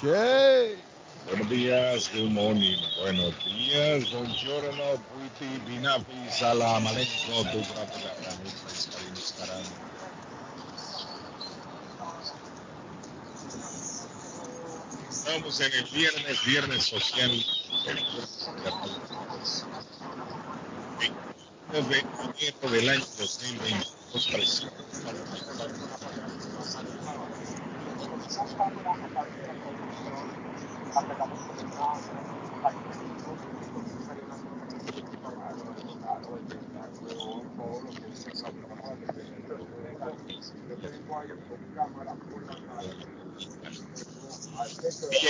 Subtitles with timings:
[0.00, 2.78] Buenos días, good morning.
[3.00, 5.48] Buenos días, buongiorno, puiti,
[6.30, 6.86] salam.
[15.10, 17.44] Estamos en el viernes, viernes social.
[21.72, 21.88] El
[22.70, 24.28] del año 2022
[27.02, 27.37] Día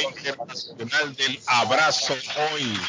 [0.09, 2.15] Internacional del Abrazo
[2.53, 2.81] hoy.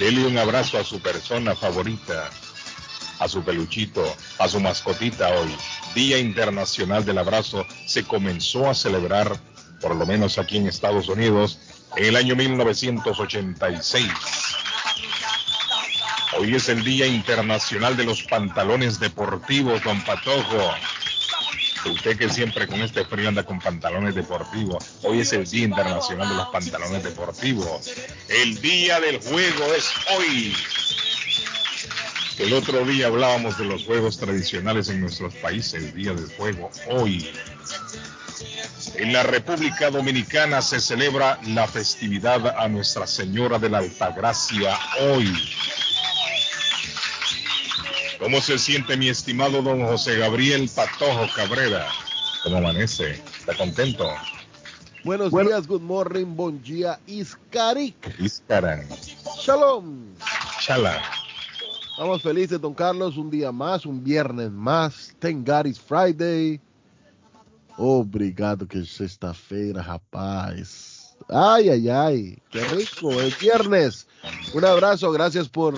[0.00, 2.30] Dele un abrazo a su persona favorita,
[3.20, 4.02] a su peluchito,
[4.38, 5.56] a su mascotita hoy.
[5.98, 9.36] Día Internacional del Abrazo se comenzó a celebrar,
[9.80, 11.58] por lo menos aquí en Estados Unidos,
[11.96, 14.06] en el año 1986.
[16.38, 20.72] Hoy es el Día Internacional de los Pantalones Deportivos, don Patojo.
[21.86, 24.84] Usted que siempre con este frío anda con pantalones deportivos.
[25.02, 27.90] Hoy es el Día Internacional de los Pantalones Deportivos.
[28.28, 30.54] El Día del Juego es hoy.
[32.38, 36.70] El otro día hablábamos de los juegos tradicionales en nuestros países, el Día del Juego,
[36.88, 37.28] hoy.
[38.94, 45.32] En la República Dominicana se celebra la festividad a Nuestra Señora de la Altagracia hoy.
[48.20, 51.88] ¿Cómo se siente mi estimado don José Gabriel Patojo Cabrera?
[52.44, 53.20] ¿Cómo amanece?
[53.40, 54.08] ¿Está contento?
[55.02, 57.96] Buenos días, good morning, bon día, Iskarik.
[58.20, 58.86] Iskaran.
[59.40, 60.14] Shalom.
[60.60, 61.27] Shalom.
[61.98, 65.12] Estamos felices, don Carlos, un día más, un viernes más.
[65.18, 66.60] Thank God it's Friday.
[67.76, 71.16] Obrigado que es sexta-feira, rapaz.
[71.28, 74.06] Ay, ay, ay, qué rico, es viernes.
[74.54, 75.74] Un abrazo, gracias por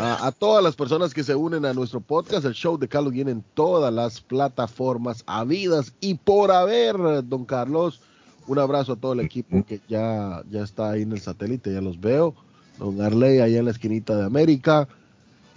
[0.00, 3.32] a, todas las personas que se unen a nuestro podcast, el show de Carlos viene
[3.32, 6.96] en todas las plataformas habidas y por haber,
[7.28, 8.00] don Carlos.
[8.46, 11.82] Un abrazo a todo el equipo que ya, ya está ahí en el satélite, ya
[11.82, 12.34] los veo.
[12.78, 14.88] Don Arley allá en la esquinita de América,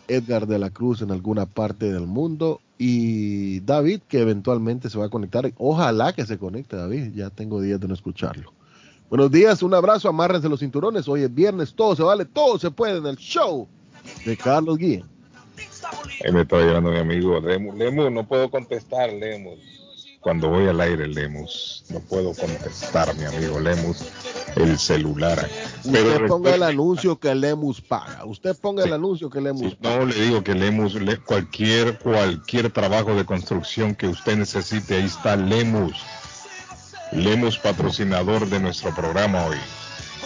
[0.08, 5.06] Edgar de la Cruz en alguna parte del mundo y David que eventualmente se va
[5.06, 5.52] a conectar.
[5.58, 8.54] Ojalá que se conecte David, ya tengo días de no escucharlo.
[9.10, 11.08] Buenos días, un abrazo, amárrense los cinturones.
[11.08, 13.68] Hoy es viernes, todo se vale, todo se puede en el show
[14.26, 15.06] de Carlos Guía.
[16.26, 17.76] Ahí me está llegando mi amigo Lemus.
[17.76, 19.60] Lemus, no puedo contestar, Lemus.
[20.26, 24.06] Cuando voy al aire, Lemus, no puedo contestar, mi amigo Lemus,
[24.56, 25.48] el celular.
[25.84, 28.26] Usted ponga el anuncio que Lemus paga.
[28.26, 29.98] Usted ponga el anuncio que Lemus paga.
[29.98, 30.98] No le digo que Lemus,
[31.28, 35.94] cualquier, cualquier trabajo de construcción que usted necesite, ahí está Lemus.
[37.12, 39.58] Lemus, patrocinador de nuestro programa hoy.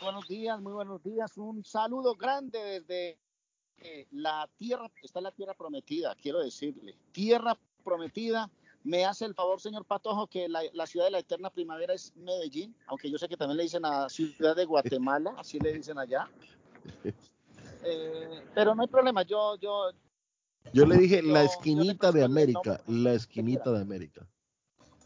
[0.00, 1.36] buenos días, muy buenos días.
[1.36, 3.18] Un saludo grande desde
[3.80, 6.96] eh, la tierra, está la tierra prometida, quiero decirle.
[7.12, 8.50] Tierra prometida
[8.84, 12.74] me hace el favor, señor Patojo, que la, ciudad de la eterna primavera es Medellín,
[12.86, 16.28] aunque yo sé que también le dicen a ciudad de Guatemala, así le dicen allá.
[17.84, 19.90] Eh, pero no hay problema, yo, yo.
[20.72, 24.26] Yo le dije la esquinita de América, la esquinita de América.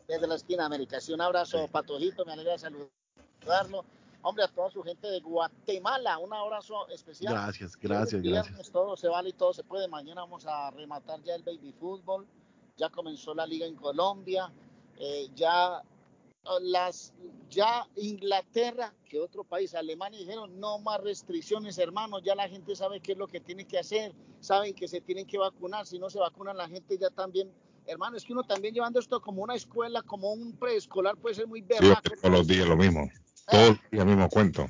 [0.08, 1.00] Desde la esquina de América.
[1.00, 3.84] Sí, un abrazo, Patojito, me alegra saludarlo.
[4.22, 7.34] Hombre, a toda su gente de Guatemala, un abrazo especial.
[7.34, 8.70] Gracias, gracias, gracias.
[8.70, 9.88] Todo se vale y todo se puede.
[9.88, 12.26] Mañana vamos a rematar ya el baby fútbol
[12.76, 14.52] ya comenzó la liga en Colombia,
[14.98, 15.82] eh, ya
[16.60, 17.12] las
[17.50, 23.00] ya Inglaterra, que otro país, Alemania, dijeron no más restricciones, hermanos, ya la gente sabe
[23.00, 26.10] qué es lo que tiene que hacer, saben que se tienen que vacunar, si no
[26.10, 27.52] se vacunan la gente ya también,
[27.86, 31.46] hermano, es que uno también llevando esto como una escuela, como un preescolar puede ser
[31.46, 32.00] muy berraco.
[32.20, 33.08] todos los días lo mismo,
[33.48, 34.66] todos los días mismo cuento.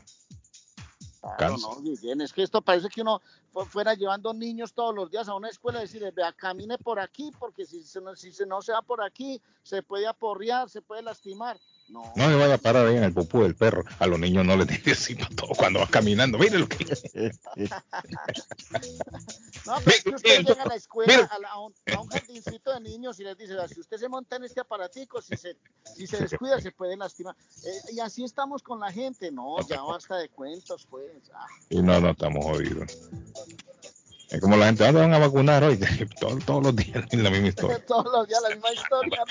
[1.22, 3.22] Claro, no, Guillén, es que esto parece que uno
[3.52, 6.98] fu- fuera llevando niños todos los días a una escuela y decirles, vea, camine por
[6.98, 10.69] aquí, porque si, se no, si se no se va por aquí, se puede aporrear,
[10.69, 11.58] se puede lastimar.
[11.92, 13.84] No, No me vaya a parar ahí en el popú del perro.
[13.98, 16.38] A los niños no les dice así para todo cuando vas caminando.
[16.38, 16.84] Mire lo que
[19.66, 22.08] no, pero es que usted llega a la escuela, a, la- a un, a un
[22.08, 25.56] jardincito de niños y les dice, si usted se monta en este aparatico, si se,
[25.94, 27.36] si se descuida, se puede lastimar.
[27.64, 29.30] Eh, y así estamos con la gente.
[29.30, 31.04] No, ya basta de cuentos, pues.
[31.34, 31.46] Ah.
[31.70, 32.98] Y no, no estamos jodidos.
[34.32, 35.79] Es como la gente, ¿dónde van a vacunar hoy?
[36.20, 37.84] todos, todos los días la misma historia.
[37.87, 39.25] Todos los días la misma historia.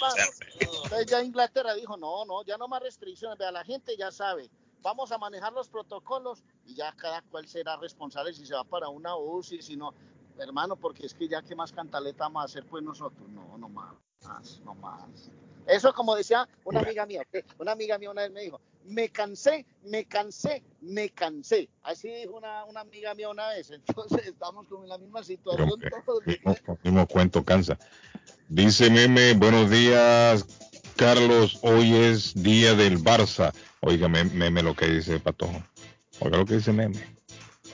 [0.60, 3.36] Entonces ya Inglaterra dijo, no, no, ya no más restricciones.
[3.40, 4.52] Vea, la gente ya sabe.
[4.84, 8.90] Vamos a manejar los protocolos y ya cada cual será responsable si se va para
[8.90, 9.96] una UCI, si no.
[10.38, 13.28] Hermano, porque es que ya qué más cantaleta vamos a hacer pues nosotros.
[13.30, 13.96] No, no más,
[14.64, 15.32] no más.
[15.66, 17.24] Eso como decía una amiga mía,
[17.58, 21.70] una amiga mía una vez me dijo, me cansé, me cansé, me cansé.
[21.84, 23.72] Así dijo una, una amiga mía una vez.
[23.88, 26.26] Entonces estamos como en la misma situación todos.
[26.26, 27.78] mismo, mismo cuento cansa.
[28.50, 30.46] Dice Meme, buenos días,
[30.96, 31.60] Carlos.
[31.62, 33.54] Hoy es día del Barça.
[33.80, 35.64] Oiga, me- Meme, lo que dice Patojo.
[36.20, 37.00] Oiga lo que dice Meme.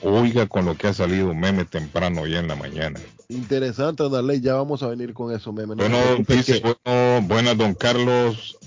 [0.02, 3.00] Oiga con lo que ha salido Meme temprano ya en la mañana.
[3.28, 5.74] Interesante, Darley, ya vamos a venir con eso, meme.
[5.74, 8.57] No Bueno, dice, que- bueno, buenas, don Carlos.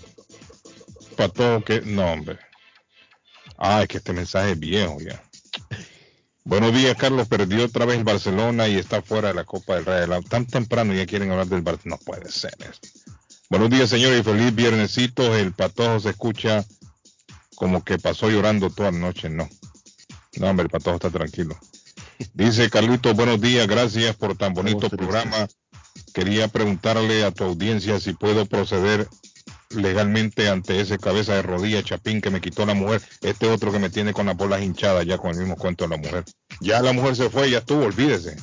[1.22, 2.40] Patojo, que no, hombre.
[3.56, 5.22] Ah, es que este mensaje es viejo ya.
[6.44, 7.28] Buenos días, Carlos.
[7.28, 10.24] Perdió otra vez el Barcelona y está fuera de la Copa del Rey.
[10.28, 12.00] Tan temprano ya quieren hablar del Barcelona.
[12.00, 12.58] No puede ser.
[13.52, 15.36] Buenos días, señores, y feliz viernesito.
[15.36, 16.66] El patojo se escucha
[17.54, 19.30] como que pasó llorando toda la noche.
[19.30, 19.48] No.
[20.38, 21.56] No, hombre, el patojo está tranquilo.
[22.34, 25.48] Dice Carlito, buenos días, gracias por tan bonito programa.
[26.16, 29.08] Quería preguntarle a tu audiencia si puedo proceder
[29.76, 33.80] legalmente ante ese cabeza de rodilla chapín que me quitó la mujer, este otro que
[33.80, 36.26] me tiene con las bolas hinchadas ya con el mismo cuento de la mujer.
[36.60, 38.36] Ya la mujer se fue, ya estuvo, olvídese.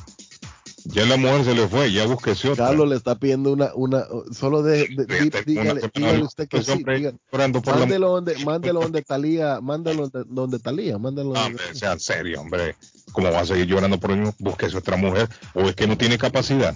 [0.85, 2.67] Ya la mujer se le fue, ya búsquese otra.
[2.67, 6.83] Carlos le está pidiendo una, una, solo de, de- dígale, dígale usted que pues, sí,
[7.31, 12.75] la mándelo donde, mándelo donde Talía, mándelo donde, Talía, mándelo donde- hombre, sean serios, hombre.
[13.11, 14.33] ¿Cómo va a seguir llorando por mismo?
[14.39, 15.27] Búsquese otra mujer.
[15.53, 16.75] O es que no tiene capacidad.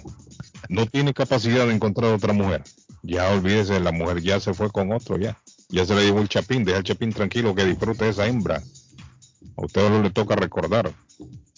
[0.68, 2.62] No tiene capacidad de encontrar otra mujer.
[3.06, 5.38] Ya olvídese, la mujer ya se fue con otro, ya.
[5.68, 6.64] Ya se le llevó el chapín.
[6.64, 8.62] Deja el chapín tranquilo que disfrute esa hembra.
[9.56, 10.90] A usted no le toca recordar.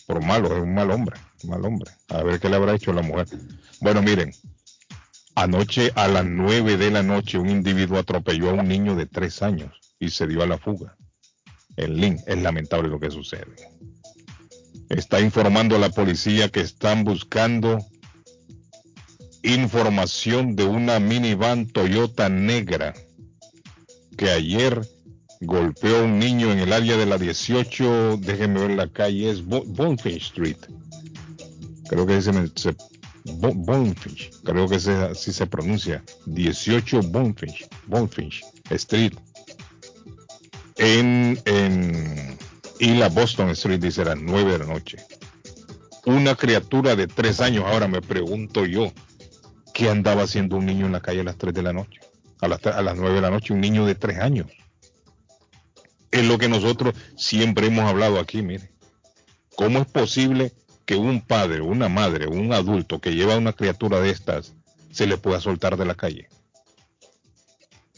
[0.07, 1.17] Por malo, es un mal hombre.
[1.45, 1.91] un Mal hombre.
[2.09, 3.29] A ver qué le habrá hecho la mujer.
[3.81, 4.33] Bueno, miren.
[5.37, 9.43] Anoche a las nueve de la noche un individuo atropelló a un niño de tres
[9.43, 10.97] años y se dio a la fuga.
[11.77, 13.55] El link es lamentable lo que sucede.
[14.89, 17.79] Está informando a la policía que están buscando
[19.47, 22.95] información de una minivan Toyota negra
[24.17, 24.81] que ayer
[25.41, 29.45] golpeó a un niño en el área de la 18, déjenme ver la calle, es
[29.45, 30.57] Bo- Bonefish Street.
[31.89, 32.75] Creo que se, se
[34.45, 39.13] creo que así se pronuncia, 18 Bonefish, Bonefish Street.
[40.79, 42.39] En, en
[42.79, 44.99] y la Boston Street dice a las 9 de la noche.
[46.05, 48.93] Una criatura de 3 años, ahora me pregunto yo,
[49.77, 52.01] ¿qué andaba haciendo un niño en la calle a las 3 de la noche?
[52.41, 54.47] A las, tre- a las 9 de la noche, un niño de 3 años.
[56.11, 58.71] Es lo que nosotros siempre hemos hablado aquí, mire.
[59.55, 60.53] ¿Cómo es posible
[60.87, 64.55] que un padre, una madre, un adulto que lleva a una criatura de estas
[64.93, 66.29] se le pueda soltar de la calle?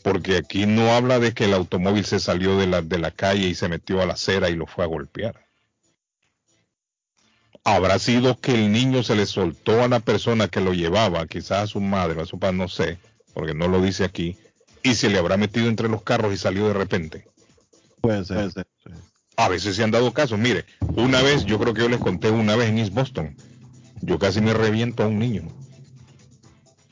[0.02, 3.46] Porque aquí no habla de que el automóvil se salió de la, de la calle
[3.46, 5.47] y se metió a la acera y lo fue a golpear.
[7.64, 11.64] Habrá sido que el niño se le soltó a la persona que lo llevaba, quizás
[11.64, 12.98] a su madre, a su padre, no sé,
[13.34, 14.36] porque no lo dice aquí,
[14.82, 17.26] y se le habrá metido entre los carros y salió de repente.
[18.00, 18.90] Puede ser, puede ser, sí.
[19.36, 20.38] A veces se han dado casos.
[20.38, 23.36] Mire, una vez, yo creo que yo les conté una vez en East Boston,
[24.00, 25.42] yo casi me reviento a un niño.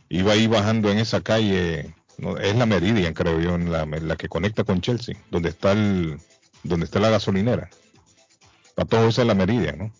[0.09, 4.17] Iba ahí bajando en esa calle, no, es la Meridian, creo yo, en la, la
[4.17, 6.19] que conecta con Chelsea, donde está el,
[6.63, 7.69] donde está la gasolinera.
[8.75, 9.93] Para todo eso es la Meridian, ¿no?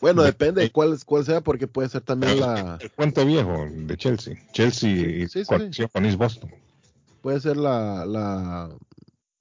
[0.00, 3.66] Bueno, De- depende de cuál, cuál sea, porque puede ser también la, El puente viejo
[3.70, 4.34] de Chelsea.
[4.52, 6.50] Chelsea y Sí, sí, conexión con East Boston.
[7.20, 8.70] puede ser la, la,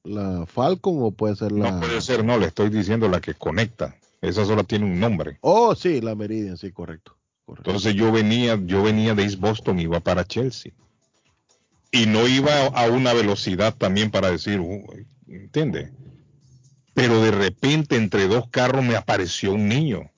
[0.04, 1.72] la Falcon o puede ser la.
[1.72, 3.96] No puede ser, no, le estoy diciendo la que conecta.
[4.22, 5.38] Esa sola tiene un nombre.
[5.42, 7.16] Oh, sí, la Meridian, sí, correcto.
[7.46, 7.70] correcto.
[7.70, 10.74] Entonces yo venía, yo venía de East Boston, iba para Chelsea.
[11.92, 14.86] Y no iba a una velocidad también para decir, uh,
[15.28, 15.92] ¿entiende?
[16.94, 20.12] Pero de repente entre dos carros me apareció un niño.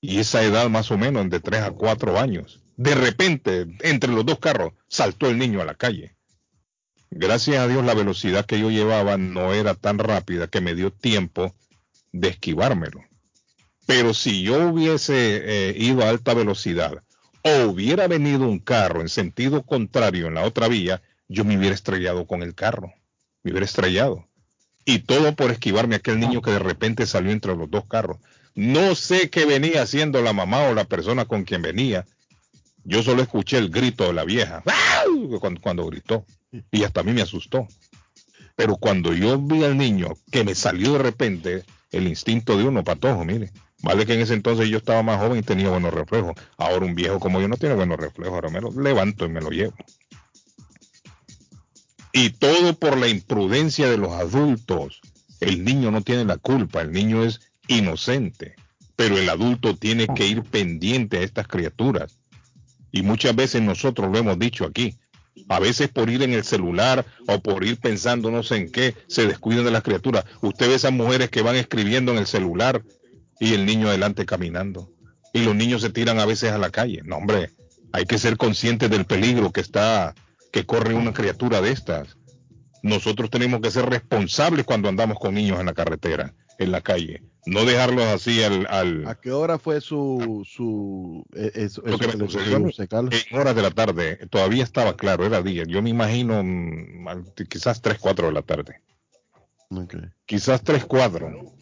[0.00, 2.62] Y esa edad más o menos, de 3 a 4 años.
[2.76, 6.16] De repente, entre los dos carros, saltó el niño a la calle.
[7.10, 10.92] Gracias a Dios la velocidad que yo llevaba no era tan rápida que me dio
[10.92, 11.54] tiempo
[12.12, 13.02] de esquivármelo.
[13.86, 17.02] Pero si yo hubiese eh, ido a alta velocidad
[17.42, 21.74] o hubiera venido un carro en sentido contrario en la otra vía, yo me hubiera
[21.74, 22.92] estrellado con el carro.
[23.42, 24.26] Me hubiera estrellado.
[24.84, 28.18] Y todo por esquivarme a aquel niño que de repente salió entre los dos carros.
[28.56, 32.06] No sé qué venía haciendo la mamá o la persona con quien venía.
[32.84, 34.62] Yo solo escuché el grito de la vieja
[35.40, 36.24] cuando, cuando gritó.
[36.70, 37.68] Y hasta a mí me asustó.
[38.56, 42.82] Pero cuando yo vi al niño que me salió de repente, el instinto de uno,
[42.82, 43.52] patojo, mire.
[43.82, 46.32] Vale que en ese entonces yo estaba más joven y tenía buenos reflejos.
[46.56, 48.34] Ahora un viejo como yo no tiene buenos reflejos.
[48.34, 49.74] Ahora me lo levanto y me lo llevo.
[52.10, 55.02] Y todo por la imprudencia de los adultos.
[55.40, 58.54] El niño no tiene la culpa, el niño es inocente.
[58.96, 62.18] Pero el adulto tiene que ir pendiente a estas criaturas.
[62.92, 64.96] Y muchas veces nosotros lo hemos dicho aquí.
[65.48, 68.94] A veces por ir en el celular o por ir pensando no sé en qué,
[69.06, 70.24] se descuidan de las criaturas.
[70.40, 72.82] Usted ve esas mujeres que van escribiendo en el celular
[73.38, 74.90] y el niño adelante caminando.
[75.34, 77.02] Y los niños se tiran a veces a la calle.
[77.04, 77.50] No, hombre,
[77.92, 80.14] hay que ser conscientes del peligro que está,
[80.52, 82.16] que corre una criatura de estas.
[82.82, 87.22] Nosotros tenemos que ser responsables cuando andamos con niños en la carretera, en la calle.
[87.46, 88.66] No dejarlos así al...
[88.68, 90.44] al ¿A qué hora fue su...
[90.44, 93.26] su eh, eso, Lo eso que me que le sucedió sucedió, Carlos?
[93.30, 94.16] en horas de la tarde.
[94.30, 95.62] Todavía estaba claro, era día.
[95.66, 97.06] Yo me imagino mm,
[97.48, 98.80] quizás 3, 4 de la tarde.
[100.26, 101.56] Quizás 3, 4.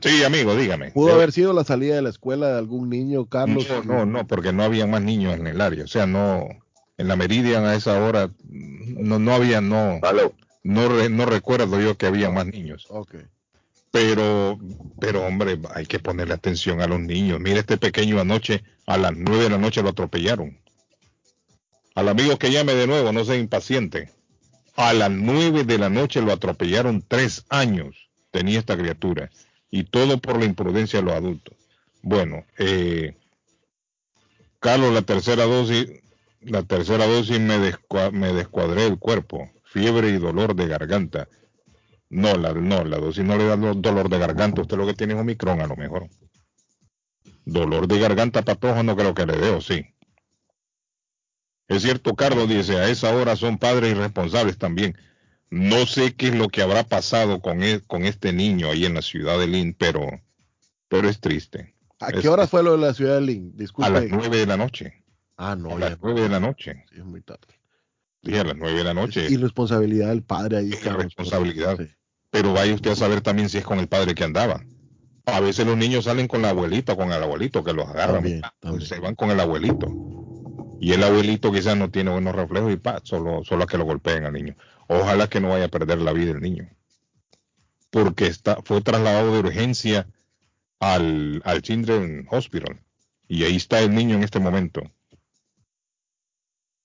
[0.00, 0.90] Sí, amigo, dígame.
[0.92, 3.66] ¿Pudo haber sido la salida de la escuela de algún niño, Carlos?
[3.68, 5.84] No, no, no, porque no había más niños en el área.
[5.84, 6.46] O sea, no,
[6.98, 9.98] en la Meridian a esa hora no, no había, no,
[10.68, 12.86] no, re- no recuerdo yo que había más niños.
[13.90, 14.58] Pero,
[14.98, 17.40] pero hombre, hay que ponerle atención a los niños.
[17.40, 20.58] Mire este pequeño anoche, a las nueve de la noche lo atropellaron.
[21.94, 24.12] Al amigo que llame de nuevo, no sea impaciente.
[24.76, 29.30] A las nueve de la noche lo atropellaron tres años, tenía esta criatura.
[29.70, 31.56] Y todo por la imprudencia de los adultos.
[32.02, 33.16] Bueno, eh,
[34.60, 35.88] Carlos, la tercera dosis,
[36.42, 41.28] la tercera dosis me, descua- me descuadré el cuerpo, fiebre y dolor de garganta.
[42.10, 44.62] No, la, no, la dosis no le da do- dolor de garganta.
[44.62, 46.08] Usted lo que tiene es Omicron a lo mejor.
[47.44, 49.84] Dolor de garganta patojo no creo que le dé, ¿o sí?
[51.68, 54.96] Es cierto, Carlos dice, a esa hora son padres irresponsables también.
[55.50, 58.94] No sé qué es lo que habrá pasado con, e- con este niño ahí en
[58.94, 60.06] la ciudad de Lynn, pero,
[60.88, 61.74] pero es triste.
[62.00, 63.52] ¿A Es- qué hora fue lo de la ciudad de Lynn?
[63.54, 63.90] A Disculpe.
[63.90, 65.04] las nueve de la noche.
[65.36, 66.84] Ah, no, a ya las nueve de la noche.
[66.90, 67.57] sí, es muy tarde.
[68.22, 69.26] Dije a las nueve de la noche.
[69.26, 70.70] Es irresponsabilidad del padre ahí.
[70.72, 70.80] Es.
[70.80, 71.94] Sí.
[72.30, 74.62] Pero vaya usted a saber también si es con el padre que andaba.
[75.26, 78.16] A veces los niños salen con la abuelita, con el abuelito que los agarran.
[78.16, 78.86] También, pa, también.
[78.88, 79.88] Se van con el abuelito.
[80.80, 83.84] Y el abuelito quizás no tiene buenos reflejos y pa, solo, solo a que lo
[83.84, 84.56] golpeen al niño.
[84.88, 86.68] Ojalá que no vaya a perder la vida el niño.
[87.90, 90.08] Porque está, fue trasladado de urgencia
[90.80, 92.80] al, al Children's Hospital.
[93.26, 94.82] Y ahí está el niño en este momento.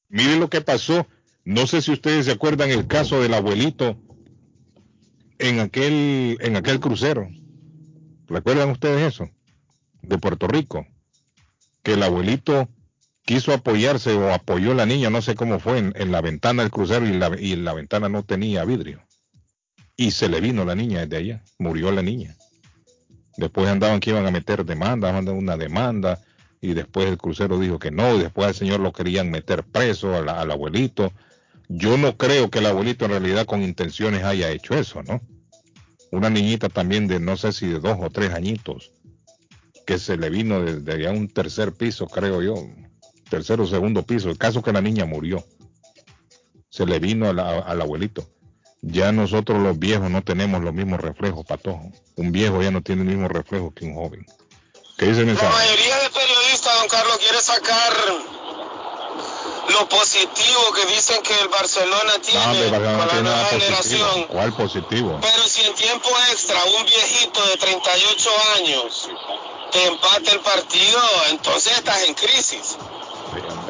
[0.10, 1.08] Miren lo que pasó.
[1.46, 3.98] No sé si ustedes se acuerdan el caso del abuelito
[5.40, 7.28] en aquel, en aquel crucero.
[8.28, 9.30] ¿Recuerdan ustedes eso?
[10.02, 10.88] De Puerto Rico.
[11.82, 12.70] Que el abuelito
[13.26, 17.06] quiso apoyarse o apoyó la niña, no sé cómo fue, en, la ventana del crucero
[17.06, 19.02] y la, la ventana no tenía vidrio.
[19.98, 21.44] Y se le vino la niña desde allá.
[21.60, 22.36] Murió la niña.
[23.36, 26.22] Después andaban que iban a meter demanda, mandaron una demanda
[26.62, 30.16] y después el crucero dijo que no, y después al señor lo querían meter preso
[30.16, 31.12] al abuelito.
[31.70, 35.22] Yo no creo que el abuelito en realidad con intenciones haya hecho eso, ¿no?
[36.12, 38.92] Una niñita también de no sé si de dos o tres añitos,
[39.86, 42.56] que se le vino desde un tercer piso, creo yo,
[43.30, 44.30] tercer o segundo piso.
[44.30, 45.46] El caso que la niña murió,
[46.70, 48.28] se le vino al abuelito.
[48.82, 51.90] Ya nosotros los viejos no tenemos los mismos reflejos, patojo.
[52.18, 54.26] Un viejo ya no tiene el mismo reflejo que un joven.
[54.98, 57.94] ¿Qué dice el La mayoría de periodistas, don Carlos, quiere sacar
[59.74, 64.24] lo positivo que dicen que el Barcelona tiene No, Barcelona con la nueva generación.
[64.26, 65.20] ¿Cuál positivo?
[65.22, 69.10] Pero si en tiempo extra un viejito de 38 años
[69.72, 72.78] te empata el partido, entonces estás en crisis.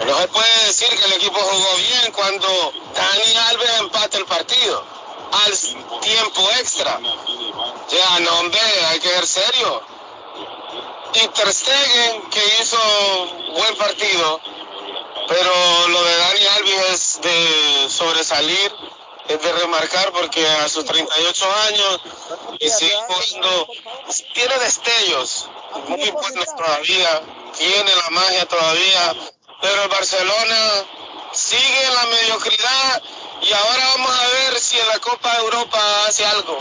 [0.05, 4.83] No se puede decir que el equipo jugó bien cuando Dani Alves empata el partido
[5.31, 7.00] al tiempo extra.
[7.89, 9.81] Ya, no, hombre, hay que ser serio.
[11.15, 12.77] Y Ter Stegen, que hizo
[13.55, 14.41] buen partido,
[15.27, 18.71] pero lo de Dani Alves es de sobresalir,
[19.27, 22.01] es de remarcar porque a sus 38 años
[22.59, 23.67] y sigue jugando,
[24.33, 25.50] tiene destellos
[25.88, 27.21] muy buenos todavía,
[27.57, 29.15] tiene la magia todavía,
[29.62, 30.85] pero el Barcelona
[31.31, 33.01] sigue en la mediocridad
[33.41, 36.57] y ahora vamos a ver si en la Copa de Europa hace algo.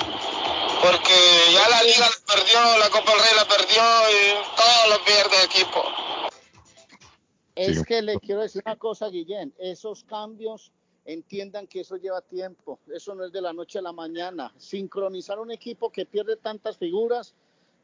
[0.83, 1.15] porque
[1.53, 5.37] ya la liga la perdió, la Copa del Rey la perdió y todo lo pierde
[5.37, 6.12] el equipo.
[7.55, 7.85] Es Sí.
[7.85, 9.53] que le quiero decir una cosa, Guillén.
[9.59, 10.73] Esos cambios,
[11.05, 12.79] entiendan que eso lleva tiempo.
[12.95, 14.53] Eso no es de la noche a la mañana.
[14.57, 17.35] Sincronizar un equipo que pierde tantas figuras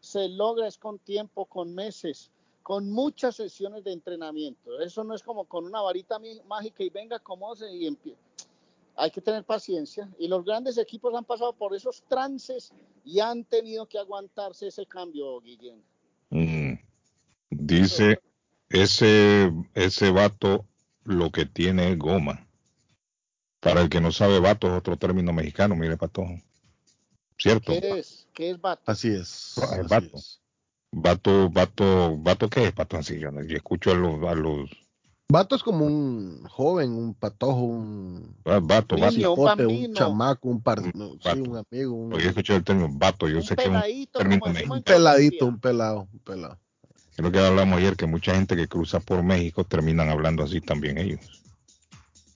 [0.00, 2.30] se logra es con tiempo, con meses,
[2.62, 4.80] con muchas sesiones de entrenamiento.
[4.80, 8.14] Eso no es como con una varita mágica y venga, como se y empie-
[9.00, 10.08] Hay que tener paciencia.
[10.18, 12.72] Y los grandes equipos han pasado por esos trances
[13.04, 15.80] y han tenido que aguantarse ese cambio, Guillén.
[16.30, 16.74] Mm.
[17.50, 18.20] Dice
[18.70, 20.66] ese ese vato
[21.04, 22.46] lo que tiene es goma.
[23.60, 26.40] Para el que no sabe, vato es otro término mexicano, mire, patojo.
[27.38, 27.72] ¿Cierto?
[27.72, 28.26] ¿Qué es?
[28.34, 28.82] ¿Qué es Bato?
[28.90, 29.54] Así es.
[29.58, 30.16] Ah, es así vato.
[30.16, 30.40] es.
[30.92, 33.18] Vato, vato, vato, ¿qué es pato así?
[33.18, 34.70] Yo, no- yo escucho a los, a los,
[35.30, 39.42] Vato es como un joven, un patojo, un ah, vato, Niño, vato.
[39.42, 41.42] un cipote, un chamaco, un par, Un no, sí, vato.
[41.42, 43.74] un amigo, un, Oye, he escuchado el término vato, yo un sé que es un
[43.74, 46.58] peladito, término como un peladito, un pelado, un pelado.
[47.18, 50.98] Lo que hablamos ayer, que mucha gente que cruza por México terminan hablando así también
[50.98, 51.42] ellos.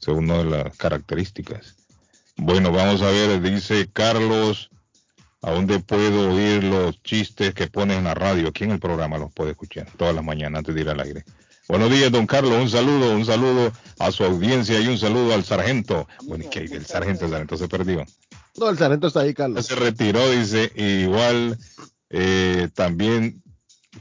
[0.00, 1.76] Esa es una de las características.
[2.36, 4.70] Bueno, vamos a ver, dice Carlos,
[5.40, 8.48] ¿a dónde puedo oír los chistes que ponen en la radio?
[8.48, 11.24] Aquí en el programa los puede escuchar todas las mañanas antes de ir al aire.
[11.68, 15.44] Buenos días, don Carlos, un saludo, un saludo a su audiencia y un saludo al
[15.44, 16.08] sargento.
[16.24, 18.04] Bueno, que el sargento, el sargento se perdió.
[18.58, 19.64] No, el sargento está ahí, Carlos.
[19.64, 21.56] se retiró, dice, igual
[22.10, 23.41] eh, también,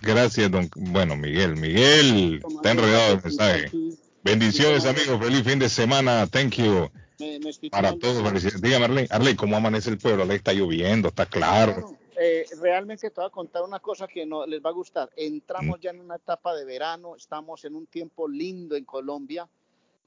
[0.01, 3.67] gracias, don, bueno, Miguel, Miguel, está enredado el mensaje.
[3.67, 8.61] Aquí, Bendiciones, amigos, feliz fin de semana, thank you, me- me estoy para todos, felicidades.
[8.61, 10.21] Dígame, Arley, Arley, ¿cómo amanece el pueblo?
[10.23, 11.97] Arley, está lloviendo, está claro.
[12.19, 15.09] Eh, realmente te voy a contar una cosa que no les va a gustar.
[15.15, 15.81] Entramos Mm.
[15.81, 19.49] ya en una etapa de verano, estamos en un tiempo lindo en Colombia.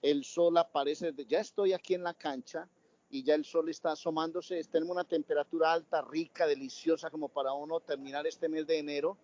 [0.00, 2.68] El sol aparece, ya estoy aquí en la cancha
[3.10, 4.62] y ya el sol está asomándose.
[4.70, 9.16] Tenemos una temperatura alta, rica, deliciosa, como para uno terminar este mes de enero.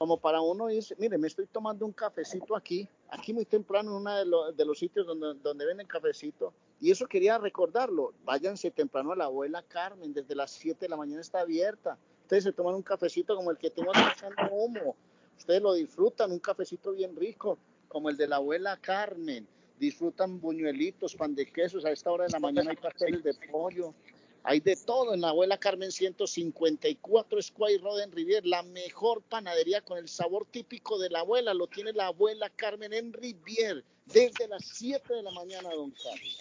[0.00, 3.96] Como para uno dice, mire, me estoy tomando un cafecito aquí, aquí muy temprano en
[3.98, 6.54] uno de, lo- de los sitios donde, donde venden cafecito.
[6.80, 8.14] Y eso quería recordarlo.
[8.24, 11.98] Váyanse temprano a la abuela Carmen, desde las 7 de la mañana está abierta.
[12.22, 14.96] Ustedes se toman un cafecito como el que tengo echando humo.
[15.36, 19.46] Ustedes lo disfrutan, un cafecito bien rico, como el de la abuela Carmen.
[19.78, 21.84] Disfrutan buñuelitos, pan de quesos.
[21.84, 23.92] A esta hora de la mañana hay pasteles de pollo.
[24.42, 28.46] Hay de todo en la abuela Carmen 154 Square Road en Rivier.
[28.46, 32.92] La mejor panadería con el sabor típico de la abuela lo tiene la abuela Carmen
[32.92, 33.84] en Rivier.
[34.06, 36.38] Desde las 7 de la mañana, don Carlos.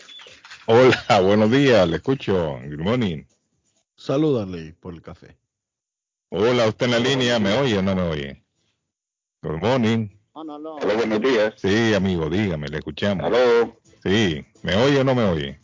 [0.66, 3.24] Hola, buenos días, le escucho, good morning.
[3.96, 5.38] Salúdale por el café.
[6.30, 8.44] Hola, usted en la línea, ¿me oye o no me oye?
[9.42, 10.10] Good morning.
[10.36, 10.76] No, no, no.
[10.76, 11.54] Hola, buenos días.
[11.58, 13.26] Sí, amigo, dígame, le escuchamos.
[13.26, 13.78] Aló.
[14.04, 15.60] Sí, ¿me oye o no me oye?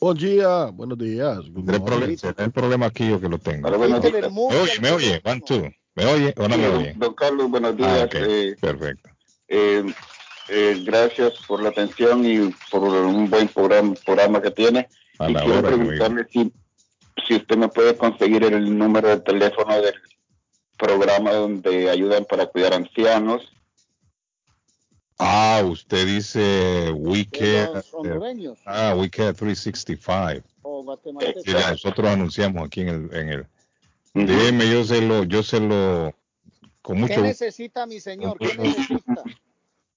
[0.00, 1.36] Buen día, buenos días.
[1.50, 1.84] morning.
[1.84, 3.68] problema, el problema aquí yo que lo tengo.
[3.68, 4.80] El ¿Me oye?
[4.80, 5.20] ¿Me oye?
[5.24, 5.70] One, two.
[5.94, 6.94] ¿Me oye o no me oye?
[6.96, 8.08] Don Carlos, buenos Ah, días.
[8.14, 9.10] Eh, perfecto.
[9.48, 9.84] eh,
[10.48, 14.88] eh, gracias por la atención y por un buen programa, programa que tiene.
[15.18, 16.50] A y la quiero hora, preguntarle si,
[17.28, 19.94] si usted me puede conseguir el número de teléfono del
[20.78, 23.42] programa donde ayudan para cuidar ancianos.
[25.22, 27.74] Ah, usted dice We De Care.
[27.74, 30.46] los eh, hondureños Ah, We Care 365.
[30.62, 31.42] o Eh, guatemaltecos.
[31.44, 33.40] Sí, nosotros anunciamos aquí en el, en el.
[34.14, 34.26] Ujú.
[34.26, 36.14] Déjeme, yo se lo, yo se lo,
[36.82, 38.38] con ¿Qué mucho necesita mi señor?
[38.38, 39.24] ¿Qué necesita?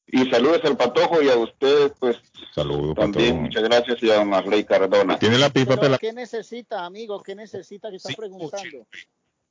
[0.07, 2.17] Y saludos al Patojo y a ustedes, pues
[2.53, 3.43] saludo, también patrón.
[3.43, 5.17] muchas gracias y a don Arley Cardona.
[5.17, 5.97] ¿Tiene y Pero, papel?
[5.97, 7.23] ¿Qué necesita, amigo?
[7.23, 8.85] ¿Qué necesita que está preguntando?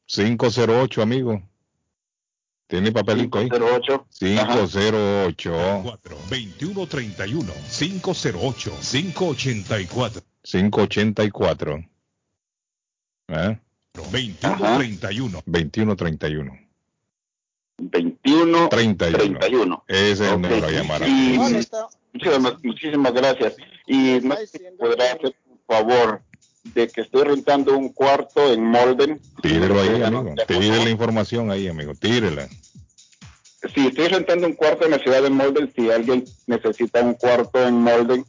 [0.07, 1.43] 508, amigo.
[2.66, 3.48] ¿Tiene papelito ahí?
[3.51, 3.94] 508.
[3.94, 4.07] Ajá.
[4.18, 11.85] 508 4 21 31 508 584 584.
[13.29, 13.59] ¿Eh?
[14.11, 14.77] 21 Ajá.
[14.79, 16.59] 31 2131.
[17.79, 19.38] 21 31.
[19.38, 19.85] 31.
[19.88, 20.40] Ese es el Ok.
[20.40, 21.01] número a llamar.
[22.14, 23.57] Muchísimas, muchísimas gracias.
[23.87, 24.37] Y no
[24.79, 26.22] podrá hacer un favor
[26.64, 29.20] de que estoy rentando un cuarto en Molden.
[29.42, 30.35] Tírelo ahí, no- amigo.
[30.46, 31.94] Tire la información ahí, amigo.
[31.94, 32.48] Tírela.
[33.75, 35.72] Sí, estoy rentando un cuarto en la ciudad de Molden.
[35.75, 38.25] Si alguien necesita un cuarto en Molden,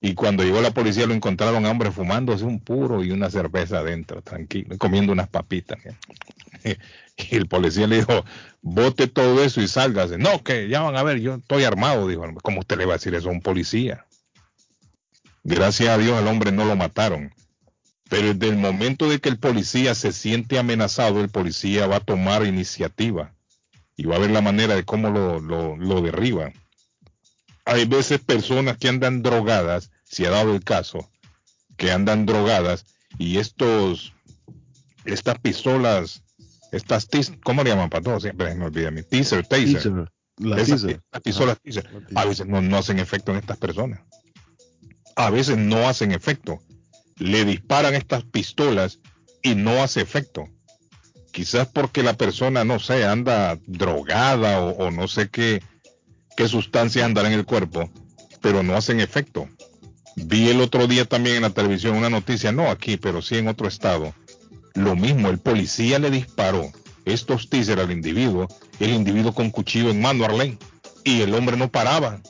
[0.00, 3.80] Y cuando llegó la policía lo encontraron a hombre fumándose un puro y una cerveza
[3.80, 5.78] adentro, tranquilo, comiendo unas papitas.
[7.30, 8.24] Y el policía le dijo,
[8.62, 10.16] bote todo eso y sálgase.
[10.16, 12.08] No, que ya van a ver, yo estoy armado.
[12.08, 14.06] Dijo, ¿cómo usted le va a decir eso a un policía?
[15.42, 17.34] Gracias a Dios al hombre no lo mataron.
[18.08, 22.00] Pero desde el momento de que el policía se siente amenazado, el policía va a
[22.00, 23.34] tomar iniciativa
[23.96, 25.40] y va a ver la manera de cómo lo,
[25.76, 26.52] lo derriba.
[27.64, 31.08] Hay veces personas que andan drogadas, si ha dado el caso,
[31.76, 32.84] que andan drogadas
[33.18, 34.12] y estos,
[35.04, 36.22] estas pistolas,
[36.72, 37.08] estas,
[37.42, 38.22] ¿cómo le llaman para todos?
[38.22, 39.72] Siempre me olvida mi teaser, taser.
[39.82, 40.12] Teaser.
[40.38, 41.02] La Esas- teaser.
[41.12, 42.18] las pistolas teaser, La teaser.
[42.18, 44.00] a veces no, no hacen efecto en estas personas.
[45.16, 46.60] A veces no hacen efecto.
[47.16, 48.98] Le disparan estas pistolas
[49.42, 50.48] y no hace efecto.
[51.32, 55.62] Quizás porque la persona, no sé, anda drogada o, o no sé qué,
[56.36, 57.90] qué sustancias andan en el cuerpo,
[58.40, 59.48] pero no hacen efecto.
[60.24, 63.48] Vi el otro día también en la televisión una noticia, no aquí, pero sí en
[63.48, 64.14] otro estado.
[64.74, 66.70] Lo mismo, el policía le disparó
[67.04, 68.46] estos teasers al individuo,
[68.78, 70.58] el individuo con cuchillo en mano, Arlene,
[71.04, 72.20] y el hombre no paraba.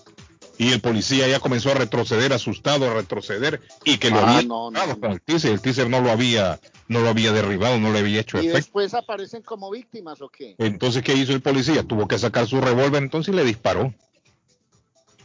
[0.57, 4.42] Y el policía ya comenzó a retroceder, asustado, a retroceder, y que lo Ah, había
[4.46, 5.00] no, no, no.
[5.00, 8.20] con el teaser, el teaser no lo había, no lo había derribado, no le había
[8.20, 8.57] hecho ¿Y efecto.
[8.59, 10.57] después aparecen como víctimas o qué?
[10.59, 11.83] Entonces, ¿qué hizo el policía?
[11.83, 13.94] Tuvo que sacar su revólver, entonces le disparó.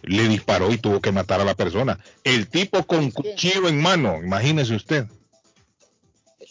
[0.06, 2.00] Le disparó y tuvo que matar a la persona.
[2.24, 5.08] El tipo con cuchillo en mano, imagínese usted.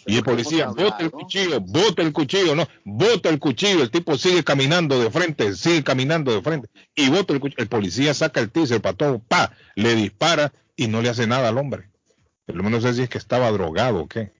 [0.06, 3.82] Y el policía, bota el cuchillo, bota el cuchillo, no, bota el cuchillo.
[3.82, 6.68] El tipo sigue caminando de frente, sigue caminando de frente.
[6.94, 7.62] Y bota el cuchillo.
[7.62, 11.48] El policía saca el teaser para todo, pa, le dispara y no le hace nada
[11.48, 11.88] al hombre.
[12.44, 14.32] Por lo menos no sé si es que estaba drogado o qué.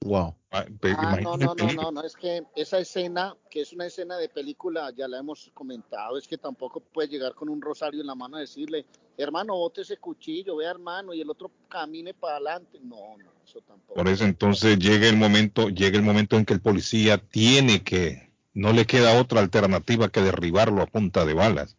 [0.00, 0.36] Wow.
[0.52, 4.16] Ah, Ah, no, no, no, no, no, es que esa escena, que es una escena
[4.16, 8.08] de película, ya la hemos comentado, es que tampoco puede llegar con un rosario en
[8.08, 8.84] la mano a decirle,
[9.16, 12.80] hermano, bote ese cuchillo, vea hermano, y el otro camine para adelante.
[12.82, 13.94] No, no, eso tampoco.
[13.94, 18.32] Por eso entonces llega el momento, llega el momento en que el policía tiene que,
[18.52, 21.76] no le queda otra alternativa que derribarlo a punta de balas.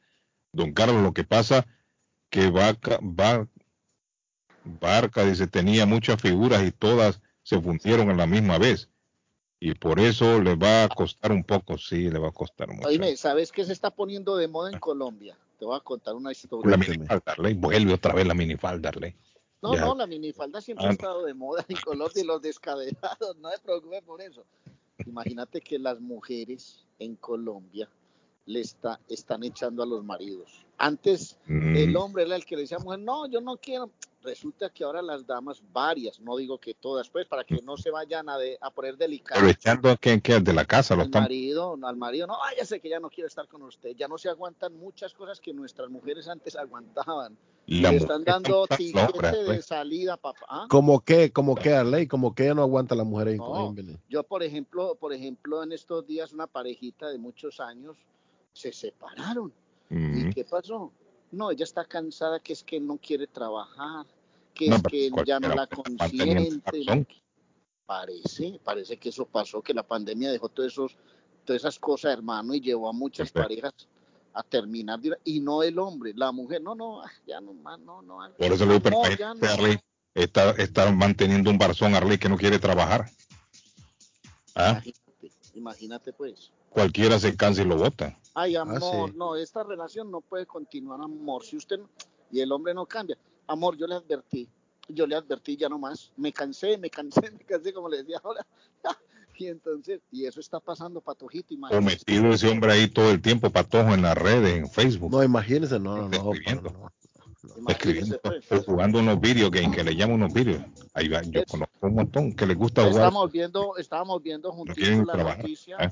[0.53, 1.67] Don Carlos, lo que pasa
[2.29, 2.77] que va,
[4.63, 8.89] Barca dice tenía muchas figuras y todas se fundieron a la misma vez.
[9.59, 12.87] Y por eso le va a costar un poco, sí, le va a costar mucho.
[12.87, 15.37] Oíme, ¿sabes qué se está poniendo de moda en Colombia?
[15.59, 16.63] Te voy a contar una La historia.
[16.75, 16.97] Cuénteme.
[16.97, 19.15] minifalda, Arley, vuelve otra vez la minifalda, Arley.
[19.61, 19.81] No, Ya.
[19.81, 23.51] no, la minifalda siempre Ah, ha estado de moda en Colombia y los descadenados, no
[23.51, 24.43] se preocupe por eso.
[25.05, 27.87] Imagínate que las mujeres en Colombia
[28.45, 30.65] le está, están echando a los maridos.
[30.77, 33.57] Antes Mm, el hombre era el que le decía a la mujer, no, yo no
[33.57, 33.91] quiero.
[34.23, 37.89] Resulta que ahora las damas, varias, no digo que todas, pues, para que no se
[37.89, 39.39] vayan a, de- a poner delicadas.
[39.41, 42.37] pero echando a que, que de la casa lo Al están marido, al marido, no,
[42.37, 43.95] váyase que ya no quiero estar con usted.
[43.95, 47.35] Ya no se aguantan muchas cosas que nuestras mujeres antes aguantaban.
[47.65, 49.65] la le están dando tiquete de pues.
[49.65, 50.45] salida, papá.
[50.47, 50.65] ¿Ah?
[50.69, 53.37] Como que, como que Arley, como que ella no aguanta la mujer ahí.
[53.37, 53.71] No.
[53.75, 53.97] ahí.
[54.07, 57.97] Yo, por ejemplo, por ejemplo, en estos días una parejita de muchos años
[58.53, 59.53] se separaron.
[59.89, 60.91] ¿Y qué pasó?
[61.31, 64.05] No, ella está cansada que es que no quiere trabajar,
[64.53, 67.21] que No, es pero que ya no la manteniendo consiente.
[67.85, 70.97] Parece, parece que eso pasó, que la pandemia dejó todos esos,
[71.43, 73.61] todas esas cosas, hermano, y llevó a muchas Perfecto.
[73.61, 73.87] parejas
[74.33, 77.79] a terminar, de y no el hombre, la mujer, no, no, ah, ya no más,
[77.79, 78.19] no, no.
[78.37, 79.47] Por eso le digo, pero no.
[79.49, 79.77] Arley,
[80.13, 83.09] está, está manteniendo un barzón Arley que no quiere trabajar.
[84.55, 84.81] ¿Ah?
[84.83, 86.51] Imagínate, imagínate pues.
[86.71, 88.17] Cualquiera se cansa y lo bota.
[88.33, 89.15] Ay, amor, sí.
[89.17, 91.43] no, esta relación no puede continuar, amor.
[91.43, 91.89] Si usted no-
[92.31, 94.47] y el hombre no cambia, amor, yo le advertí,
[94.87, 96.13] yo le advertí ya no más.
[96.15, 98.45] Me cansé, me cansé, me cansé, como le decía ahora.
[99.37, 103.49] y entonces, y eso está pasando, patojito, O metido ese hombre ahí todo el tiempo,
[103.49, 105.11] patojo, en las redes, en Facebook.
[105.11, 106.23] No, imagínense, no, no, no.
[106.23, 106.91] No.
[107.57, 107.71] Imagínese,
[108.15, 108.51] escribiendo pues.
[108.51, 110.63] o jugando unos video games que le llaman unos videos.
[110.93, 112.93] Ahí va, yo Es- conozco un montón que les gusta jugar.
[112.93, 115.77] Estábamos viendo, estábamos viendo juntico quieren la trabajar, noticia.
[115.79, 115.89] ¿eh?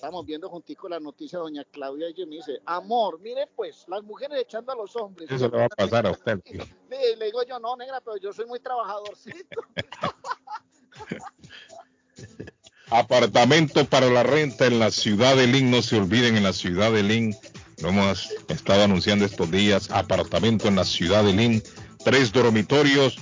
[0.00, 4.02] Estábamos viendo juntico la noticia de doña Claudia y me dice, amor, mire pues, las
[4.02, 5.30] mujeres echando a los hombres.
[5.30, 6.40] Eso le va a pasar a usted.
[6.40, 6.64] tío.
[6.88, 9.60] Le digo yo, no, negra, pero yo soy muy trabajadorcito.
[12.90, 15.70] Apartamento para la renta en la ciudad de Lynn.
[15.70, 17.36] No se olviden, en la ciudad de Lynn.
[17.82, 19.90] Lo hemos estado anunciando estos días.
[19.90, 21.62] Apartamento en la ciudad de Lynn.
[22.02, 23.18] Tres dormitorios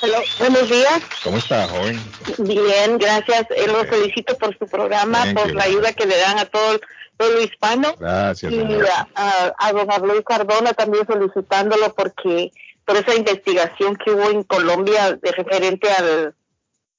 [0.00, 1.00] Hello, buenos días.
[1.24, 2.00] ¿Cómo está, joven?
[2.38, 3.46] Bien, gracias.
[3.50, 5.54] Eh, lo felicito por su programa, Thank por you.
[5.54, 6.80] la ayuda que le dan a todo el
[7.16, 7.94] pueblo hispano.
[7.98, 12.52] Gracias, Y a, a, a don Arloy Cardona también solicitándolo porque
[12.84, 16.34] por esa investigación que hubo en Colombia de referente al,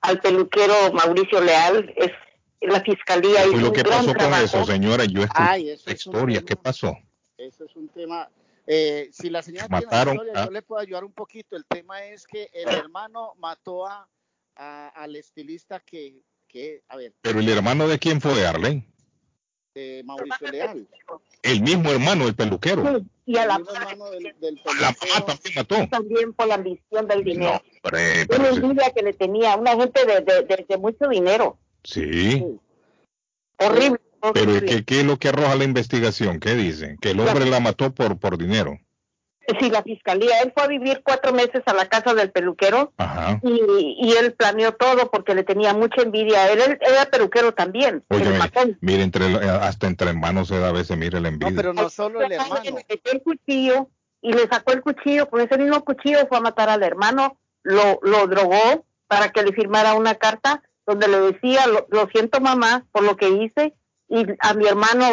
[0.02, 2.12] al peluquero Mauricio Leal, es
[2.62, 4.44] la fiscalía ¿Y hizo lo que pasó con trabajo.
[4.44, 5.06] eso, señora?
[5.06, 6.40] Yo escuché Ay, eso es historia.
[6.40, 6.48] tema.
[6.48, 6.98] ¿Qué pasó?
[7.38, 8.28] Eso es un tema.
[8.72, 11.56] Eh, si la señora tiene historia, a- yo le puedo ayudar un poquito.
[11.56, 14.08] El tema es que el hermano mató a,
[14.56, 18.86] a- al estilista que, que, a ver, Pero el hermano de quién fue, Arlen?
[19.76, 20.88] eh, Mauricio Leal.
[21.42, 22.84] El mismo hermano, el peluquero.
[23.00, 25.06] Sí, y a el la hermano del, del La peluquero.
[25.14, 25.76] mamá también mató.
[25.90, 27.52] también por la ambición del dinero.
[27.54, 28.56] No, hombre, Una sí.
[28.58, 31.58] envidia que le tenía, una gente de, de, de- de mucho dinero.
[31.84, 32.46] sí.
[33.58, 34.00] Horrible.
[34.34, 34.60] Pero.
[34.66, 36.40] ¿qué, ¿qué es lo que arroja la investigación?
[36.40, 36.98] ¿Qué dicen?
[37.02, 38.78] Que el hombre la mató por, por dinero.
[39.60, 40.42] Sí, la fiscalía.
[40.44, 43.40] Él fue a vivir cuatro meses a la casa del peluquero Ajá.
[43.42, 46.44] y, y él planeó todo porque le tenía mucha envidia.
[46.44, 48.04] a Él, él era peluquero también.
[48.10, 48.26] Oye,
[48.82, 51.54] mire, entre, hasta entre hermanos se da a veces, mire la No, envidia.
[51.56, 52.62] pero no solo el Le hermano.
[52.88, 53.90] metió el cuchillo
[54.22, 55.28] y le sacó el cuchillo.
[55.30, 59.52] Con ese mismo cuchillo fue a matar al hermano, lo, lo drogó para que le
[59.54, 63.74] firmara una carta donde le decía, lo, lo siento mamá por lo que hice
[64.10, 65.06] y a mi hermano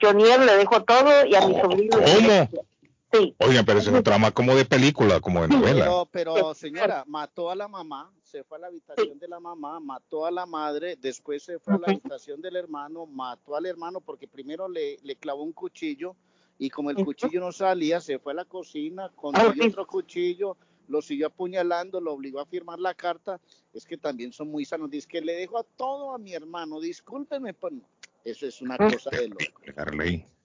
[0.00, 1.98] Jonier le dejó todo y a mi sobrino.
[1.98, 2.66] le ¿Cómo?
[3.12, 3.34] Sí.
[3.38, 5.84] Oigan, pero es un trama como de película, como de novela.
[5.84, 9.80] Pero, pero señora, mató a la mamá, se fue a la habitación de la mamá,
[9.80, 14.00] mató a la madre, después se fue a la habitación del hermano, mató al hermano
[14.00, 16.16] porque primero le, le clavó un cuchillo
[16.58, 20.56] y como el cuchillo no salía, se fue a la cocina, Ah, consiguió otro cuchillo,
[20.88, 23.40] lo siguió apuñalando, lo obligó a firmar la carta.
[23.72, 24.90] Es que también son muy sanos.
[24.90, 27.82] Dice que le dejo a todo a mi hermano, discúlpeme, no.
[28.24, 29.42] Eso es una cosa de loco.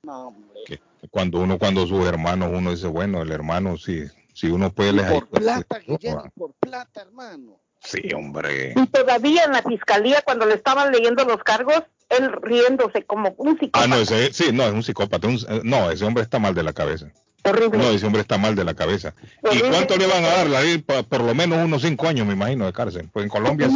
[0.04, 0.60] No, hombre.
[0.66, 4.94] que cuando uno, cuando sus hermanos, uno dice, bueno, el hermano, sí, si uno puede
[4.94, 6.32] les por ayuda, plata, pues, Guillermo, no.
[6.36, 7.60] por plata, hermano.
[7.82, 8.74] Sí, hombre.
[8.76, 13.58] Y todavía en la fiscalía, cuando le estaban leyendo los cargos, él riéndose como un
[13.60, 13.84] psicópata.
[13.84, 15.28] Ah, no, ese, sí, no, es un psicópata.
[15.28, 17.12] un- eh, no, ese hombre está mal de la cabeza.
[17.44, 17.78] Horrible.
[17.78, 19.14] No, ese hombre está mal de la cabeza.
[19.52, 20.48] ¿Y cuánto le van a dar?
[20.86, 23.10] Por, por lo menos unos cinco años, me imagino, de cárcel.
[23.14, 23.76] Pues en Colombia sí.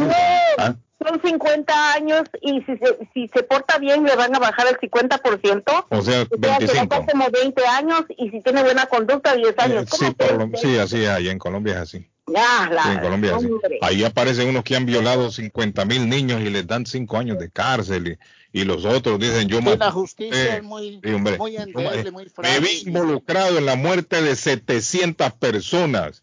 [0.68, 0.76] ¿Ah?
[1.04, 4.78] son 50 años y si se, si se porta bien le van a bajar el
[4.78, 5.86] 50%.
[5.88, 6.24] O sea, O sea,
[6.58, 7.06] 25.
[7.10, 9.82] como 20 años y si tiene buena conducta 10 años.
[9.82, 10.58] Eh, ¿Cómo sí, por lo- 20?
[10.58, 12.06] sí, así es, allá en Colombia es así.
[12.28, 13.48] Ya, la- Sí, en Colombia es así.
[13.80, 17.50] Ahí aparecen unos que han violado 50 mil niños y les dan cinco años de
[17.50, 18.16] cárcel
[18.52, 21.36] y, y los otros dicen yo Sí, maté- la justicia Eh, es muy, sí, hombre.
[21.36, 22.60] muy endeble, muy Me frágil.
[22.60, 26.22] vi involucrado en la muerte de 700 personas,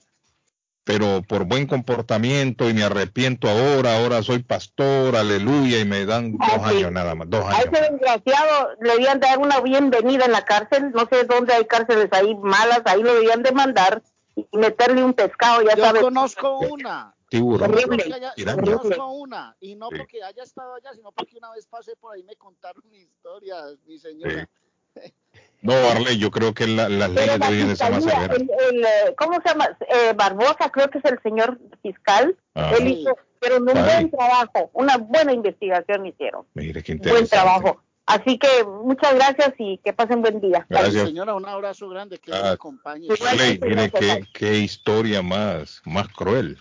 [0.89, 6.35] pero por buen comportamiento y me arrepiento ahora, ahora soy pastor, aleluya, y me dan
[6.39, 7.65] Ah, dos años nada más, dos A años.
[7.71, 10.89] ese desgraciado le debían dar una bienvenida en la cárcel.
[10.91, 12.81] No sé dónde hay cárceles ahí malas.
[12.85, 14.01] Ahí lo debían de mandar
[14.35, 16.01] y meterle un pescado, ya Yo sabes.
[16.01, 17.13] conozco una.
[17.29, 17.71] Tiburón.
[17.71, 18.05] Horrible.
[18.35, 19.55] yo conozco una.
[19.59, 19.97] Y no Sí.
[19.99, 23.75] porque haya estado allá, sino porque una vez pasé por ahí y me contaron historias,
[23.85, 24.49] mi señora.
[25.61, 28.29] No, Arley, yo creo que la- las leyes la deberían de ser más severas.
[28.37, 29.77] el, el, eh, ¿cómo se llama?
[29.89, 32.37] Eh, Barbosa, creo que es el señor fiscal.
[32.53, 32.75] Ajá.
[32.77, 33.81] Él hizo, pero un Vale.
[33.81, 36.45] buen trabajo, una buena investigación hicieron.
[36.53, 37.29] Mire qué Buen interesante.
[37.35, 37.83] trabajo.
[38.05, 40.65] Así que muchas gracias y que pasen buen día.
[40.69, 41.03] Gracias.
[41.07, 43.07] señora, un abrazo grande, que Ah, acompañe.
[43.29, 46.57] Arley, mire Gracias, qué, qué historia más, más cruel.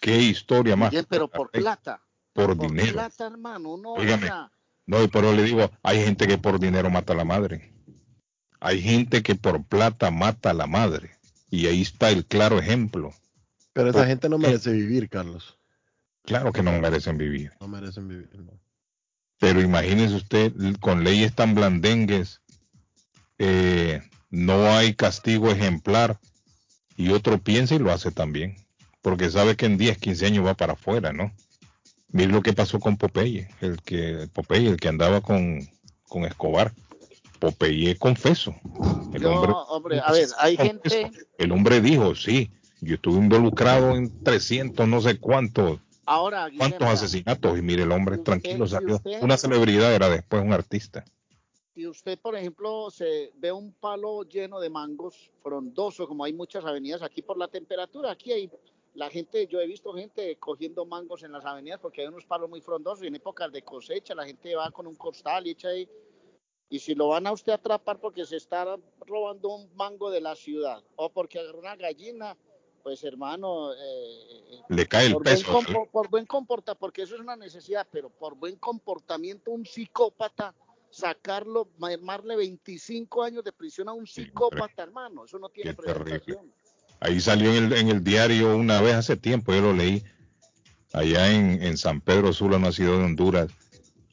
[0.00, 0.90] Qué historia más.
[0.90, 2.02] Bien, pero por Arley, plata.
[2.34, 2.92] por Por dinero.
[2.92, 3.70] plata, hermano.
[3.74, 4.26] Uno, o Óigame.
[4.26, 4.50] sea,
[4.84, 7.72] No, y pero le digo, hay gente que por dinero mata a la madre.
[8.60, 11.10] Hay gente que por plata mata a la madre.
[11.50, 13.14] Y ahí está el claro ejemplo.
[13.72, 15.58] Pero esa Por- gente no merece vivir, Carlos.
[16.22, 17.52] Claro que no merecen vivir.
[17.60, 18.28] No merecen vivir.
[18.38, 18.52] no.
[19.38, 22.40] Pero imagínese usted, con leyes tan blandengues,
[23.38, 26.18] eh, no hay castigo ejemplar
[26.96, 28.56] y otro piensa y lo hace también,
[29.02, 31.32] porque sabe que en 10, 15 años va para afuera, ¿no?
[32.08, 35.68] Mire lo que pasó con Popeye, el que Popeye, el que andaba con,
[36.08, 36.72] con Escobar.
[37.38, 38.54] Popeye confeso.
[39.12, 43.94] El Yo, hombre, hombre, a ver, hay gente, El hombre dijo, sí, yo estuve involucrado
[43.96, 48.24] en 300, no sé cuántos, ahora, Guillermo, cuántos asesinatos y mire el hombre Y usted-
[48.24, 48.96] tranquilo y salió.
[48.96, 51.04] usted- Una celebridad era después un artista.
[51.74, 56.64] si usted, por ejemplo, se ve un palo lleno de mangos frondoso, como hay muchas
[56.64, 58.50] avenidas aquí por la temperatura, aquí hay
[58.94, 62.48] la gente, yo he visto gente cogiendo mangos en las avenidas porque hay unos palos
[62.48, 65.68] muy frondosos y en épocas de cosecha la gente va con un costal y echa
[65.68, 65.86] ahí.
[66.68, 68.76] Y si lo van a usted atrapar porque se está
[69.06, 72.36] robando un mango de la ciudad o porque agarró una gallina,
[72.82, 75.60] pues hermano, eh, Le cae el buen peso.
[75.92, 80.54] por buen comporta, porque eso es una necesidad, pero por buen comportamiento un psicópata,
[80.90, 86.52] sacarlo, armarle 25 años de prisión a un Sí, psicópata, hermano, eso no tiene presentación.
[87.00, 90.02] Ahí salió en el, en el diario una vez hace tiempo, yo lo leí,
[90.92, 93.50] allá en, en San Pedro Sula, una ciudad de Honduras,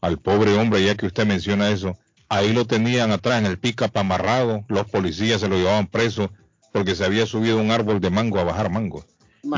[0.02, 1.98] al pobre hombre, ya que usted menciona eso,
[2.38, 6.32] ahí lo tenían atrás en el pick-up amarrado, los policías se lo llevaban preso
[6.72, 9.06] porque se había subido un árbol de mango a bajar mango.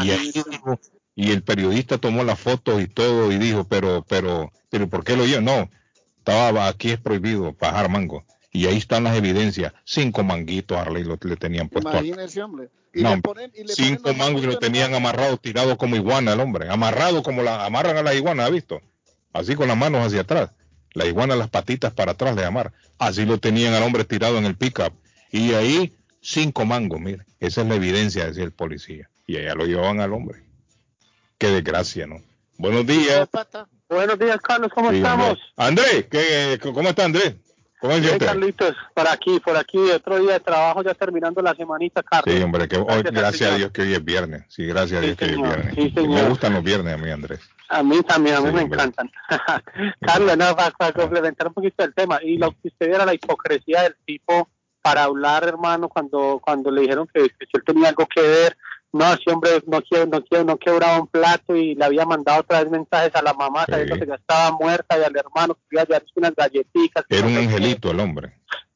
[0.03, 0.31] Y, ahí
[1.15, 5.15] y el periodista tomó las fotos y todo y dijo, pero, pero, pero, ¿por qué
[5.15, 5.41] lo llevo?
[5.41, 5.69] No,
[6.17, 8.25] estaba aquí es prohibido bajar mango.
[8.51, 9.73] Y ahí están las evidencias.
[9.83, 11.89] Cinco manguitos Harley lo, le tenían puesto.
[11.89, 12.69] al- Imagínese, hombre.
[12.93, 16.31] Y No, le ponen, y le Cinco mangos y lo tenían amarrado, tirado como iguana
[16.33, 16.69] el hombre.
[16.69, 18.81] Amarrado como la amarran a la iguana, ¿ha visto?
[19.33, 20.51] Así con las manos hacia atrás.
[20.95, 22.73] La iguana las patitas para atrás le amarran.
[22.97, 24.93] Así lo tenían al hombre tirado en el pickup.
[25.31, 27.25] Y ahí cinco mangos, mire.
[27.39, 29.09] Esa es la evidencia, decía el policía.
[29.27, 30.43] Y allá lo llevaban al hombre.
[31.37, 32.21] Qué desgracia, ¿no?
[32.57, 33.27] Buenos días.
[33.89, 35.37] Buenos días, Carlos, ¿cómo Sí, estamos?
[35.57, 37.35] Andrés, ¿qué, ¿cómo está Andrés?
[37.87, 38.25] ¿Cómo siente?
[38.25, 42.35] Carlitos, por aquí, por aquí, otro día de trabajo, ya terminando la semanita, Carlos.
[42.35, 43.57] Sí, hombre, que hoy, Gracias gracias a Señor.
[43.57, 44.43] Dios que hoy es viernes.
[44.49, 45.55] Sí, gracias a Sí, Dios que hoy es señor.
[45.55, 45.75] viernes.
[45.75, 46.21] Sí, señor.
[46.23, 47.39] Me gustan los viernes a mí, Andrés.
[47.69, 48.75] A mí también, a mí Sí, me hombre.
[48.77, 49.11] encantan.
[50.01, 53.13] Carlos, no, para, para complementar un poquito el tema, y lo que usted viera la
[53.13, 54.49] hipocresía del tipo
[54.81, 58.57] para hablar, hermano, cuando cuando le dijeron que, que tenía algo que ver,
[58.95, 62.39] no, ese hombre no quiere, no quiere, no quebraba un plato y le había mandado
[62.39, 63.71] otra vez mensajes a la mamá, Sí.
[63.73, 67.03] sabiendo que ya estaba muerta y al hermano que iba a llevarse unas galletitas.
[67.09, 68.33] Era no un angelito el hombre.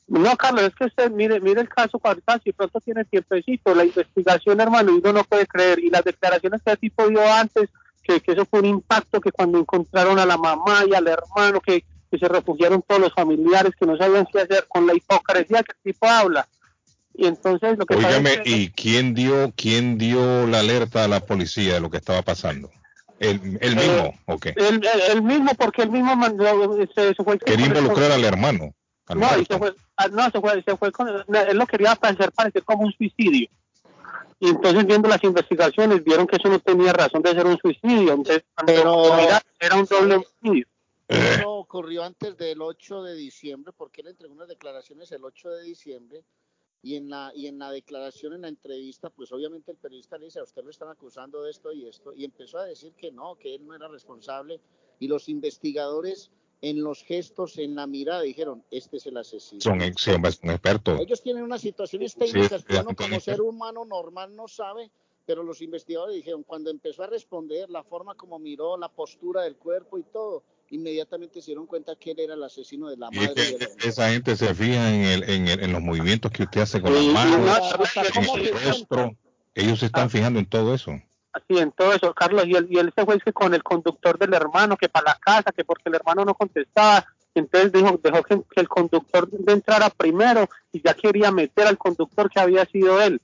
[0.08, 3.86] No, Carlos, es que usted mire, mire el caso ahorita, si pronto tiene tiempecito, la
[3.86, 7.69] investigación, hermano, uno no puede creer, y las declaraciones que el tipo dio antes,
[8.03, 11.62] que, que eso fue un impacto, que cuando encontraron a la mamá y al hermano,
[11.62, 15.63] que, que se refugiaron todos los familiares, que no sabían qué hacer, con la hipocresía
[15.63, 16.47] que el tipo habla.
[17.21, 21.08] Y entonces lo que Óigame, es que- ¿y quién dio, quién dio la alerta a
[21.10, 22.71] la policía de lo que estaba pasando?
[23.19, 24.13] ¿El, el mismo?
[24.25, 24.53] ¿O qué?
[24.55, 26.45] él, él- él mismo, porque él mismo mandó,
[26.95, 28.73] se, se fue el que- Quería involucrar al hermano.
[29.08, 29.53] al No, y muerto.
[29.53, 32.84] se fue, ah, no, se fue, se fue con, él lo quería hacer parecer como
[32.84, 33.49] un suicidio.
[34.39, 38.13] Y entonces viendo las investigaciones vieron que eso no tenía razón de ser un suicidio.
[38.13, 40.65] Entonces, cuando Pero- mira, era un doble homicidio.
[41.10, 45.63] Eso ocurrió antes del 8 de diciembre, porque él entregó unas declaraciones el 8 de
[45.63, 46.23] diciembre
[46.82, 50.26] y en la y en la declaración, en la entrevista, pues obviamente el periodista le
[50.26, 53.12] dice, a usted lo están acusando de esto y esto, y empezó a decir que
[53.12, 54.60] no, que él no era responsable,
[55.00, 59.62] y los investigadores en los gestos, en la mirada, dijeron, este es el asesino.
[59.62, 61.00] Son, son expertos.
[61.00, 64.92] Ellos tienen unas situaciones Sí, técnicas que sí, uno como ser humano normal no sabe,
[65.26, 69.56] pero los investigadores dijeron, cuando empezó a responder, la forma como miró, la postura del
[69.56, 73.17] cuerpo y todo, inmediatamente se dieron cuenta que él era el asesino de la Y
[73.19, 73.34] es madre.
[73.36, 73.88] que del hombre.
[73.89, 76.93] esa gente se fija en, el, en, el- en los movimientos que usted hace con
[76.95, 79.15] Sí, las manos, en el se rostro.
[79.55, 80.10] Ellos se están Ah.
[80.10, 80.91] fijando en todo eso.
[81.34, 82.45] Así en todo eso, Carlos.
[82.47, 85.12] Y él, y él se fue es que con el conductor del hermano, que para
[85.12, 87.06] la casa, que porque el hermano no contestaba.
[87.35, 92.29] Entonces dijo, dejó que, que el conductor entrara primero y ya quería meter al conductor
[92.29, 93.21] que había sido él.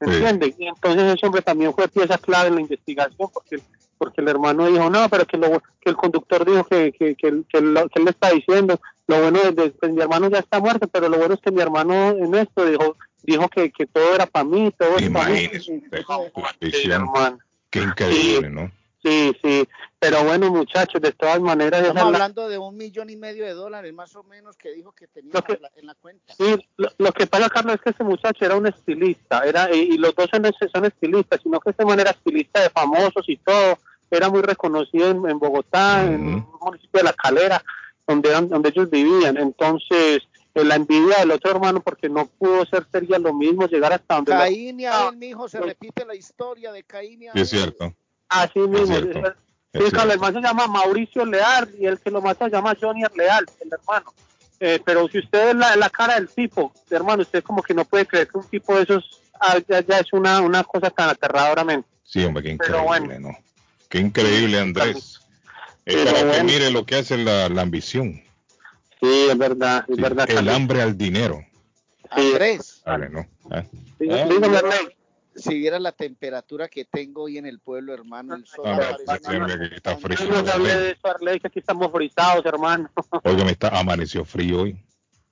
[0.00, 0.06] Sí.
[0.08, 0.54] ¿Entiende?
[0.56, 3.60] Y entonces ese hombre también fue pieza clave en la investigación porque
[3.98, 7.28] porque el hermano dijo, no, pero que, lo, que el conductor dijo que, que, que,
[7.28, 10.28] él- que lo- que él le está diciendo, lo bueno es que pues, mi hermano
[10.30, 13.70] ya está muerto, pero lo bueno es que mi hermano en esto dijo dijo que,
[13.70, 15.48] que todo era para mí, todo es para mí.
[15.60, 15.82] Sí.
[17.70, 18.70] Qué increíble, ¿no?
[19.02, 19.68] Sí, sí,
[20.00, 23.44] pero bueno muchachos, de todas maneras, Estamos es la- hablando de un millón y medio
[23.44, 25.94] de dólares, más o menos, que dijo que tenía Lo que- en, la, en la
[25.94, 26.34] cuenta.
[26.36, 29.80] sí, lo, lo que pasa Carlos es que ese muchacho era un estilista, era y,
[29.94, 30.42] y los dos son,
[30.72, 33.78] son estilistas, sino que este man era estilista de famosos y todo,
[34.10, 37.62] era muy reconocido en, en Bogotá, en un municipio de La Calera,
[38.06, 40.22] donde eran, donde ellos vivían, entonces
[40.54, 44.16] eh, la envidia del otro hermano porque no pudo ser sería lo mismo llegar hasta
[44.16, 47.42] donde Caín y Abel, mijo, se repite la historia de Caín y Abel.
[47.42, 47.94] es cierto.
[48.28, 49.26] así mismo cierto, sí,
[49.72, 50.12] es el cierto.
[50.12, 53.70] hermano se llama Mauricio Leal y el que lo mata se llama Johnny Leal el
[53.72, 54.12] hermano
[54.60, 57.84] Eh, pero si usted ve la, la cara del tipo hermano usted como que no
[57.84, 61.10] puede creer que un tipo de esos ah, ya, ya es una, una cosa tan
[61.10, 63.36] aterradoramente Sí, hombre, qué Pero increíble, ¿no?
[63.88, 65.20] Qué increíble, Andrés.
[65.84, 66.44] Es Pero para que bueno.
[66.44, 68.22] mire lo que hace la, la ambición.
[69.00, 70.54] sí es verdad es Sí, verdad el Carlos.
[70.54, 71.44] hambre al dinero.
[72.10, 73.26] Andrés, Vale, ¿no?
[73.50, 73.64] Ah,
[73.98, 74.26] Dígame, ¿Eh?
[74.40, 74.60] dígame,
[75.36, 79.68] si vieras la temperatura que tengo hoy en el pueblo, hermano, el sol sí, hombre,
[79.70, 80.16] que está frío.
[80.28, 82.90] No nos hable de eso, Arley, que aquí estamos frisados, hermano.
[83.24, 84.76] Oiga, me está, amaneció frío hoy.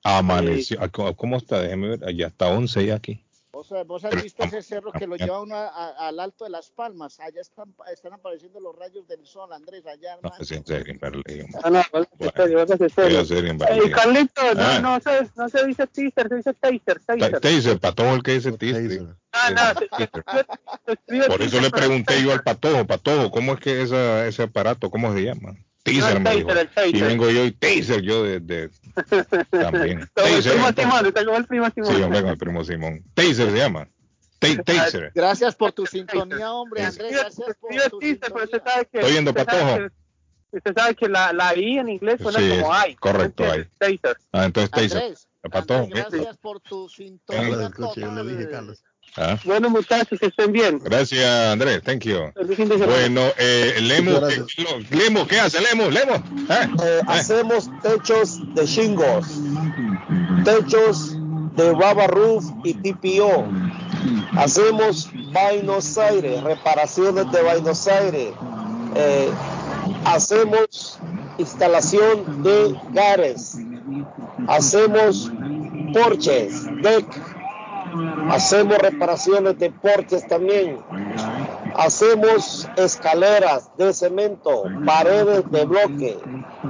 [0.03, 0.77] Amaneció.
[0.81, 1.59] ah, ¿Cómo- ¿Cómo está?
[1.61, 2.05] Déjeme ver.
[2.05, 3.21] Allá está 11 ya aquí.
[3.57, 6.51] ¿Vos, vos has visto ese cerro que lo lleva uno a- a- al alto de
[6.51, 7.19] las palmas?
[7.19, 10.99] Allá están, están apareciendo los rayos del sol, Andrés, allá, No, es en serio, en
[11.71, 11.81] no,
[12.79, 13.67] en serio, en Voy serio.
[13.67, 13.91] Eh, Berlín.
[13.93, 14.79] Carlito, Ah.
[14.79, 17.39] no, no, se, no se dice teaser, se dice taser, Ta- taser.
[17.41, 18.51] Taser, patojo el que dice.
[18.51, 19.15] Taser.
[19.31, 20.07] Ah, no,
[21.27, 24.91] Por eso teaser, le pregunté yo al patojo, patojo, ¿cómo es que esa, ese aparato,
[24.91, 25.55] cómo se llama?
[26.01, 26.51] Taser, el taser, dijo.
[26.51, 26.95] el taser.
[26.95, 28.69] Y vengo yo y taser yo de, de-
[29.51, 30.09] también.
[30.13, 30.67] Como el Taser, primo.
[30.75, 31.95] Simón, usted como el primo Simón.
[31.95, 33.03] Sí, hombre, con el primo Simón.
[33.13, 33.87] Taser se llama.
[34.39, 35.11] Ta- taser.
[35.15, 36.83] Gracias por tu sintonía, hombre.
[36.85, 38.63] Andrés, gracias por escribe tu pero usted sintonía.
[38.65, 38.97] sabe que...
[38.99, 39.77] Estoy yendo, patojo.
[40.51, 42.95] Usted sabe que la, la I en inglés suena Sí, como I.
[42.95, 43.69] correcto, ¿entiende?
[43.79, 44.17] Taser.
[44.31, 45.01] Ah, entonces taser.
[45.03, 45.27] Andrés.
[45.51, 48.51] Andrés, gracias por tu sintonía del coche, yo le dije, total.
[48.51, 48.83] Carlos.
[49.17, 50.79] Ah, Bueno, muchachos, que estén bien.
[50.83, 51.81] Gracias, Andrés.
[51.83, 52.31] Thank you.
[52.85, 54.95] Bueno, eh, Lemo, ¿qué.
[54.95, 55.89] Lemo, ¿qué hace Lemo?
[55.89, 56.15] Lemo.
[56.49, 56.67] ¿Eh?
[56.83, 59.25] Eh, hacemos techos de shingles,
[60.43, 61.15] techos
[61.55, 63.47] de rubber roof y TPO.
[64.37, 68.33] Hacemos Buenos Aires, reparaciones de Buenos Aires.
[68.95, 69.29] Eh,
[70.05, 70.99] hacemos
[71.39, 73.57] instalación de gares.
[74.47, 75.31] Hacemos
[75.93, 77.05] porches, deck.
[78.29, 80.79] Hacemos reparaciones de porches también.
[81.75, 86.17] Hacemos escaleras de cemento, paredes de bloque.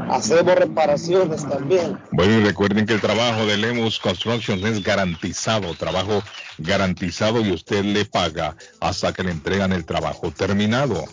[0.09, 1.97] Hacemos reparaciones también.
[2.11, 6.21] Bueno, y recuerden que el trabajo de Lemus Construction es garantizado, trabajo
[6.57, 11.05] garantizado y usted le paga hasta que le entregan el trabajo terminado.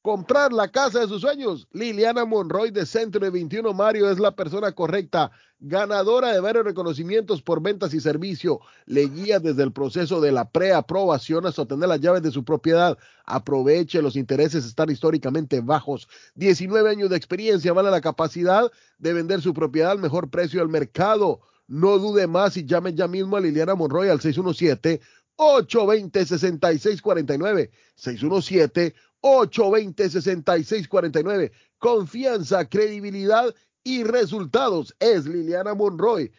[0.04, 1.66] comprar la casa de sus sueños.
[1.72, 5.32] Liliana Monroy de Centro de 21 Mario es la persona correcta,
[5.62, 8.60] ganadora de varios reconocimientos por ventas y servicio.
[8.86, 12.97] Le guía desde el proceso de la preaprobación hasta obtener las llaves de su propiedad.
[13.26, 16.10] Aproveche, los intereses están históricamente bajos.
[16.36, 20.70] 19 años de experiencia, vale la capacidad de vender su propiedad al mejor precio del
[20.70, 21.39] mercado.
[21.66, 24.99] No dude más y llame ya mismo a Liliana Monroy al 617
[25.38, 28.93] 820 6649 617
[29.24, 31.51] 820-6649.
[31.80, 34.95] Confianza, credibilidad y resultados.
[34.99, 36.32] Es Liliana Monroy.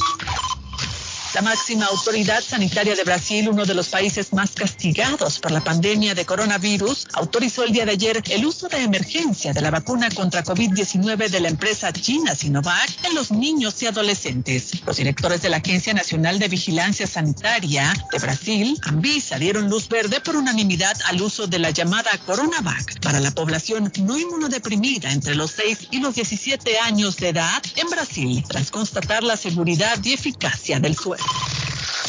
[1.35, 6.15] La máxima autoridad sanitaria de Brasil, uno de los países más castigados por la pandemia
[6.15, 10.45] de coronavirus, autorizó el día de ayer el uso de emergencia de la vacuna contra
[10.45, 14.81] COVID-19 de la empresa china Sinovac en los niños y adolescentes.
[14.85, 20.21] Los directores de la Agencia Nacional de Vigilancia Sanitaria de Brasil, Anvisa, dieron luz verde
[20.21, 25.51] por unanimidad al uso de la llamada CoronaVac para la población no inmunodeprimida entre los
[25.51, 30.79] 6 y los 17 años de edad en Brasil, tras constatar la seguridad y eficacia
[30.79, 31.24] del suero.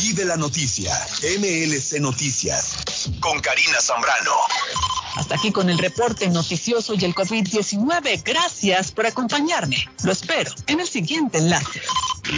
[0.02, 0.92] Y de la noticia,
[1.38, 2.76] MLC Noticias,
[3.20, 4.32] con Karina Zambrano.
[5.16, 8.22] Hasta aquí con el reporte noticioso y el COVID-19.
[8.22, 9.88] Gracias por acompañarme.
[10.04, 11.80] Lo espero en el siguiente enlace.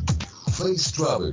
[0.52, 1.32] Face Travel.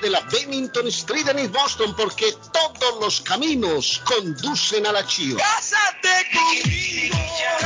[0.00, 5.40] de la Bennington Street en East Boston porque todos los caminos conducen a la chiva.
[5.40, 7.16] ¡Cásate conmigo!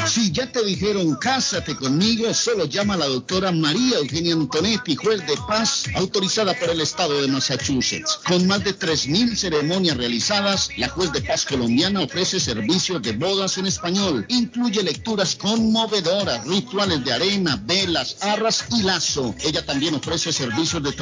[0.07, 5.27] Si ya te dijeron cásate conmigo, solo llama a la doctora María Eugenia Antonetti, juez
[5.27, 8.19] de paz, autorizada por el estado de Massachusetts.
[8.27, 13.59] Con más de 3.000 ceremonias realizadas, la juez de paz colombiana ofrece servicios de bodas
[13.59, 14.25] en español.
[14.29, 19.35] Incluye lecturas conmovedoras, rituales de arena, velas, arras y lazo.
[19.45, 20.93] Ella también ofrece servicios de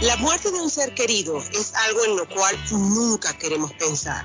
[0.00, 4.24] La muerte de un ser querido es algo en lo cual nunca queremos pensar,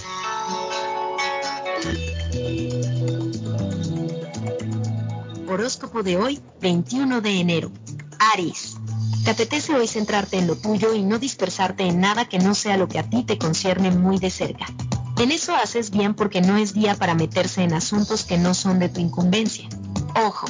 [5.51, 7.71] Horóscopo de hoy, 21 de enero.
[8.33, 8.77] Aries.
[9.25, 12.77] Te apetece hoy centrarte en lo tuyo y no dispersarte en nada que no sea
[12.77, 14.65] lo que a ti te concierne muy de cerca.
[15.17, 18.79] En eso haces bien porque no es día para meterse en asuntos que no son
[18.79, 19.67] de tu incumbencia.
[20.25, 20.47] Ojo,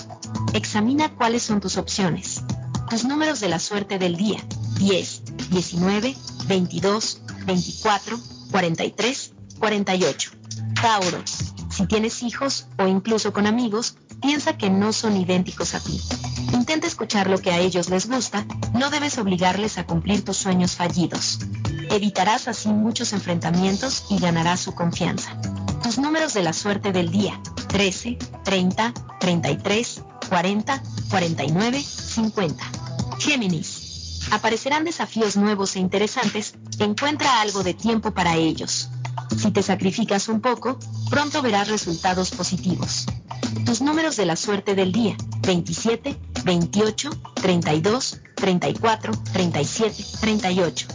[0.54, 2.44] Examina cuáles son tus opciones.
[2.88, 4.40] Tus números de la suerte del día.
[4.78, 8.20] 10, 19, 22, 24,
[8.52, 10.32] 43, 48.
[10.80, 11.24] Tauro.
[11.72, 16.00] Si tienes hijos o incluso con amigos, piensa que no son idénticos a ti.
[16.54, 20.76] Intenta escuchar lo que a ellos les gusta, no debes obligarles a cumplir tus sueños
[20.76, 21.40] fallidos.
[21.90, 25.36] Evitarás así muchos enfrentamientos y ganarás su confianza.
[25.84, 27.40] Tus números de la suerte del día.
[27.68, 32.64] 13, 30, 33, 40, 49, 50.
[33.20, 34.28] Géminis.
[34.32, 36.56] Aparecerán desafíos nuevos e interesantes.
[36.80, 38.90] Encuentra algo de tiempo para ellos.
[39.38, 40.78] Si te sacrificas un poco,
[41.10, 43.06] pronto verás resultados positivos.
[43.66, 45.16] Tus números de la suerte del día.
[45.42, 50.88] 27, 28, 32, 34, 37, 38.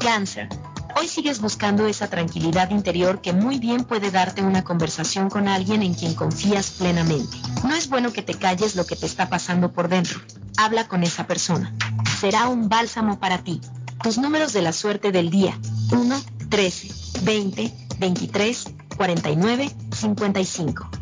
[0.00, 0.48] Cáncer.
[0.96, 5.82] Hoy sigues buscando esa tranquilidad interior que muy bien puede darte una conversación con alguien
[5.82, 7.36] en quien confías plenamente.
[7.64, 10.20] No es bueno que te calles lo que te está pasando por dentro.
[10.56, 11.74] Habla con esa persona.
[12.20, 13.60] Será un bálsamo para ti.
[14.02, 15.58] Tus números de la suerte del día.
[15.92, 16.88] 1, 13,
[17.22, 18.64] 20, 23,
[18.96, 21.01] 49, 55.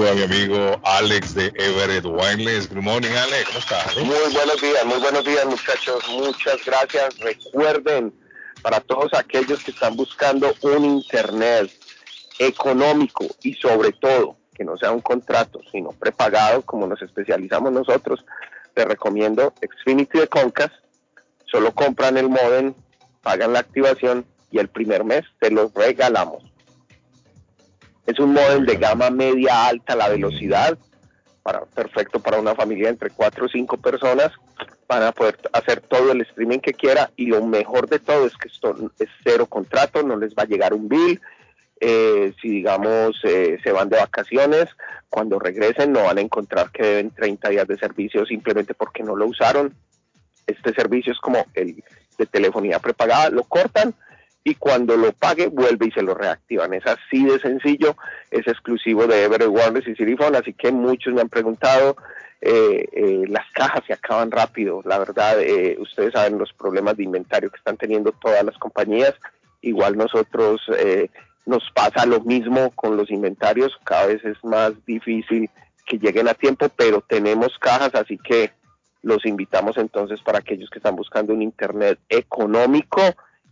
[0.02, 2.68] A mi amigo Alex de Everett Wireless.
[2.68, 3.46] Good morning, Alex.
[3.46, 3.96] ¿Cómo estás?
[3.98, 6.02] Muy buenos días, muy buenos días, muchachos.
[6.08, 7.18] Muchas gracias.
[7.20, 8.12] Recuerden
[8.62, 11.70] para todos aquellos que están buscando un internet
[12.40, 18.24] económico y sobre todo que no sea un contrato, sino prepagado como nos especializamos nosotros,
[18.74, 20.74] les recomiendo Xfinity de Concast.
[21.44, 22.74] Solo compran el modem,
[23.22, 26.51] pagan la activación y el primer mes te los regalamos.
[28.06, 30.76] Es un modem de gama media alta, la velocidad,
[31.42, 34.30] para, perfecto para una familia entre 4 o 5 personas,
[34.88, 38.36] van a poder hacer todo el streaming que quiera y lo mejor de todo es
[38.36, 41.20] que esto es cero contrato, no les va a llegar un bill,
[41.80, 44.66] eh, si digamos eh, se van de vacaciones,
[45.08, 49.16] cuando regresen no van a encontrar que deben 30 días de servicio simplemente porque no
[49.16, 49.74] lo usaron.
[50.46, 51.82] Este servicio es como el
[52.18, 53.94] de telefonía prepagada, lo cortan
[54.44, 56.74] y cuando lo pague vuelve y se lo reactivan.
[56.74, 57.96] Es así de sencillo,
[58.30, 61.96] es exclusivo de Everett Wireless y Sirifone, así que muchos me han preguntado,
[62.40, 67.04] eh, eh, las cajas se acaban rápido, la verdad, eh, ustedes saben los problemas de
[67.04, 69.14] inventario que están teniendo todas las compañías,
[69.60, 71.08] igual nosotros eh,
[71.46, 75.48] nos pasa lo mismo con los inventarios, cada vez es más difícil
[75.86, 78.52] que lleguen a tiempo, pero tenemos cajas, así que
[79.02, 83.00] los invitamos entonces para aquellos que están buscando un internet económico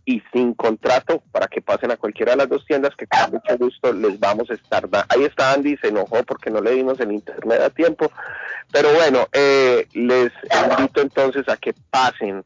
[0.05, 3.57] y sin contrato para que pasen a cualquiera de las dos tiendas que con mucho
[3.57, 5.07] gusto les vamos a estar dando.
[5.09, 8.11] Ahí está Andy, se enojó porque no le dimos el internet a tiempo,
[8.71, 10.31] pero bueno, eh, les
[10.77, 12.43] invito entonces a que pasen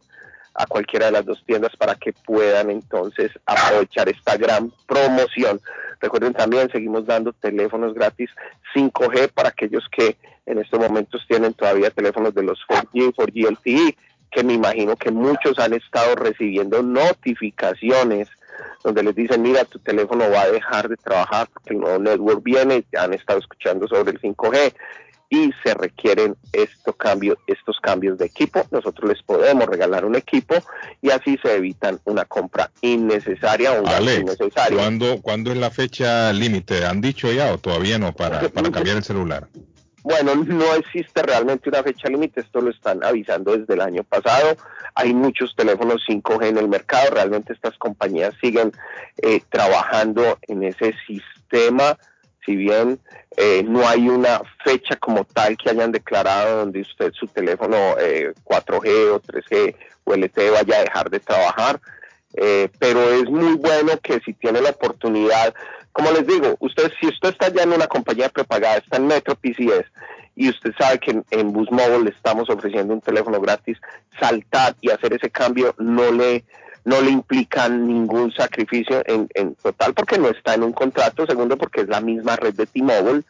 [0.55, 5.59] a cualquiera de las dos tiendas para que puedan entonces aprovechar esta gran promoción.
[5.99, 8.29] Recuerden también, seguimos dando teléfonos gratis
[8.73, 13.97] 5G para aquellos que en estos momentos tienen todavía teléfonos de los 4G, 4G LTE,
[14.35, 18.27] que me imagino que muchos han estado recibiendo notificaciones
[18.83, 22.43] donde les dicen, mira, tu teléfono va a dejar de trabajar porque el nuevo network
[22.43, 24.73] viene, han estado escuchando sobre el 5G
[25.29, 28.67] y se requieren estos cambios, estos cambios de equipo.
[28.71, 30.55] Nosotros les podemos regalar un equipo
[31.01, 34.77] y así se evitan una compra innecesaria o un innecesario.
[34.77, 36.85] ¿cuándo, ¿cuándo es la fecha límite?
[36.85, 39.47] ¿Han dicho ya o todavía no para, para cambiar el celular?
[40.05, 44.55] Bueno, no existe realmente una fecha límite, esto lo están avisando desde el año pasado.
[44.93, 48.71] Hay muchos teléfonos 5G en el mercado, realmente estas compañías siguen
[49.17, 51.97] eh, trabajando en ese sistema,
[52.45, 52.99] si bien
[53.35, 58.31] eh, no hay una fecha como tal que hayan declarado donde usted su teléfono eh,
[58.43, 61.81] 4G o 3G o LTE vaya a dejar de trabajar.
[62.35, 65.55] Eh, pero es muy bueno que si tiene la oportunidad,
[65.95, 69.33] como les digo, usted si usted está ya en una compañía prepagada, está en Metro
[69.33, 69.85] PCS
[70.35, 73.77] y usted sabe que en, en Bus Mobile le estamos ofreciendo un teléfono gratis,
[74.19, 76.43] saltar y hacer ese cambio no le
[76.83, 81.57] no le implica ningún sacrificio en, en total porque no está en un contrato, segundo
[81.57, 83.23] porque es la misma red de T-Mobile,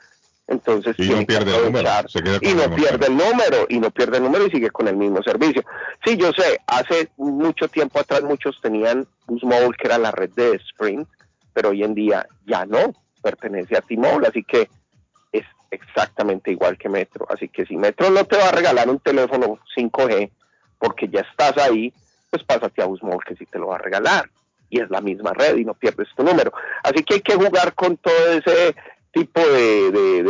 [0.48, 3.80] entonces Y no que pierde el número, se queda y no pierde el número y
[3.80, 5.64] no pierde el número y sigue con el mismo servicio.
[6.04, 10.32] Sí, yo sé, hace mucho tiempo atrás muchos tenían Bus Mobile que era la red
[10.32, 11.08] de Sprint,
[11.56, 12.94] pero hoy en día ya no,
[13.24, 14.70] pertenece a T-Mobile, así que
[15.32, 17.26] es exactamente igual que Metro.
[17.30, 20.30] Así que si Metro no te va a regalar un teléfono 5G
[20.78, 21.92] porque ya estás ahí,
[22.30, 24.30] pues pásate a Bus Mobile que sí te lo va a regalar.
[24.70, 26.52] Y es la misma red y no pierdes tu número.
[26.84, 28.76] Así que hay que jugar con todo ese
[29.12, 30.24] tipo de, de-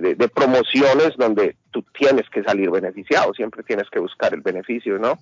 [0.00, 4.98] de- de promociones donde tú tienes que salir beneficiado, siempre tienes que buscar el beneficio,
[4.98, 5.18] ¿no?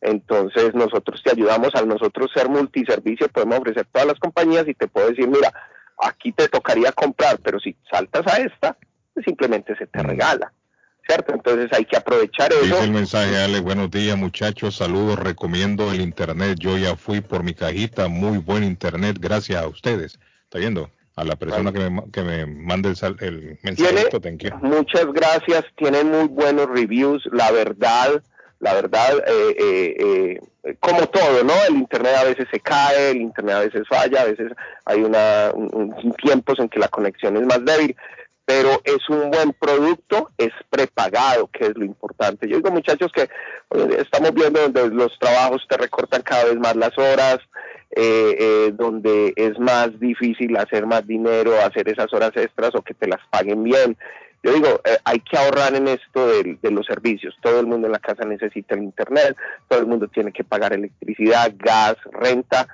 [0.00, 4.86] Entonces nosotros te ayudamos, al nosotros ser multiservicio podemos ofrecer todas las compañías y te
[4.86, 5.52] puedo decir, mira,
[6.00, 8.76] aquí te tocaría comprar, pero si saltas a esta,
[9.12, 10.52] pues simplemente se te regala,
[11.06, 11.34] ¿cierto?
[11.34, 12.62] Entonces hay que aprovechar eso.
[12.62, 17.42] Dice el mensaje, Ale, buenos días muchachos, saludos, recomiendo el internet, yo ya fui por
[17.42, 20.20] mi cajita, muy buen internet, gracias a ustedes.
[20.44, 20.90] ¿Está viendo?
[21.16, 24.50] A la persona que me, que me mande el, el you.
[24.62, 28.22] Muchas gracias, tienen muy buenos reviews, la verdad,
[28.60, 31.52] la verdad, eh, eh, eh, como todo, ¿no?
[31.68, 34.52] El internet a veces se cae, el internet a veces falla, a veces
[34.84, 37.94] hay una, un- un- tiempos en que la conexión es más débil,
[38.44, 42.48] pero es un buen producto, es prepagado, que es lo importante.
[42.48, 43.28] Yo digo, muchachos, que
[43.68, 47.38] oye, estamos viendo donde los trabajos te recortan cada vez más las horas,
[47.90, 52.94] eh, eh, donde es más difícil hacer más dinero, hacer esas horas extras o que
[52.94, 53.96] te las paguen bien.
[54.42, 57.36] Yo digo, eh, hay que ahorrar en esto de, los servicios.
[57.42, 59.36] Todo el mundo en la casa necesita el internet,
[59.66, 62.68] todo el mundo tiene que pagar electricidad, gas, renta,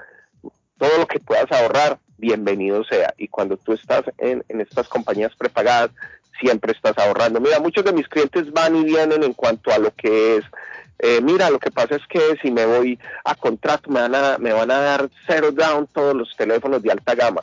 [0.79, 3.15] todo lo que puedas ahorrar, bienvenido sea.
[3.17, 5.91] Y cuando tú estás en, estas compañías prepagadas,
[6.39, 7.41] siempre estás ahorrando.
[7.41, 10.45] Mira, muchos de mis clientes van y vienen en cuanto a lo que es,
[10.99, 14.39] eh, mira, lo que pasa es que si me voy a contrato me van a,
[14.39, 17.41] me van a dar cero down todos los teléfonos de alta gama.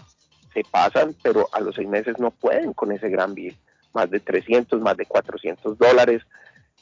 [0.54, 3.58] Se pasan, pero a los seis meses no pueden con ese gran bill.
[3.94, 6.22] Más de 300, más de 400 dólares.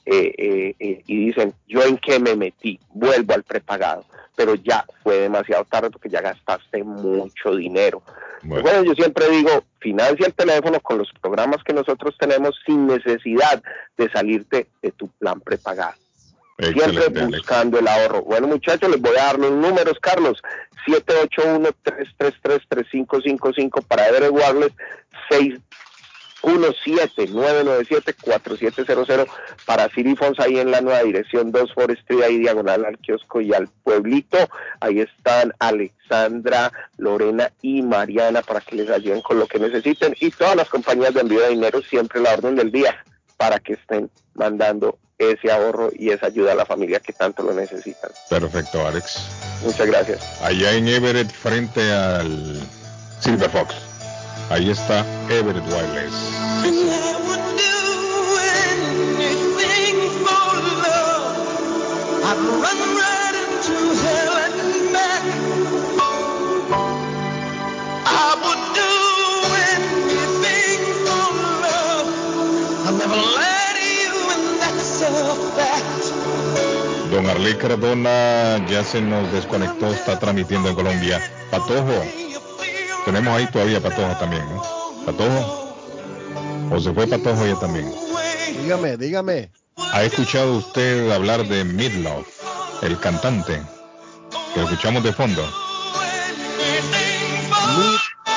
[0.06, 2.80] eh, eh, eh, y dicen, ¿yo en qué me metí?
[2.94, 4.06] Vuelvo al prepagado.
[4.36, 8.02] pero ya fue demasiado tarde porque ya gastaste mucho dinero.
[8.42, 8.86] Bueno.
[8.86, 13.62] yo siempre digo, financia el teléfono con los programas que nosotros tenemos sin necesidad
[13.98, 15.96] de salirte de tu plan prepagado.
[16.60, 18.22] Siempre buscando el ahorro.
[18.24, 20.42] Bueno, muchachos, les voy a dar los números, Carlos.
[20.88, 24.72] 781-333-3555 para averiguarles
[26.42, 29.28] 617-997-4700
[29.66, 33.54] para Sirifons ahí en la nueva dirección 2 Forest Street, ahí diagonal al kiosco y
[33.54, 34.38] al pueblito.
[34.80, 40.16] Ahí están Alexandra, Lorena y Mariana para que les ayuden con lo que necesiten.
[40.20, 43.04] Y todas las compañías de envío de dinero siempre la orden del día
[43.38, 47.54] para que estén mandando ese ahorro y esa ayuda a la familia que tanto lo
[47.54, 48.12] necesitan.
[48.30, 49.20] Perfecto, Alex.
[49.64, 50.42] Muchas gracias.
[50.42, 52.62] Allá en Everett, frente al
[53.20, 53.89] Silver Fox.
[54.50, 56.40] Ahí está Everett Wireless.
[77.12, 81.22] Don Arley Cardona ya se nos desconectó, está transmitiendo en Colombia.
[81.52, 82.29] Patojo,
[83.06, 84.62] tenemos ahí todavía Patojo también, ¿no?
[85.06, 85.76] Patojo.
[86.72, 87.92] ¿O se fue Patojo ya también?
[88.62, 89.52] Dígame, dígame.
[89.94, 92.26] ¿Ha escuchado usted hablar de Midlove,
[92.82, 93.62] el cantante?
[94.54, 95.44] Que escuchamos de fondo.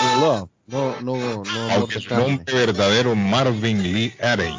[0.03, 0.49] Midlove.
[0.69, 1.71] No, no, no.
[1.73, 4.57] Aunque su nombre verdadero Marvin Lee Arey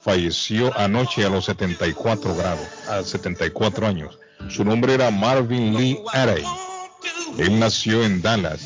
[0.00, 4.18] falleció anoche a los 74 grados, a 74 años.
[4.48, 6.44] Su nombre era Marvin Lee Arey.
[7.38, 8.62] Él nació en Dallas,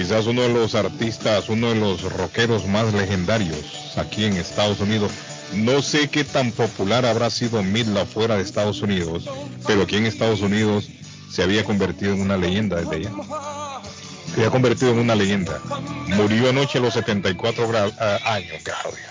[0.00, 3.58] quizás uno de los artistas, uno de los rockeros más legendarios
[3.96, 5.12] aquí en Estados Unidos.
[5.52, 9.24] No sé qué tan popular habrá sido Midla fuera de Estados Unidos,
[9.66, 10.88] pero aquí en Estados Unidos
[11.30, 13.10] se había convertido en una leyenda desde allá.
[14.28, 15.60] Se había convertido en una leyenda.
[16.06, 19.04] Murió anoche a los 74 gra- ah, años, Claudia.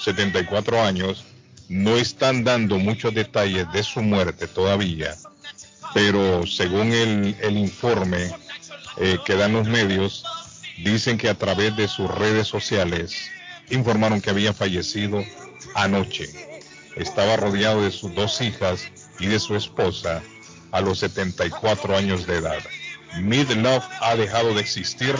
[0.00, 1.24] 74 años.
[1.68, 5.16] No están dando muchos detalles de su muerte todavía,
[5.92, 8.30] pero según el informe
[8.98, 10.24] eh, que dan los medios,
[10.78, 13.30] dicen que a través de sus redes sociales
[13.70, 15.24] informaron que había fallecido
[15.74, 16.28] anoche.
[16.96, 18.80] Estaba rodeado de sus dos hijas
[19.18, 20.22] y de su esposa
[20.72, 22.58] a los 74 años de edad.
[23.20, 25.14] Midlove ha dejado de existir,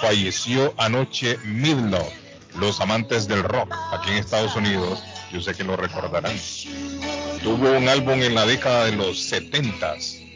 [0.00, 2.12] falleció anoche Midlove.
[2.56, 5.02] Los amantes del rock aquí en Estados Unidos,
[5.32, 6.36] yo sé que lo recordarán.
[7.42, 10.29] Tuvo un álbum en la década de los 70s,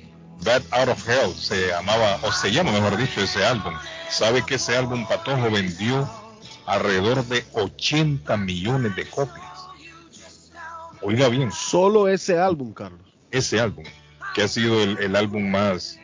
[0.44, 3.72] Bad Out of Hell se llamaba, o se llama mejor dicho, ese álbum.
[4.10, 6.08] ¿Sabe que ese álbum Patojo vendió
[6.66, 9.44] alrededor de 80 millones de copias?
[11.02, 13.06] Oiga bien, Solo ese álbum, Carlos.
[13.30, 13.84] ese álbum,
[14.34, 15.98] que ha sido el, el álbum más,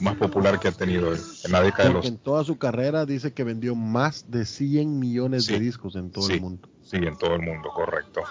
[0.00, 3.04] más popular que ha tenido él en la década de los en toda su carrera
[3.06, 6.68] dice que vendió más de 100 millones de discos en todo sí, el mundo.
[6.82, 8.22] Sí, en todo el mundo, correcto.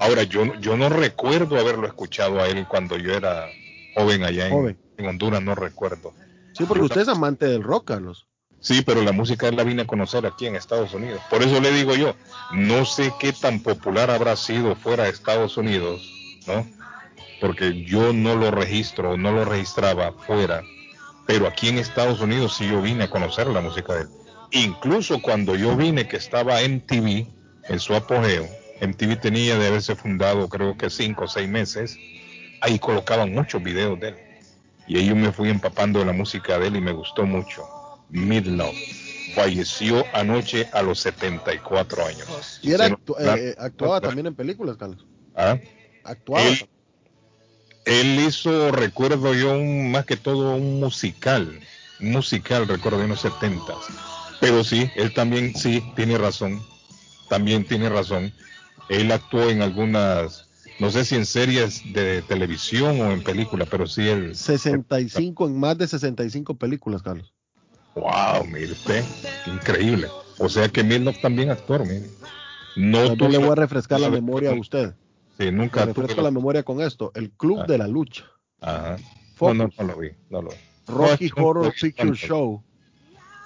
[0.00, 3.46] Ahora, yo, no- yo no recuerdo haberlo escuchado a él cuando yo era
[3.94, 4.78] joven allá en, Joven.
[5.00, 6.12] En Honduras, no recuerdo.
[6.52, 8.26] Sí, porque usted es amante del rock, Carlos.
[8.60, 11.22] Sí, pero la música él la vine a conocer aquí en Estados Unidos.
[11.30, 12.14] Por eso le digo yo,
[12.52, 16.02] no sé qué tan popular habrá sido fuera de Estados Unidos,
[16.46, 16.66] ¿no?
[17.40, 20.62] Porque yo no lo registro, no lo registraba fuera.
[21.26, 24.08] Pero aquí en Estados Unidos sí yo vine a conocer la música de él.
[24.50, 27.26] Incluso cuando yo vine que estaba MTV
[27.68, 28.46] en su apogeo,
[28.80, 31.96] MTV tenía de haberse fundado creo que cinco o seis meses,
[32.60, 34.29] ahí colocaban muchos videos de él.
[34.90, 37.64] Y ahí yo me fui empapando de la música de él y me gustó mucho.
[38.08, 38.74] Midlove
[39.36, 42.58] falleció anoche a los 74 años.
[42.60, 45.06] Y era actu- nos- eh, actuaba también en películas, Carlos.
[45.36, 45.56] ¿Ah?
[46.02, 46.42] Actuaba.
[46.42, 46.68] Él,
[47.84, 51.60] él hizo, recuerdo yo, un- más que todo un musical,
[52.00, 53.74] un musical, recuerdo, en los 70
[54.40, 56.60] Pero sí, él también, sí, tiene razón,
[57.28, 58.32] también tiene razón.
[58.88, 60.48] Él actuó en algunas,
[60.80, 64.34] no sé si en series de televisión o en películas, pero sí él...
[64.34, 67.32] 65 en más de 65 películas, Carlos.
[67.94, 69.04] Wow, mire usted,
[69.46, 70.08] increíble.
[70.38, 72.08] O sea que Milnock también actor, mire.
[72.76, 74.94] No tuve- le voy a refrescar la memoria a usted.
[75.38, 77.12] Sí, nunca Le refresco la- memoria con esto.
[77.14, 77.66] El Club Ah.
[77.66, 78.24] de la Lucha.
[78.60, 78.96] Ajá.
[78.96, 79.04] No,
[79.34, 79.56] Focus.
[79.56, 80.56] no, no lo vi, no lo vi.
[80.86, 82.62] Rocky No, Horror no, Picture Show.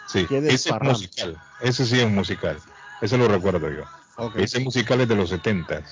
[0.08, 1.36] Sí, ese es musical.
[1.62, 2.58] Ese sí es musical.
[3.00, 3.82] Ese lo recuerdo yo.
[4.18, 4.36] Ok.
[4.36, 5.82] Ese musical es de los 70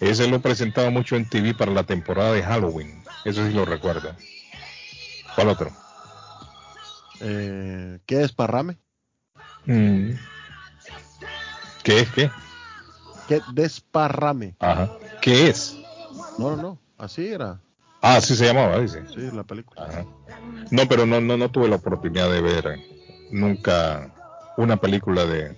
[0.00, 3.02] Ese lo presentaba mucho en TV para la temporada de Halloween.
[3.24, 4.14] Eso sí lo recuerdo.
[5.34, 5.70] ¿Cuál otro?
[7.20, 8.78] Eh, ¿Qué desparrame?
[9.66, 10.12] Mm.
[11.84, 12.30] ¿Qué es qué?
[13.28, 14.56] ¿Qué desparrame?
[14.58, 14.90] Ajá.
[15.20, 15.76] ¿Qué es?
[16.38, 16.78] No, no, no.
[16.96, 17.60] Así era.
[18.00, 19.04] Ah, así se llamaba, dice.
[19.14, 19.84] Sí, la película.
[19.84, 20.06] Ajá.
[20.70, 22.78] No, pero no, no, no tuve la oportunidad de ver
[23.30, 24.10] nunca
[24.56, 25.56] una película de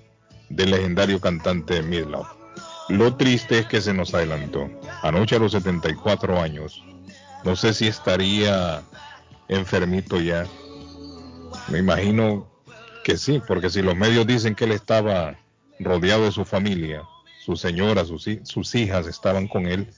[0.48, 2.41] del legendario cantante Midlove.
[2.88, 4.68] Lo triste es que se nos adelantó.
[5.02, 6.82] Anoche a los 74 años.
[7.44, 8.82] No sé si estaría
[9.48, 10.46] enfermito ya.
[11.68, 12.48] Me imagino
[13.04, 15.36] que sí, porque si los medios dicen que él estaba
[15.80, 17.02] rodeado de su familia,
[17.44, 19.88] su señora, sus, hi- sus hijas estaban con él,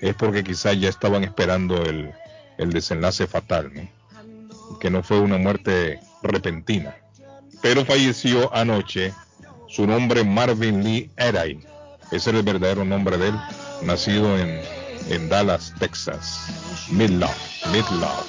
[0.00, 2.12] es porque quizás ya estaban esperando el,
[2.58, 3.88] el desenlace fatal, ¿no?
[4.78, 6.94] que no fue una muerte repentina.
[7.62, 9.12] Pero falleció anoche
[9.68, 11.64] su nombre Marvin Lee Eray.
[12.10, 13.34] Ese era el verdadero nombre de él,
[13.82, 14.60] nacido en,
[15.08, 16.46] en Dallas, Texas.
[16.90, 17.34] Midlove,
[17.72, 18.24] Midlove.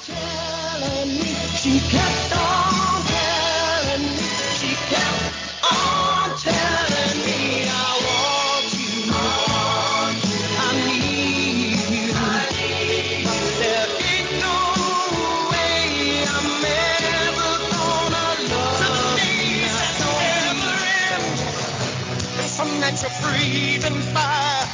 [23.58, 24.68] You're fire,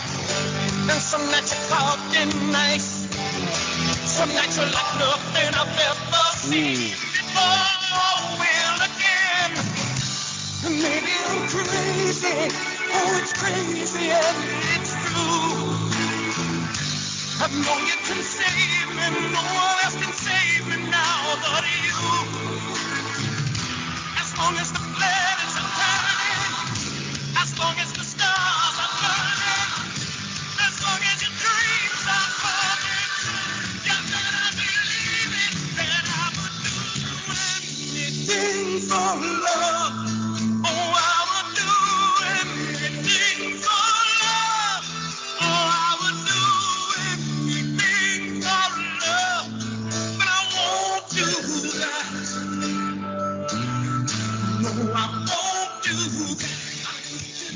[0.91, 3.07] and some nights you're talking nice.
[4.05, 7.11] Some nights you're like nothing I've ever seen hmm.
[7.15, 7.83] before.
[8.39, 9.51] Will again.
[10.63, 12.51] Maybe I'm crazy.
[12.95, 14.39] Oh, it's crazy and
[14.75, 15.63] it's true.
[17.39, 19.07] I know you can save me.
[19.31, 21.99] No one else can save me now but you.
[24.19, 26.83] As long as the planets are turning,
[27.41, 28.62] as long as the stars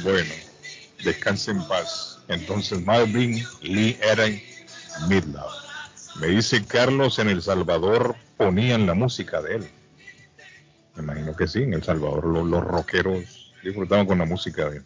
[0.03, 0.33] Bueno,
[1.03, 2.19] descanse en paz.
[2.27, 4.43] Entonces Marvin Lee Eray
[5.09, 5.41] Midlove.
[6.19, 9.69] Me dice Carlos, en El Salvador ponían la música de él.
[10.97, 14.83] Me imagino que sí, en El Salvador lo- los, rockeros disfrutaban con la música él.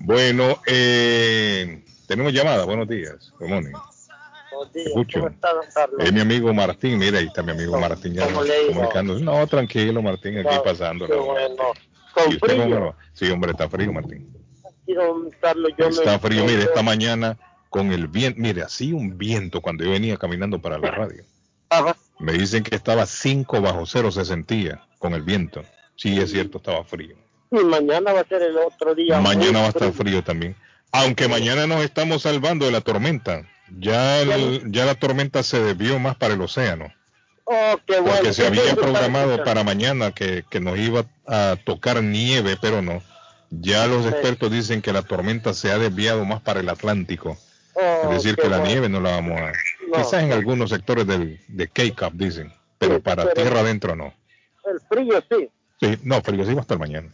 [0.00, 3.32] Bueno, eh, tenemos llamada, buenos días.
[3.38, 5.20] Buenos días, Escucho.
[5.20, 6.00] ¿cómo está, don Carlos?
[6.00, 8.26] Es mi amigo Martín, mira, ahí está mi amigo Martín ya
[8.68, 9.24] comunicándose.
[9.24, 11.06] No, tranquilo, Martín, aquí No, pasando.
[11.06, 11.54] bueno.
[12.12, 12.96] Con ¿Y usted cómo frío.
[13.14, 14.32] Sí, hombre, está frío, Martín.
[14.86, 17.36] Sí, don Carlos, yo Está me- frío, mire, esta mañana
[17.70, 21.24] con el viento, mire, así un viento cuando yo venía caminando para la radio.
[22.18, 25.62] Me dicen que estaba 5 bajo cero, se sentía con el viento.
[25.96, 27.16] Sí, es cierto, estaba frío.
[27.50, 29.20] Y mañana va a ser el otro día.
[29.20, 30.22] Mañana va a estar frío.
[30.24, 30.56] también.
[30.92, 33.42] Aunque mañana nos estamos salvando de la tormenta.
[33.78, 36.92] Ya, el- ya la tormenta se desvió más para el océano.
[37.44, 38.16] Oh, qué bueno.
[38.16, 43.02] Porque se había programado para mañana que, que nos iba a tocar nieve, pero no.
[43.50, 47.36] Ya los expertos dicen que la tormenta se ha desviado más para el Atlántico.
[47.74, 48.64] Oh, es decir, que la bueno.
[48.72, 49.52] nieve no la vamos a...
[49.88, 50.34] No, quizás en no.
[50.34, 54.12] algunos sectores del, de K-Cup dicen, pero para pero- tierra adentro no.
[54.64, 55.48] El frío, sí.
[55.80, 57.10] Sí, no, frío sí va a estar mañana.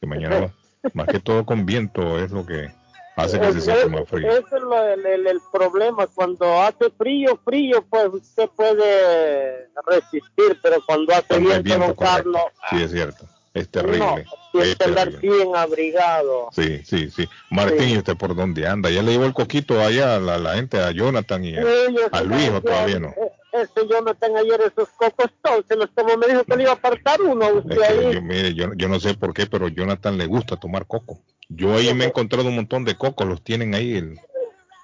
[0.00, 0.54] Que mañana va-
[0.94, 2.70] más que todo con viento es lo que
[3.16, 4.28] hace que se sienta más frío.
[4.30, 6.06] Ese es lo- el, el- el problema.
[6.08, 11.96] Cuando hace frío, frío, pues usted puede resistir, pero cuando hace Cuando viento, viento.
[11.96, 13.26] Carlos, Sí, es cierto.
[13.52, 14.26] Es no, terrible.
[14.52, 15.36] tiene es que andar terrible.
[15.36, 16.48] bien abrigado.
[16.52, 17.28] Sí, sí, sí.
[17.50, 18.90] Martín, ¿y usted por dónde anda?
[18.90, 21.96] ¿Ya le llevó el coquito allá a la, la gente, a Jonathan y a, Sí,
[22.12, 23.08] a Luis o todavía no?
[23.08, 26.72] eh, Ese Jonathan ayer esos cocos todos, se los tomó, me dijo que le iba
[26.72, 28.12] a apartar uno a Es usted que ahí.
[28.14, 31.20] yo, mire, yo, yo no sé por qué, pero Jonathan le gusta tomar coco.
[31.48, 33.96] Yo ahí me he encontrado un montón de cocos, los tienen ahí.
[33.96, 34.20] el-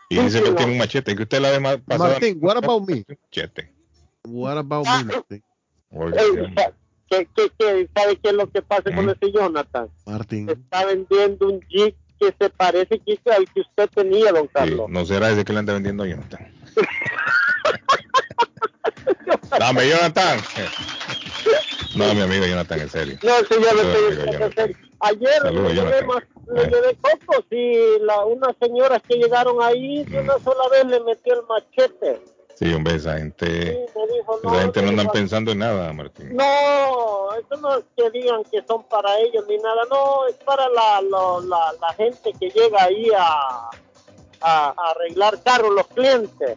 [0.08, 1.14] y dice que tiene un machete.
[1.16, 2.10] Que usted la ve más pasada.
[2.10, 3.04] Martín, what about me?
[3.30, 3.72] Machete.
[4.24, 5.42] What about Ah, me, Martín?
[5.90, 6.74] Oiga, sí, hombre.
[7.08, 9.10] ¿Qué, qué, qué, ¿Sabe qué es lo que pasa con Mm.
[9.10, 9.88] ese Jonathan?
[10.06, 10.48] Martín.
[10.50, 14.88] Está vendiendo un Jeep que se parece al que usted tenía, don Sí, Carlos.
[14.88, 16.52] no será ese que le anda vendiendo a Jonathan.
[19.58, 20.38] Dame, Jonathan.
[21.94, 23.18] No, mi amigo Jonathan, en serio.
[23.22, 24.76] No, sí, yo Saludos, estoy.
[25.00, 26.22] Ayer Saludos, le llevé, más,
[26.52, 26.70] le Eh.
[26.70, 30.10] llevé cocos y la, unas señoras que llegaron ahí Mm.
[30.10, 32.20] de una sola vez le metió el machete.
[32.58, 35.92] Sí, hombre, esa gente, Sí, me dijo, no, esa gente no andan pensando en nada,
[35.92, 36.34] Martín.
[36.34, 40.68] No, eso no es que digan que son para ellos ni nada, no, es para
[40.70, 43.28] la, lo- la, la gente que llega ahí a,
[44.40, 46.56] a, a arreglar carros, los clientes.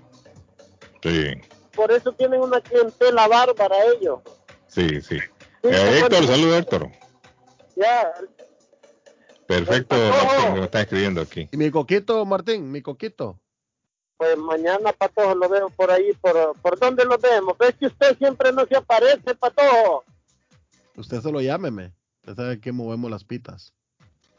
[1.03, 1.31] Sí,
[1.75, 4.19] Por eso tienen una clientela bárbara ellos.
[4.67, 5.17] sí, sí.
[5.19, 6.27] Sí, Eh, Héctor, bueno.
[6.27, 6.89] saludos, Héctor.
[7.75, 8.13] Ya,
[9.47, 11.49] Perfecto, Martín, me está escribiendo aquí.
[11.51, 12.71] ¿Y mi coquito, Martín?
[12.71, 13.39] ¿Mi coquito?
[14.19, 17.57] Pues mañana Patojo lo veo por ahí, por, ¿por dónde lo vemos?
[17.57, 20.03] ¿Ves que usted siempre no se aparece, Patojo?
[20.97, 21.93] Usted solo llámeme.
[22.17, 23.73] Usted sabe que movemos las pitas.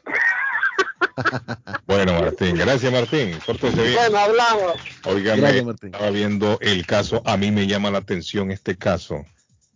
[1.85, 3.37] Bueno, Martín, gracias Martín.
[3.45, 3.95] Pórtese bien.
[3.95, 4.73] Bueno, hablamos.
[5.05, 5.93] Óigame, Gracias, Martín.
[5.93, 9.25] estaba viendo el caso, a mí me llama la atención este caso.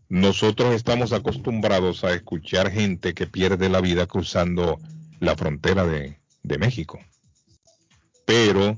[0.08, 4.80] Nosotros estamos acostumbrados a escuchar gente que pierde la vida cruzando
[5.20, 7.00] la frontera de, de México.
[8.26, 8.78] Pero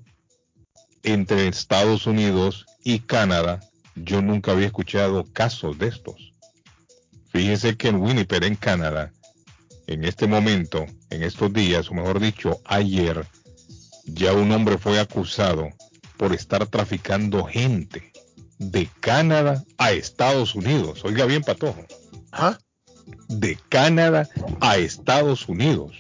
[1.07, 3.61] entre Estados Unidos y Canadá,
[3.95, 6.33] yo nunca había escuchado casos de estos.
[7.29, 9.13] Fíjese que en Winnipeg, en Canadá,
[9.87, 13.25] en este momento, en estos días, o mejor dicho, ayer,
[14.05, 15.69] ya un hombre fue acusado
[16.17, 18.11] por estar traficando gente
[18.57, 21.05] de Canadá a Estados Unidos.
[21.05, 21.85] Oiga bien, Patojo.
[22.33, 22.57] ¿Ah?
[23.29, 24.27] De Canadá
[24.59, 25.95] a Estados Unidos.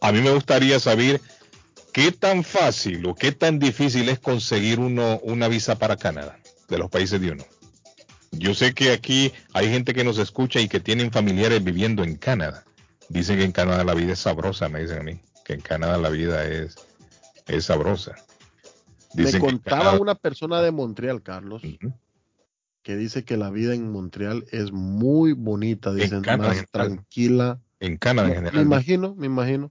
[0.00, 1.20] A mí me gustaría saber
[1.94, 6.38] qué tan fácil o qué tan difícil es conseguir uno una visa para Canadá
[6.68, 7.44] de los países de uno.
[8.32, 12.16] Yo sé que aquí hay gente que nos escucha y que tienen familiares viviendo en
[12.16, 12.64] Canadá.
[13.08, 15.20] Dicen que en Canadá la vida es sabrosa, me dicen a mí.
[15.44, 16.74] Que en Canadá la vida es,
[17.46, 18.16] es sabrosa.
[19.14, 21.62] Me Dicen en contaba Canadá- una persona de Montreal, Carlos,
[22.82, 27.60] que dice que la vida en Montreal es muy bonita, dicen, Canadá más en tranquila.
[27.78, 28.62] En Canadá en Me general.
[28.66, 29.70] imagino, me imagino.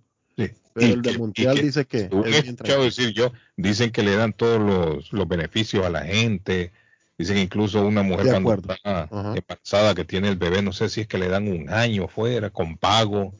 [0.73, 4.15] Pero Y el de que- dice que según he escuchado decir yo, dicen que le
[4.15, 6.71] dan todos los, los beneficios a la gente.
[7.17, 11.01] Dicen que incluso una mujer cuando está embarazada que tiene el bebé, no sé si
[11.01, 13.35] es que le dan un año fuera con pago.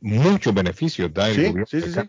[0.00, 1.68] Muchos beneficios da el Sí, gobierno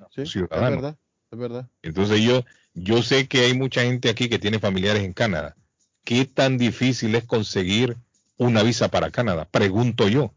[0.10, 0.98] sí, es verdad,
[1.32, 1.70] es verdad.
[1.84, 2.44] Entonces yo,
[2.74, 5.56] yo sé que hay mucha gente aquí que tiene familiares en Canadá.
[6.04, 7.98] ¿Qué tan difícil es conseguir
[8.38, 9.48] una visa para Canadá?
[9.50, 10.34] Pregunto yo.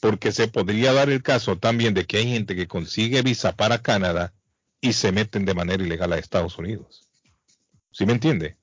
[0.00, 3.82] Porque se podría dar el caso también de que hay gente que consigue visa para
[3.82, 4.34] Canadá
[4.80, 7.08] y se meten de manera ilegal a Estados Unidos.
[7.92, 8.56] ¿Sí me entiende?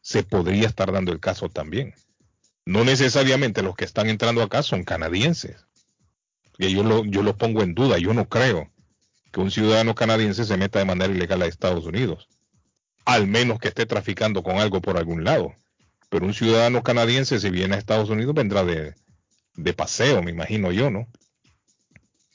[0.00, 1.94] Se podría estar dando el caso también.
[2.64, 5.66] No necesariamente los que están entrando acá son canadienses.
[6.58, 7.98] Yo lo, yo lo pongo en duda.
[7.98, 8.70] Yo no creo
[9.32, 12.28] que un ciudadano canadiense se meta de manera ilegal a Estados Unidos.
[13.04, 15.54] Al menos que esté traficando con algo por algún lado.
[16.08, 18.94] Pero un ciudadano canadiense, si viene a Estados Unidos, vendrá de,
[19.54, 21.06] de paseo, me imagino yo, ¿no?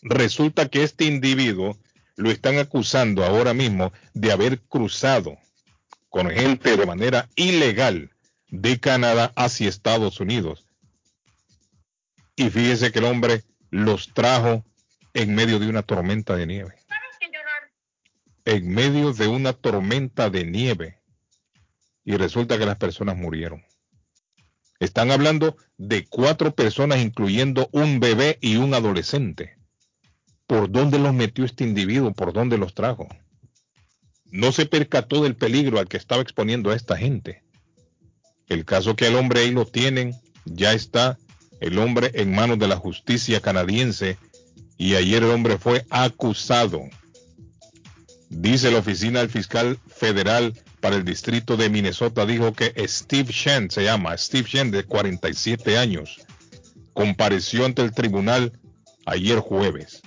[0.01, 1.77] Resulta que este individuo
[2.15, 5.37] lo están acusando ahora mismo de haber cruzado
[6.09, 8.11] con gente de manera ilegal
[8.49, 10.67] de Canadá hacia Estados Unidos.
[12.35, 14.63] Y fíjese que el hombre los trajo
[15.13, 16.75] en medio de una tormenta de nieve.
[18.45, 20.99] En medio de una tormenta de nieve.
[22.05, 23.66] Y resulta que las personas murieron.
[24.79, 29.57] Están hablando de cuatro personas, incluyendo un bebé y un adolescente.
[30.45, 32.13] ¿Por dónde los metió este individuo?
[32.13, 33.07] ¿Por dónde los trajo?
[34.31, 37.43] No se percató del peligro al que estaba exponiendo a esta gente.
[38.47, 41.17] El caso que al hombre ahí lo tienen, ya está
[41.59, 44.17] el hombre en manos de la justicia canadiense
[44.77, 46.81] y ayer el hombre fue acusado.
[48.29, 53.69] Dice la oficina del fiscal federal para el distrito de Minnesota, dijo que Steve Shen
[53.71, 56.21] se llama, Steve Shen de 47 años,
[56.93, 58.53] compareció ante el tribunal
[59.05, 60.01] ayer jueves.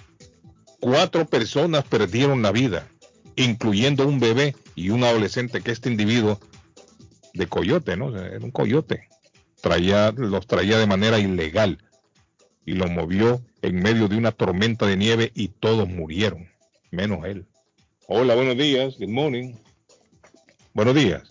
[0.80, 2.88] Cuatro personas perdieron la vida,
[3.36, 6.40] incluyendo un bebé y un adolescente que este individuo
[7.34, 8.16] de coyote, ¿no?
[8.16, 9.08] Era un coyote.
[9.60, 11.78] Traía, los traía de manera ilegal
[12.64, 16.48] y los movió en medio de una tormenta de nieve y todos murieron,
[16.90, 17.46] menos él.
[18.06, 18.96] Hola, buenos días.
[18.98, 19.54] Good morning.
[20.72, 21.22] Buenos días.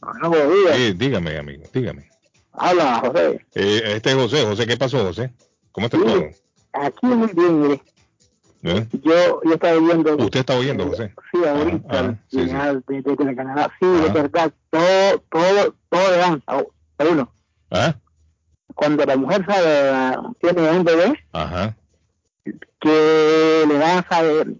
[0.00, 0.76] buenos días.
[0.76, 2.08] Sí, dígame, amigo, dígame.
[2.52, 3.46] Habla, José.
[3.54, 4.44] Eh, este es José.
[4.44, 5.32] José, ¿qué pasó, José?
[5.72, 6.24] ¿Cómo está todo?
[6.72, 7.82] Aquí muy bien, mire.
[8.62, 8.86] ¿Eh?
[9.02, 10.16] Yo, yo estaba viendo.
[10.16, 11.14] ¿Usted está oyendo, José?
[11.32, 12.46] Sí, ahorita, Ah, sí, sí.
[12.46, 13.72] final de, de, de Canadá.
[13.80, 17.32] Sí, de verdad, todo, todo, todo le dan a, a uno.
[17.70, 17.94] ¿Ah?
[18.74, 21.76] Cuando la mujer sabe, tiene un bebé, Ajá.
[22.80, 24.56] que le dan, sabe,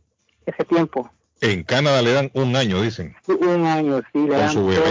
[0.47, 1.11] ese tiempo.
[1.43, 4.83] En Canadá le dan un año, dicen, Un año, sí, le con dan su bebé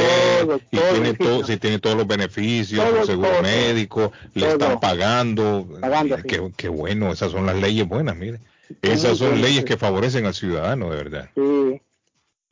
[0.41, 4.49] todo, y todo, tiene sí, todo, si tiene todos los beneficios, Todo, seguro médico, le
[4.49, 5.67] están pagando.
[5.79, 8.39] Pagando, Mire, qué, qué bueno, esas son las leyes buenas, mire.
[8.81, 9.65] Esas son leyes sí.
[9.65, 11.29] que favorecen al ciudadano, de verdad.
[11.35, 11.81] Sí,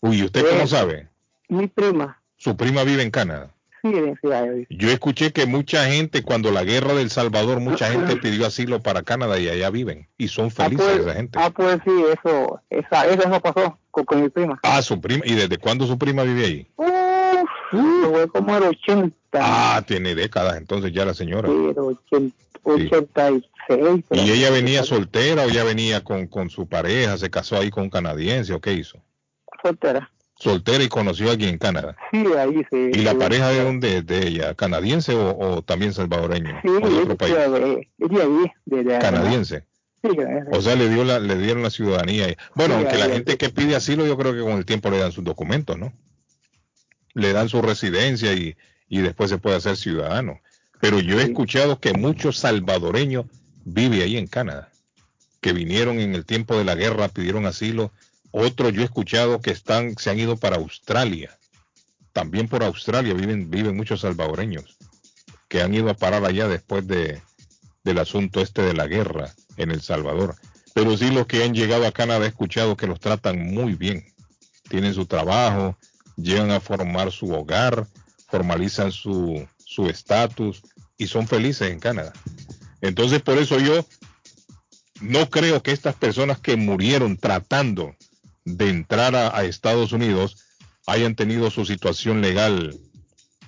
[0.01, 1.07] Uy, ¿usted cómo sabe?
[1.49, 3.51] mi prima, Su prima vive en Canadá.
[4.69, 9.03] Yo escuché que mucha gente, cuando la guerra del Salvador, mucha gente pidió asilo para
[9.03, 10.07] Canadá y allá viven.
[10.17, 11.39] Y son felices pues, esa gente.
[11.41, 14.59] Ah, pues sí, eso, esa, eso no pasó con, con mi prima.
[14.63, 15.23] Ah, su prima.
[15.25, 16.67] ¿Y desde cuándo su prima vive ahí?
[16.77, 19.15] Uf, fue como el 80.
[19.33, 21.47] Ah, tiene décadas entonces ya la señora.
[21.47, 24.03] Sí, el 80, 86.
[24.11, 27.17] ¿Y ella venía soltera o ya venía con, con su pareja?
[27.17, 28.99] ¿Se casó ahí con un canadiense o qué hizo?
[29.61, 30.09] Soltera.
[30.39, 31.95] Soltera y conoció a alguien en Canadá.
[32.11, 32.91] Sí, ahí sí.
[32.93, 33.17] ¿Y la sí.
[33.17, 34.53] pareja de dónde de ella?
[34.53, 36.59] ¿Canadiense o, o también salvadoreño?
[36.61, 37.33] Sí, ¿O de otro país?
[37.35, 39.63] de, es de ahí, de, de- Canadiense.
[40.03, 40.09] Sí,
[40.51, 42.27] O sea, le dio la, le dieron la ciudadanía.
[42.53, 44.99] Bueno, Sí, aunque la gente que pide asilo, yo creo que con el tiempo le
[44.99, 45.91] dan sus documentos, ¿no?
[47.15, 48.55] Le dan su residencia y,
[48.87, 50.39] y después se puede hacer ciudadano.
[50.79, 53.25] Pero yo he escuchado que muchos salvadoreños
[53.65, 54.69] viven ahí en Canadá,
[55.41, 57.91] que vinieron en el tiempo de la guerra, pidieron asilo.
[58.39, 61.35] Otros yo he escuchado que están, se han ido para Australia.
[62.13, 64.77] También por Australia viven, muchos salvadoreños
[65.47, 67.19] que han ido a parar allá después de,
[67.83, 70.35] del asunto este de la guerra en El Salvador.
[70.75, 74.05] Pero sí los que han llegado a Canadá he escuchado que los tratan muy bien.
[74.69, 75.75] Tienen su trabajo,
[76.15, 77.87] llegan a formar su hogar,
[78.27, 79.47] formalizan su
[79.89, 80.61] estatus
[80.95, 82.13] y son felices en Canadá.
[82.81, 83.83] Entonces por eso yo
[85.01, 87.95] no creo que estas personas que murieron tratando
[88.55, 90.37] de entrar a, a Estados Unidos
[90.85, 92.79] hayan tenido su situación legal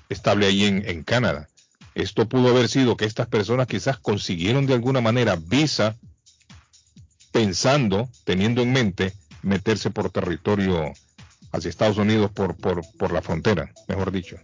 [0.09, 1.47] estable ahí en, en Canadá.
[1.95, 5.95] Esto pudo haber sido que estas personas quizás consiguieron de alguna manera visa
[7.31, 10.91] pensando, teniendo en mente, meterse por territorio
[11.51, 14.35] hacia Estados Unidos por, por, por la frontera, mejor dicho.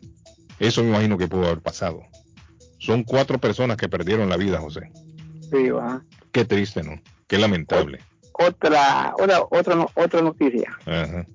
[0.59, 2.01] Eso me imagino que pudo haber pasado.
[2.79, 4.89] Son cuatro personas que perdieron la vida, José.
[5.51, 6.01] sí, va.
[6.31, 7.01] Qué triste, ¿no?
[7.27, 7.99] Qué lamentable.
[8.37, 10.77] Otra, otra, otra, otra noticia.
[10.85, 11.25] Ajá.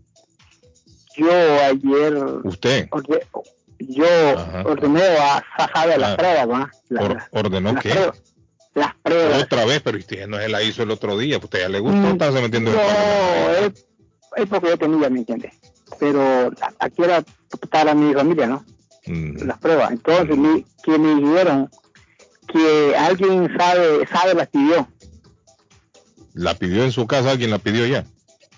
[1.16, 1.30] Yo
[1.64, 2.14] ayer,
[2.44, 3.26] Usted orde-
[3.78, 4.06] yo
[4.38, 4.62] Ajá.
[4.66, 6.16] ordené a Saja de las Ah.
[6.16, 6.70] pruebas, ¿va?
[6.88, 8.22] La- or- ordenó las pruebas.
[8.74, 9.42] Las pruebas.
[9.42, 11.38] otra vez, pero usted no se la hizo el otro día.
[11.38, 11.96] ¿Usted ya le gustó?
[11.96, 13.86] Mm, ¿Está se metiendo en No, el es,
[14.36, 15.52] es porque yo tenía, ¿me entiendes?
[15.98, 17.24] Pero aquí era
[17.70, 18.64] para mi familia, ¿no?
[19.06, 19.46] Mm.
[19.46, 19.90] Las pruebas.
[19.90, 21.68] Entonces, mi- que me dijeron
[22.46, 24.86] que alguien sabe, sabe las pidió.
[26.34, 28.04] La pidió en su casa, alguien la pidió ya.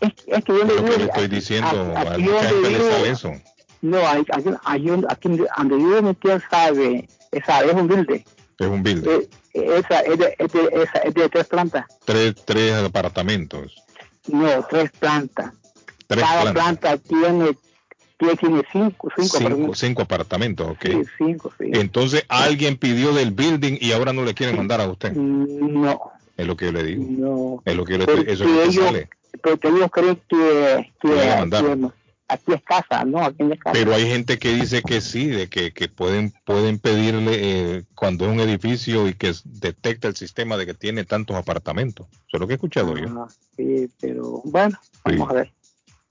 [0.01, 1.94] Es, es que yo le que estoy diciendo.
[1.97, 3.32] A mucha le eso.
[3.81, 8.20] No, hay, aquí, hay un- aquí donde vive mi tía sabe, es un building.
[8.59, 9.09] Es un building.
[9.09, 11.86] Eh, esa es de, es de- esa es de tres plantas.
[12.05, 13.74] Tres, tres apartamentos.
[14.28, 15.53] No, tres plantas.
[16.07, 16.62] Tres Cada plantas.
[16.62, 17.57] planta tiene,
[18.19, 19.78] tiene, cinco, cinco, Cinco, apartamentos.
[19.78, 20.82] cinco apartamentos, ok.
[20.85, 21.70] Sí, cinco, sí.
[21.73, 25.12] Entonces alguien pidió del building y ahora no le quieren mandar a usted.
[25.12, 27.05] No, Es lo que yo le digo.
[27.09, 27.63] no.
[27.65, 29.09] Es lo que yo le Porque eso es lo que ellos, sale.
[29.43, 31.11] porque ellos creen que, que,
[31.51, 31.89] que
[32.29, 33.73] aquí es casa, no, aquí es casa.
[33.73, 37.33] Pero hay gente que dice que sí, de que, que pueden pueden pedirle
[37.77, 42.07] eh, cuando es un edificio y que detecta el sistema de que tiene tantos apartamentos.
[42.11, 43.07] Eso es lo que he escuchado yo.
[43.09, 45.53] Ah, sí, pero bueno, vamos a ver.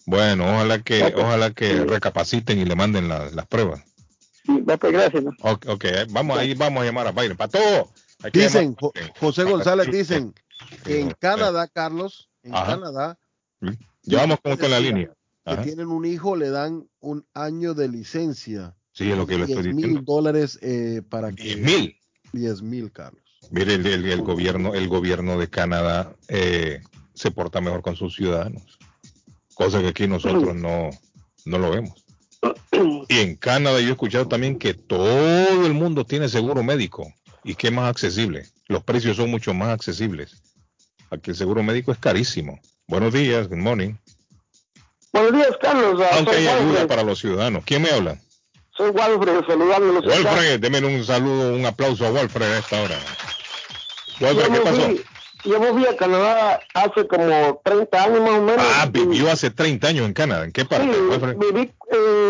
[0.06, 3.84] Bueno, ojalá que ojalá que recapaciten y le manden la- las pruebas.
[4.45, 5.23] Sí, pues, gracias.
[5.23, 5.31] ¿no?
[5.41, 7.38] Ok, ok, eh, vamos ahí, vamos a llamar a Biden.
[7.38, 7.91] Para todo.
[8.23, 10.34] Hay que Dicen, Jo- José González, dicen
[10.84, 12.76] que en Eh, Canadá, Carlos, en Ajá.
[12.80, 13.19] Canadá,
[14.03, 15.07] Ya vamos con usted en la línea.
[15.45, 15.61] que Ajá.
[15.64, 18.76] tienen un hijo, le dan un año de licencia.
[18.93, 19.98] Sí, es lo que le estoy 10 diciendo.
[19.99, 21.43] mil dólares eh, para que...
[21.43, 21.95] 10 mil.
[22.34, 23.22] 10 mil, Carlos.
[23.49, 26.81] Mire, el, el- el gobierno, el gobierno de Canadá eh,
[27.15, 28.77] se porta mejor con sus ciudadanos,
[29.56, 30.89] cosa que aquí nosotros no,
[31.45, 32.06] no lo vemos.
[33.10, 37.55] Y en Canadá yo he escuchado también que todo el mundo tiene seguro médico y
[37.55, 38.45] que es más accesible.
[38.68, 40.41] Los precios son mucho más accesibles.
[41.09, 42.59] Aquí el seguro médico es carísimo.
[42.88, 43.93] Buenos días, good morning.
[45.13, 46.01] Buenos días, Carlos.
[46.03, 46.88] Ah, Aunque hay ayuda Walfred.
[46.88, 47.63] para los ciudadanos.
[47.65, 48.18] ¿Quién me habla?
[48.77, 50.05] Soy Walfred, saludándolos.
[50.05, 52.95] Walfred, denme un saludo, un aplauso a Walfred a esta hora.
[54.22, 54.81] Walfred, Yo ¿qué pasó?
[54.85, 55.03] fui-
[55.43, 58.65] Yo fui a Canadá hace como 30 años más o menos.
[58.76, 60.45] Ah, vivió hace 30 años en Canadá.
[60.45, 60.93] ¿En qué parte?
[60.93, 61.35] Sí, Walfred?
[61.38, 61.61] viví
[61.91, 62.20] en,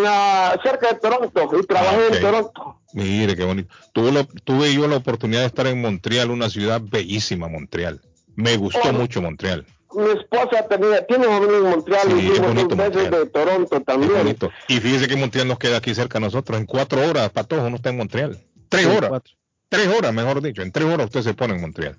[0.64, 2.82] cerca de Toronto y trabajé Ah, en Toronto.
[2.94, 3.74] Mire, qué bonito.
[3.94, 8.02] Tuve, la- tuve yo la oportunidad de estar en Montreal, una ciudad bellísima, Montreal.
[8.36, 9.66] Me gustó mucho Montreal.
[9.94, 13.76] Mi esposa tenía, tiene familia en Montreal Sí, y es bonito dos veces de Toronto
[13.78, 14.14] Es también.
[14.14, 14.50] bonito.
[14.70, 16.58] Y fíjese que Montreal nos queda aquí cerca de nosotros.
[16.60, 18.38] En cuatro horas, para todos, uno está en Montreal.
[18.70, 19.10] Tres Sí, horas.
[19.10, 19.34] cuatro.
[19.68, 20.62] Tres horas, mejor dicho.
[20.62, 21.98] En tres horas usted se pone en Montreal.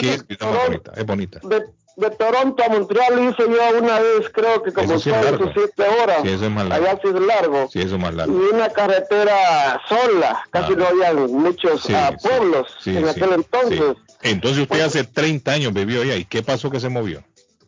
[0.00, 0.92] Qué ciudad más bonita.
[0.96, 1.40] Es bonita.
[1.44, 1.62] De,
[1.98, 5.30] de Toronto a Montreal hice yo una vez, creo que como Eso sí es seis
[5.32, 5.46] largo.
[5.46, 6.18] o siete horas.
[6.22, 6.86] Sí, eso es más largo.
[6.86, 7.68] Allá sí es largo.
[7.72, 8.34] Sí, eso es más y largo.
[8.52, 10.76] una carretera sola, casi Ah.
[10.76, 13.96] no había muchos Sí, ah, pueblos en aquel entonces.
[14.22, 16.14] Entonces usted hace 30 años vivió allá.
[16.16, 17.22] ¿Y qué pasó que se movió?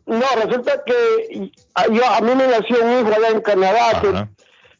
[0.05, 4.27] No, resulta que ah, yo, a mí me nació un hijo allá en Canadá, que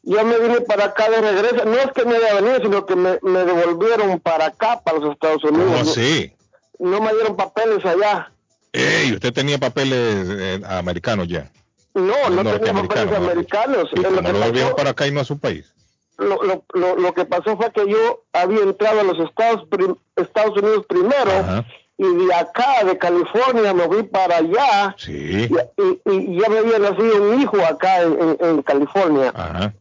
[0.02, 1.64] yo me vine para acá de regreso.
[1.66, 5.12] No es que me haya venido, sino que me, me devolvieron para acá, para los
[5.12, 5.72] Estados Unidos.
[5.78, 6.32] ¿Cómo así?
[6.78, 8.32] No me dieron papeles allá.
[8.72, 11.50] Ey, usted tenía papeles eh, americanos ya.
[11.94, 13.90] No, no tenía papeles americanos.
[13.92, 15.72] ¿Y lo, que lo pasó, para acá y no a su país?
[16.18, 19.96] lo, lo, lo- lo que pasó fue que yo había entrado a los Estados, prim-
[20.16, 21.66] Estados Unidos primero Ajá.
[21.98, 24.94] y y de acá, de California, me fui para allá.
[24.98, 25.12] Sí.
[25.12, 29.32] Y, y- y ya me había nacido un hijo acá en, en- en California.
[29.34, 29.74] Ajá.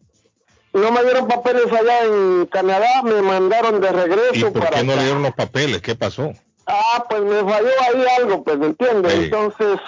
[0.73, 4.83] No me dieron papeles allá en Canadá, me mandaron de ¿Y regreso por para qué
[4.83, 5.01] no acá.
[5.01, 5.81] le dieron los papeles?
[5.81, 6.33] ¿Qué pasó?
[6.73, 9.11] Ah, pues me falló ahí algo, pues, ¿me entiendes?
[9.11, 9.23] Sí.
[9.25, 9.79] Entonces,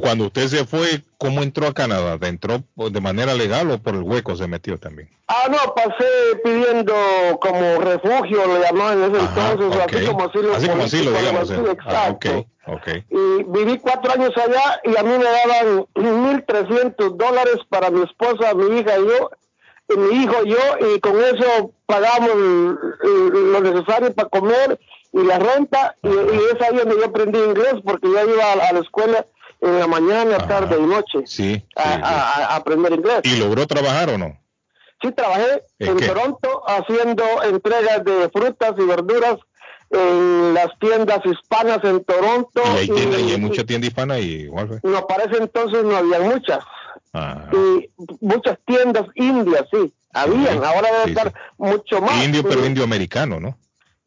[0.00, 2.18] Cuando usted se fue, ¿cómo entró a Canadá?
[2.26, 5.08] ¿Entró de manera legal o por el hueco se metió también?
[5.28, 6.04] ah, no, pasé
[6.42, 6.92] pidiendo
[7.40, 11.50] como refugio, le llamaban en ese entonces, así como asilo Así como asilo, digamos.
[11.50, 11.76] así, eh.
[11.86, 12.46] Ah, ok, exacto.
[12.66, 12.88] ok.
[13.10, 18.54] y viví cuatro años allá y a mí me daban 1.300 dólares para mi esposa,
[18.54, 19.30] mi hija y yo,
[19.88, 24.78] y mi hijo y yo, y con eso pagamos lo necesario para comer
[25.14, 28.68] y la renta, y, y es ahí donde yo aprendí inglés, porque yo iba a,
[28.68, 29.24] a la escuela
[29.60, 31.64] en la mañana, tarde y noche Sí.
[31.76, 33.20] a, a- a aprender inglés.
[33.22, 34.38] ¿Y logró trabajar o no?
[35.00, 36.06] Sí, trabajé ¿En en?
[36.06, 39.36] Toronto haciendo entregas de frutas y verduras
[39.90, 42.62] en las tiendas hispanas en Toronto.
[42.74, 45.84] Y hay, tienda- y hay y- mucha tienda hispana y igual no, para ese entonces
[45.84, 46.58] no había muchas.
[47.52, 50.64] Y muchas tiendas indias, sí, habían.
[50.64, 52.24] Ahora debe sí, estar mucho más.
[52.24, 52.66] Indio, pero Sí.
[52.66, 53.56] indio americano, ¿no?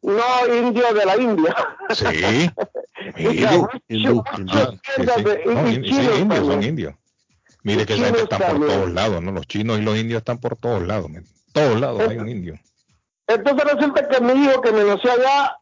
[0.02, 1.56] No, indio de la India.
[1.90, 2.50] Sí.
[3.16, 4.24] Hindú, hindú,
[5.70, 6.94] indios, son indios.
[7.62, 9.32] Mire que esa gente están por todos lados, ¿no?
[9.32, 11.10] Los chinos y los indios están por todos lados.
[11.52, 12.58] Todos lados hay un indio.
[13.26, 15.58] Entonces resulta que mi hijo que me nació allá,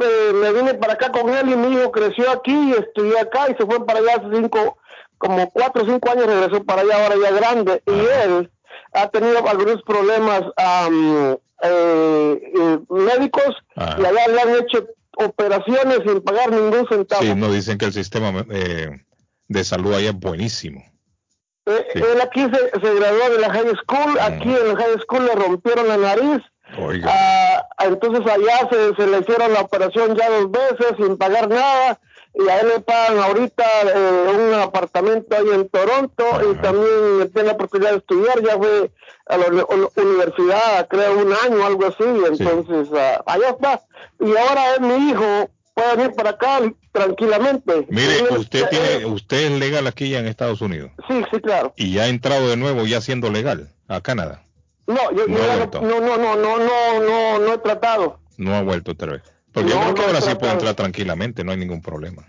[0.00, 3.50] eh, me vine para acá con él y mi hijo creció aquí y estudió acá
[3.50, 4.78] y se fue para allá hace cinco,
[5.18, 8.50] como cuatro o cinco años regresó para allá ahora ya grande y él
[8.92, 16.20] ha tenido algunos problemas am, eh, eh, médicos y allá le han hecho operaciones sin
[16.22, 17.22] pagar ningún centavo.
[17.22, 19.02] Sí, no dicen que el sistema eh,
[19.48, 20.84] de salud allá es buenísimo.
[21.66, 25.26] Eh, Él aquí se, se graduó de la high school, aquí en la high school
[25.26, 26.42] le rompieron la nariz,
[26.78, 27.08] Oiga.
[27.10, 31.98] Ah, entonces allá se, se le hicieron la operación ya dos veces sin pagar nada
[32.34, 37.48] y a él le pagan ahorita eh, un apartamento ahí en Toronto y también tiene
[37.48, 38.90] la oportunidad de estudiar, ya fue
[39.26, 43.80] a la uni- uni- universidad creo un año algo así, entonces ah, allá está.
[44.20, 46.60] Y ahora es mi hijo, puede venir para acá
[46.92, 47.86] tranquilamente.
[47.90, 51.72] Mire, usted eh, tiene, usted es legal aquí ya en Estados Unidos Sí, sí, claro.
[51.76, 54.44] y ya ha entrado de nuevo ya siendo legal a Canadá.
[54.86, 55.80] No, yo, yo No vuelto.
[55.82, 58.18] no, no, no, no, no, no, no he tratado.
[58.36, 59.22] No ha vuelto otra vez.
[59.52, 62.24] Porque yo creo que ahora sí puede entrar tranquilamente, no hay ningún problema.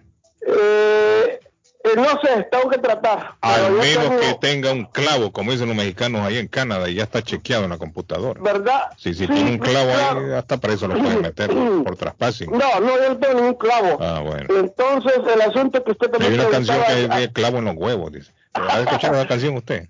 [0.46, 1.40] Eh,
[1.84, 3.36] eh, no sé, tengo que tratar.
[3.42, 6.96] Al menos tengo- que tenga un clavo, como dicen los mexicanos ahí en Canadá, y
[6.96, 8.40] ya está chequeado en la computadora.
[8.42, 8.90] ¿Verdad?
[8.98, 10.20] Sí, si Sí, tiene un clavo claro.
[10.26, 11.50] ahí, hasta preso lo pueden meter
[11.84, 12.52] por traspasing.
[12.52, 13.98] No, no, yo no tengo ningún clavo.
[14.02, 14.48] Ah, bueno.
[14.56, 18.12] Entonces, el asunto que usted Hay también una canción que es clavo en los huevos,
[18.12, 18.32] dice.
[18.54, 19.88] ¿Ha escuchado la canción usted?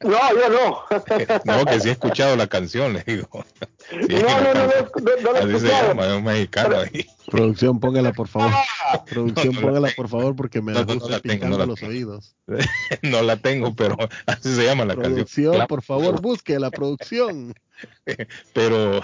[0.00, 0.78] No, yo no.
[1.44, 3.28] No, que sí he escuchado la canción, le digo.
[3.90, 7.06] Sí, No, no, no, no, no Así se llama, es un mexicano ahí.
[7.30, 8.50] Producción, póngala por favor.
[9.08, 11.20] Producción, No, no la- póngala por favor porque me No, la no, no gusta la
[11.20, 12.34] tengo, picando los oídos.
[13.02, 15.14] No la tengo, pero así se llama la canción.
[15.14, 17.54] Producción, por favor, busque la producción.
[18.54, 19.00] pero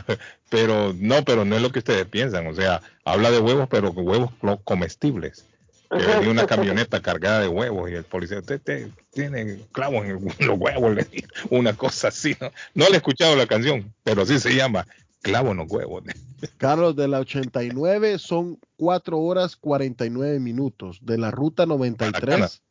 [0.50, 3.90] pero no pero no es lo que ustedes piensan o sea habla de huevos pero
[3.90, 4.30] huevos
[4.62, 5.46] comestibles
[5.90, 10.24] que venía una camioneta cargada de huevos y el policía usted te- tiene clavos en
[10.46, 14.24] los huevos le dijo, una cosa así no, no le he escuchado la canción pero
[14.26, 14.86] sí se llama
[15.22, 16.02] clavo en los huevos
[16.58, 21.00] Carlos, de la 89 son 4 horas 49 minutos.
[21.02, 22.62] De la ruta 93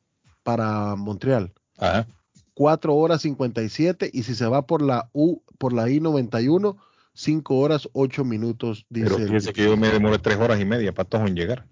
[0.41, 1.52] para, Montreal.
[1.77, 2.07] Ajá.
[2.53, 6.77] 4 horas 57 y si se va por la U, por la I-91,
[7.14, 9.07] 5 horas 8 minutos, dice.
[9.10, 11.65] pero fíjese que yo me demoré tres horas y media para todo en llegar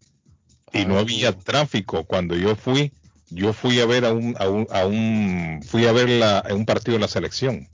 [0.73, 2.91] y no había tráfico cuando yo fui
[3.29, 6.53] yo fui a ver a un a un, a un fui a ver la, a
[6.53, 7.67] un partido de la selección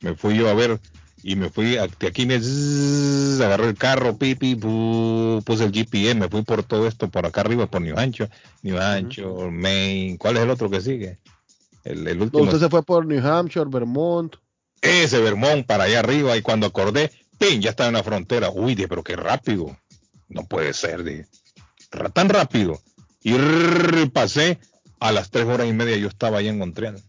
[0.00, 0.80] me fui yo a ver
[1.22, 5.72] y me fui a- de aquí me zzzz, agarré el carro pipi pu, puse el
[5.72, 8.30] GPS me fui por todo esto por acá arriba por New Hampshire
[8.62, 11.18] New Hampshire Maine ¿cuál es el otro que sigue?
[11.84, 14.34] el, último usted se fue por New Hampshire, Vermont.
[14.82, 17.60] ese Vermont para allá arriba y cuando acordé, ¡pin!
[17.62, 18.50] ya estaba en la frontera.
[18.50, 19.76] Uy, pero qué rápido.
[20.28, 21.26] No puede ser, dije.
[22.12, 22.80] Tan rápido.
[23.22, 24.58] Y rrr, pasé
[25.00, 27.02] a las tres horas y media, yo estaba allá en Montreal.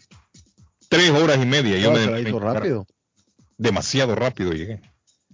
[0.90, 1.78] Tres horas y media.
[1.78, 2.42] Yo me llegar.
[2.42, 2.88] rápido.
[3.58, 4.82] Demasiado rápido llegué.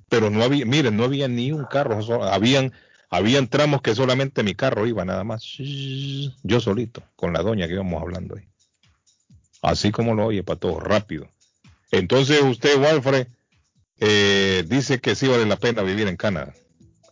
[0.09, 1.99] Pero no había, miren, no había ni un carro.
[2.23, 2.73] Habían,
[3.09, 5.43] habían tramos que solamente mi carro iba nada más.
[6.43, 8.47] Yo solito, con la doña que íbamos hablando ahí.
[9.61, 11.29] Así como lo oye, para todo, rápido.
[11.91, 13.27] Entonces usted, Walfred,
[13.99, 16.53] eh, dice que sí vale la pena vivir en Canadá.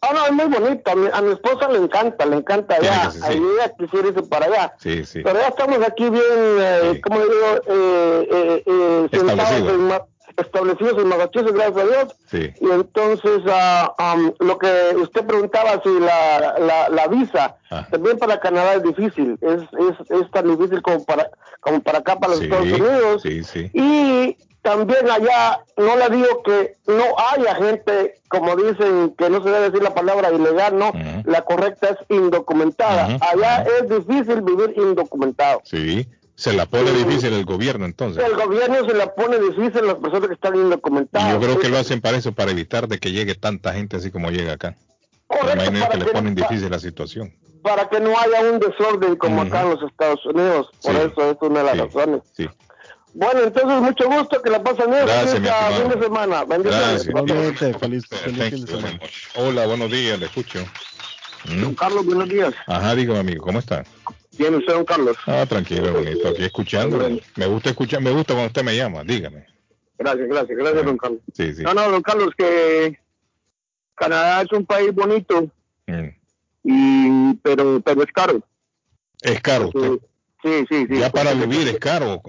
[0.04, 0.92] Ah, no, es muy bonito.
[0.92, 3.12] A mi, a mi esposa le encanta, le encanta allá.
[3.12, 3.20] sí.
[3.24, 4.74] Ahí ella quisiera irse para allá.
[4.80, 5.22] Sí, sí.
[5.24, 9.76] Pero ya estamos aquí bien, eh, como digo, eh, eh, eh, sentados Establecido.
[9.76, 12.16] en, establecidos en Massachusetts, gracias a Dios.
[12.32, 12.54] Sí.
[12.62, 13.42] Y entonces,
[13.98, 17.88] am, lo que usted preguntaba, si la, la, la visa, Ah.
[17.92, 21.30] también para Canadá es difícil, es, es, es tan difícil como para,
[21.62, 23.22] como para acá, para los Sí, Estados Unidos.
[23.22, 23.70] sí, sí.
[23.74, 29.50] Y también allá, no le digo que no haya gente, como dicen, que no se
[29.50, 30.92] debe decir la palabra ilegal, no,
[31.26, 33.16] la correcta es indocumentada.
[33.16, 35.62] Ujú, Allá es difícil vivir indocumentado.
[35.64, 36.08] Sí.
[36.36, 38.24] Se la pone difícil el gobierno entonces.
[38.24, 41.32] El gobierno se la pone difícil a las personas que están Y indocumentadas.
[41.34, 44.10] yo creo que lo hacen para eso, para evitar de que llegue tanta gente así
[44.12, 44.76] como llega acá.
[45.28, 47.34] Correcto, para que le ponen difícil la situación.
[47.64, 50.68] para que no haya un desorden como acá en los Estados Unidos.
[50.82, 51.02] Por Sí.
[51.12, 52.22] eso es una de las razones.
[53.14, 55.06] Bueno, entonces mucho gusto, que la pasen bien.
[55.06, 56.46] Gracias, fin de semana.
[56.46, 57.06] Bendiciones.
[57.08, 57.78] Gracias.
[57.78, 58.88] Feliz, feliz Thank fin de you semana.
[58.88, 59.12] very much.
[59.36, 60.60] Hola, buenos días, le escucho.
[61.46, 61.74] Mm.
[61.74, 62.54] Carlos, buenos días.
[62.68, 63.84] Ajá, dígame amigo, ¿cómo está?
[64.38, 65.18] Bien, usted, don Carlos.
[65.28, 67.10] Ah, tranquilo, bonito, aquí escuchando.
[67.36, 69.46] Me gusta escuchar, me gusta cuando usted me llama, dígame.
[69.98, 71.20] Gracias, gracias, gracias, don Carlos.
[71.34, 71.64] Sí, sí.
[71.64, 72.98] No, no, don Carlos, que
[73.96, 75.50] Canadá es un país bonito,
[75.88, 76.08] Mm.
[76.64, 78.42] y pero pero es caro.
[79.22, 80.00] Es caro usted.
[80.44, 80.98] Sí, sí, sí.
[81.00, 82.22] Ya para vivir es caro.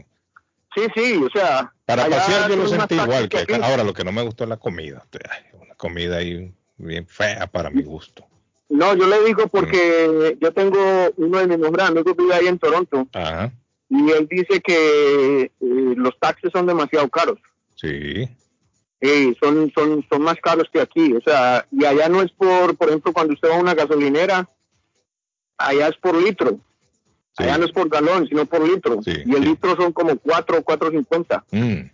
[0.75, 1.73] Sí, sí, o sea.
[1.85, 3.55] Para pasear yo lo sentí igual taxis que.
[3.57, 5.05] Ahora lo que no me gustó es la comida.
[5.53, 8.27] Una comida ahí bien fea para mi gusto.
[8.69, 10.79] No, yo le digo porque yo tengo
[11.17, 13.53] uno de mis mejores amigos vive ahí en Toronto Ajá,
[13.91, 17.39] y él dice que eh, los taxes son demasiado caros.
[17.75, 18.29] sí.
[19.03, 21.13] Sí, son, son, son más caros que aquí.
[21.13, 24.49] O sea, y allá no es por, por ejemplo, cuando usted va a una gasolinera,
[25.59, 26.61] allá es por litro.
[27.39, 29.01] Allá no es por galón, sino por litro.
[29.05, 31.43] y el litro son como 4 o 4.50.
[31.51, 31.91] Mm.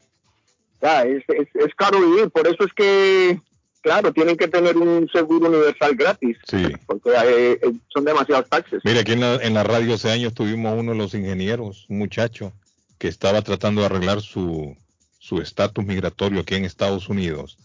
[0.81, 2.31] Ya, es, es, es caro vivir.
[2.31, 3.41] Por eso es que,
[3.81, 6.37] claro, tienen que tener un seguro universal gratis.
[6.49, 6.67] Sí.
[6.87, 8.81] Porque eh, eh, son demasiados taxes.
[8.85, 11.99] Mire, aquí en la, en la radio hace años tuvimos uno de los ingenieros, un
[11.99, 12.53] muchacho,
[12.99, 14.77] que estaba tratando de arreglar su
[15.21, 17.59] su estatus migratorio aquí en Estados Unidos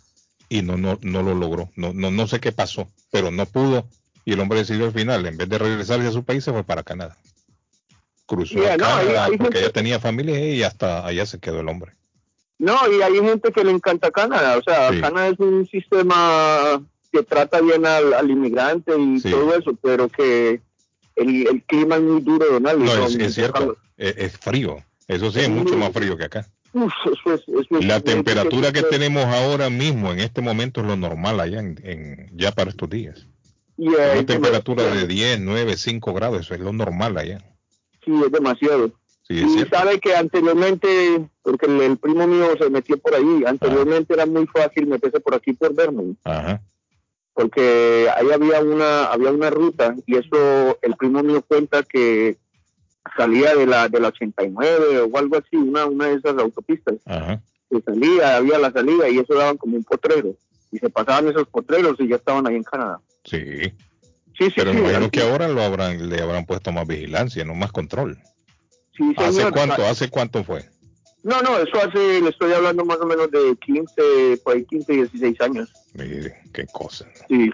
[0.49, 1.69] y no no no lo logró.
[1.75, 3.87] No, no no sé qué pasó, pero no pudo
[4.25, 6.63] y el hombre decidió al final, en vez de regresarse a su país, se fue
[6.63, 7.17] para Canadá.
[8.25, 11.59] Cruzó Yeah, a no, Canadá porque gente- ya tenía familia y hasta allá se quedó
[11.59, 11.93] el hombre.
[12.59, 14.57] No, y hay gente que le encanta Canadá.
[14.57, 15.01] O sea, Sí.
[15.01, 16.81] Canadá es un sistema
[17.11, 19.29] que trata bien al, al inmigrante y Sí.
[19.29, 20.61] todo eso, pero que
[21.15, 24.77] el, el clima es muy duro, don Ali, No, es, cierto, es, es frío.
[25.07, 26.47] Eso sí, es mucho más frío que acá.
[26.71, 30.87] Uf, eso es, eso es- La temperatura que tenemos ahora mismo, en este momento, es
[30.87, 33.27] lo normal allá, en, en- ya para estos días.
[33.75, 37.43] Una temperatura de 10, 9, 5 grados, eso es lo normal allá.
[38.05, 38.91] Sí, es demasiado.
[39.27, 39.77] Sí, es y cierto.
[39.77, 44.45] sabe que anteriormente, porque el, el primo mío se metió por ahí, anteriormente era muy
[44.47, 46.61] fácil meterse por aquí por Vermont, Ajá.
[47.33, 52.37] porque ahí había una había una ruta y eso el primo mío cuenta que
[53.17, 56.95] salía de la de la 89 o algo así, una una de esas autopistas.
[57.05, 57.41] Ajá.
[57.69, 60.35] que salía, había la salida y eso daban como un potrero.
[60.71, 62.99] Y se pasaban esos potreros y ya estaban ahí en Canadá.
[63.23, 63.73] Sí.
[64.37, 67.53] Sí, sí, Pero sí, imagino que ahora lo habrán, le habrán puesto más vigilancia, no
[67.53, 68.17] más control.
[68.97, 69.85] sí, ¿Hace cuánto?
[69.85, 70.65] ¿Hace cuánto fue?
[71.23, 74.91] No, no, eso hace, le estoy hablando más o menos de 15, por ahí 15,
[74.93, 75.71] 16 años.
[75.93, 77.05] Mire, qué cosa.
[77.29, 77.49] Sí.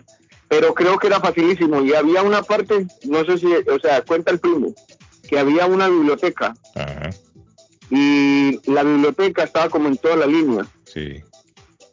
[0.48, 1.84] Pero creo que era facilísimo.
[1.84, 4.74] Y había una parte, no sé si, o sea, cuenta el primo,
[5.28, 7.12] que había una biblioteca Ajá.
[7.92, 10.66] y la biblioteca estaba como en toda la línea.
[10.86, 11.22] Sí.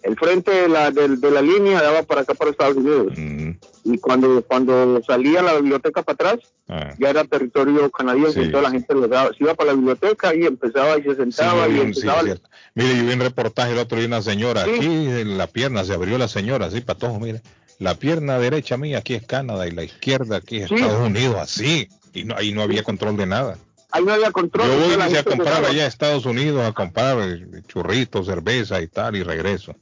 [0.02, 3.12] El frente de la, de, de la línea daba para acá, para Estados Unidos.
[3.18, 3.35] Mm.
[3.88, 6.92] Y cuando, cuando salía la biblioteca para atrás, Ah.
[6.98, 8.48] ya era territorio canadiense Sí.
[8.48, 11.14] y toda la gente le daba, se iba para la biblioteca y empezaba y se
[11.14, 12.22] sentaba y un- empezaba.
[12.74, 15.94] Mire, yo vi un reportaje el otro día una señora, aquí en la pierna, se
[15.94, 17.40] abrió la señora, así, para todos, mire.
[17.78, 20.70] La pierna derecha mía aquí es Canadá y la izquierda aquí es.
[20.72, 21.88] Estados Unidos, así.
[22.14, 23.58] Y no, ahí no había control de nada.
[23.92, 24.66] ahí no había control.
[24.66, 29.14] Yo voy a comprar allá a Estados Unidos, a comprar eh, churritos, cerveza y tal,
[29.16, 29.74] y regreso.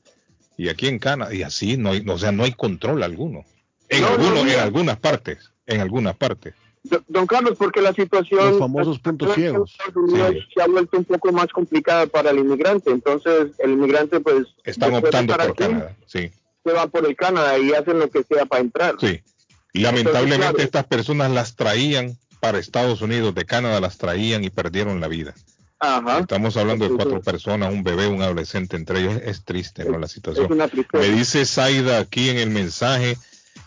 [0.57, 3.45] Y aquí en Canadá, y así, no hay, o sea, no hay control alguno.
[3.89, 4.63] En, No, no, algunos, en mira.
[4.63, 6.55] algunas partes, en algunas partes.
[6.83, 9.71] Do- Don Carlos, porque la situación Los famosos puntos en ciegos.
[9.73, 10.41] Estados Unidos Sí.
[10.55, 12.91] se ha vuelto un poco más complicada para el inmigrante.
[12.91, 16.31] Entonces, el inmigrante, pues, Están optando por aquí, Canadá, sí.
[16.65, 18.97] Se va por el Canadá y hacen lo que sea para entrar.
[19.01, 19.21] Sí.
[19.73, 20.65] Y lamentablemente Entonces, claro.
[20.65, 25.35] estas personas las traían para Estados Unidos, de Canadá las traían y perdieron la vida.
[25.81, 26.21] Ajá.
[26.21, 29.21] Estamos hablando de cuatro personas, un bebé, un adolescente entre ellos.
[29.25, 29.99] Es triste, ¿no?
[29.99, 30.47] La situación.
[30.47, 31.03] Es una tristeza.
[31.03, 33.17] Me dice Zaida aquí en el mensaje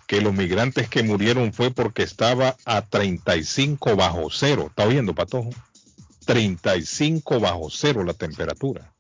[0.08, 4.68] que los migrantes que murieron fue porque estaba a 35 bajo cero.
[4.70, 5.50] ¿Está oyendo, Patojo?
[6.26, 8.94] 35 bajo cero la temperatura.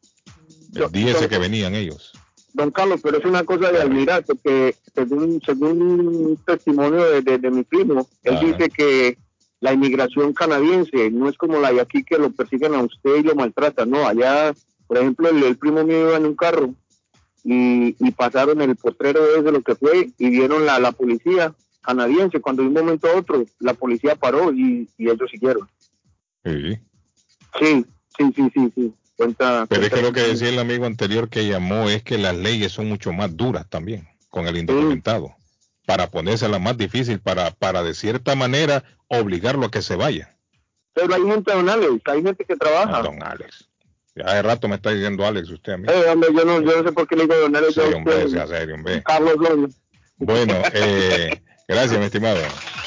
[0.74, 2.12] El día ese que venían ellos.
[2.54, 7.38] Don Carlos, pero es una cosa de admirar, porque según, según un testimonio de, de-
[7.38, 8.46] de mi primo, él Ajá.
[8.46, 9.18] dice que
[9.60, 13.24] la inmigración canadiense no es como la de aquí que lo persiguen a usted y
[13.24, 14.54] lo maltratan, no, allá
[14.88, 16.74] Por ejemplo, el, el primo mío iba en un carro
[17.49, 22.41] y, y pasaron el potrero de lo que fue y vieron la, la policía canadiense.
[22.41, 25.65] Cuando de un momento a otro la policía paró y, y ellos siguieron.
[26.44, 26.78] Sí.
[27.57, 27.86] Sí,
[28.18, 28.94] sí, sí, sí, sí.
[29.15, 32.36] Cuenta, Pero es que lo que decía el amigo anterior que llamó es que las
[32.36, 35.34] leyes son mucho más duras también con el indocumentado.
[35.86, 40.38] Para ponérsela más difícil, para, para de cierta manera obligarlo a que se vaya.
[40.94, 43.02] Pero hay gente, don Alex, hay gente que trabaja.
[43.02, 43.66] Don Alex.
[44.18, 45.88] Ya de rato me está diciendo Alex usted a mí.
[45.89, 47.73] Eh, hombre, yo no, yo no sé por qué le digo don Alex.
[47.73, 49.03] Sí, hombre, sea serio, hombre.
[49.03, 49.68] Carlos Loyo.
[50.18, 52.39] Bueno, eh, gracias, mi estimado.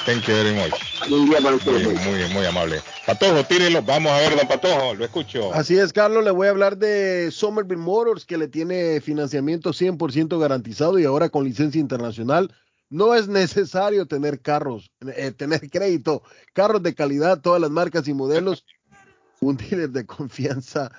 [0.07, 1.11] Thank you very much.
[1.11, 1.73] Un día para usted.
[1.73, 2.81] Muy, muy, muy amable.
[3.07, 3.82] Patojo, tírelo.
[3.82, 5.52] Vamos a ver, don Patojo, lo escucho.
[5.55, 10.39] Así es, Carlos, le voy a hablar de Somerville Motors, que le tiene financiamiento 100%
[10.39, 12.52] garantizado y ahora con licencia internacional.
[12.89, 18.15] No es necesario tener carros, eh, tener crédito, carros de calidad, todas las marcas y
[18.15, 18.65] modelos.
[19.40, 20.90] Un dealer de confianza,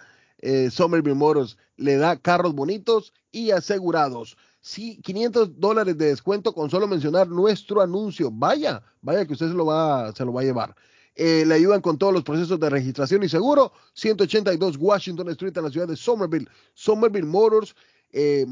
[0.41, 4.37] eh, Somerville Motors, le da carros bonitos y asegurados.
[4.59, 8.29] Sí, 500 dólares de descuento con solo mencionar nuestro anuncio.
[8.31, 10.75] Vaya, vaya que usted se lo va, se lo va a llevar.
[11.15, 13.73] Eh, le ayudan con todos los procesos de registración y seguro.
[13.93, 16.47] 182 Washington Street en la ciudad de Somerville.
[16.73, 17.75] Somerville Motors.
[18.11, 18.45] eh,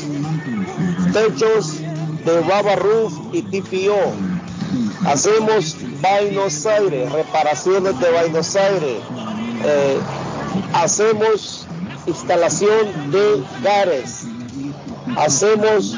[1.14, 1.80] techos
[2.26, 4.14] de Baba Roof y TPO.
[5.06, 9.00] Hacemos Buenos Aires, reparaciones de Buenos Aires.
[9.66, 10.00] Eh,
[10.74, 11.66] hacemos
[12.06, 14.26] instalación de gares.
[15.18, 15.96] Hacemos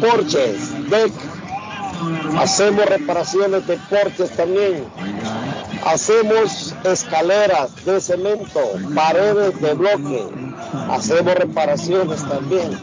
[0.00, 1.12] porches, deck.
[2.38, 4.84] Hacemos reparaciones de porches también.
[5.84, 8.60] Hacemos escaleras de cemento,
[8.94, 10.26] paredes de bloque.
[10.90, 12.78] Hacemos reparaciones también.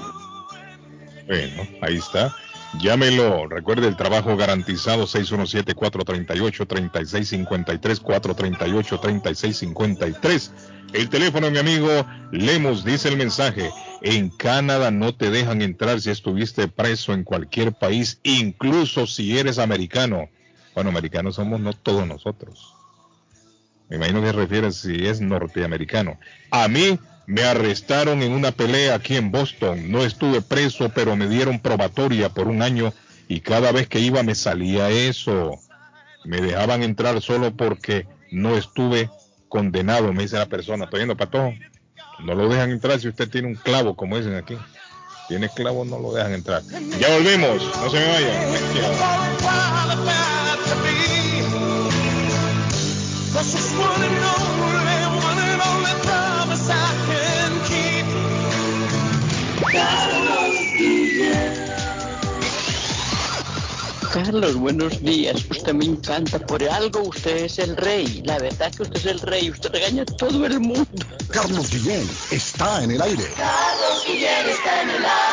[1.27, 2.35] Bueno, ahí está.
[2.79, 3.47] Llámelo.
[3.47, 10.51] Recuerde el trabajo garantizado 617-438-3653, 438-3653.
[10.93, 11.87] El teléfono, mi amigo
[12.31, 13.69] Lemos, dice el mensaje.
[14.01, 19.59] En Canadá no te dejan entrar si estuviste preso en cualquier país, incluso si eres
[19.59, 20.29] americano.
[20.75, 22.73] Bueno, americanos somos no todos nosotros.
[23.89, 26.17] Me imagino que se refiere si es norteamericano.
[26.49, 29.91] A mí me arrestaron en una pelea aquí en Boston.
[29.91, 32.93] No estuve preso, pero me dieron probatoria por un año
[33.27, 35.59] y cada vez que iba me salía eso.
[36.25, 39.09] Me dejaban entrar solo porque no estuve
[39.49, 40.85] condenado, me dice la persona.
[40.85, 41.53] Estoy viendo, Patojo.
[42.19, 44.57] No lo dejan entrar si usted tiene un clavo, como dicen aquí.
[45.27, 46.61] Tiene clavo, no lo dejan entrar.
[46.99, 48.53] Ya volvemos, no se me vayan.
[64.23, 65.43] Carlos, buenos días.
[65.49, 66.39] Usted me encanta.
[66.39, 68.23] Por algo usted es el rey.
[68.25, 69.49] La verdad que usted es el rey.
[69.49, 70.85] Usted regaña a todo el mundo.
[71.27, 73.25] Carlos Guillén está en el aire.
[73.35, 75.32] Carlos Guillén está en el aire.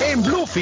[0.00, 0.61] En Bluefin,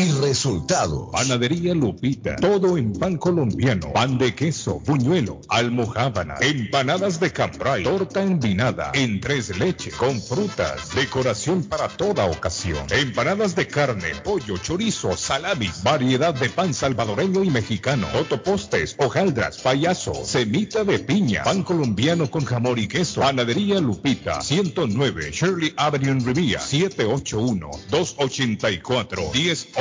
[0.00, 1.08] y resultados.
[1.12, 8.22] Panadería Lupita, todo en pan colombiano, pan de queso, buñuelo, almojábana, empanadas de cambray, torta
[8.22, 15.16] envinada, en tres leche, con frutas, decoración para toda ocasión, empanadas de carne, pollo, chorizo,
[15.16, 22.30] salami, variedad de pan salvadoreño y mexicano, totopostes, hojaldras, payaso, semita de piña, pan colombiano
[22.30, 26.60] con jamón y queso, Panadería Lupita, 109 Shirley Avenue en Rivia,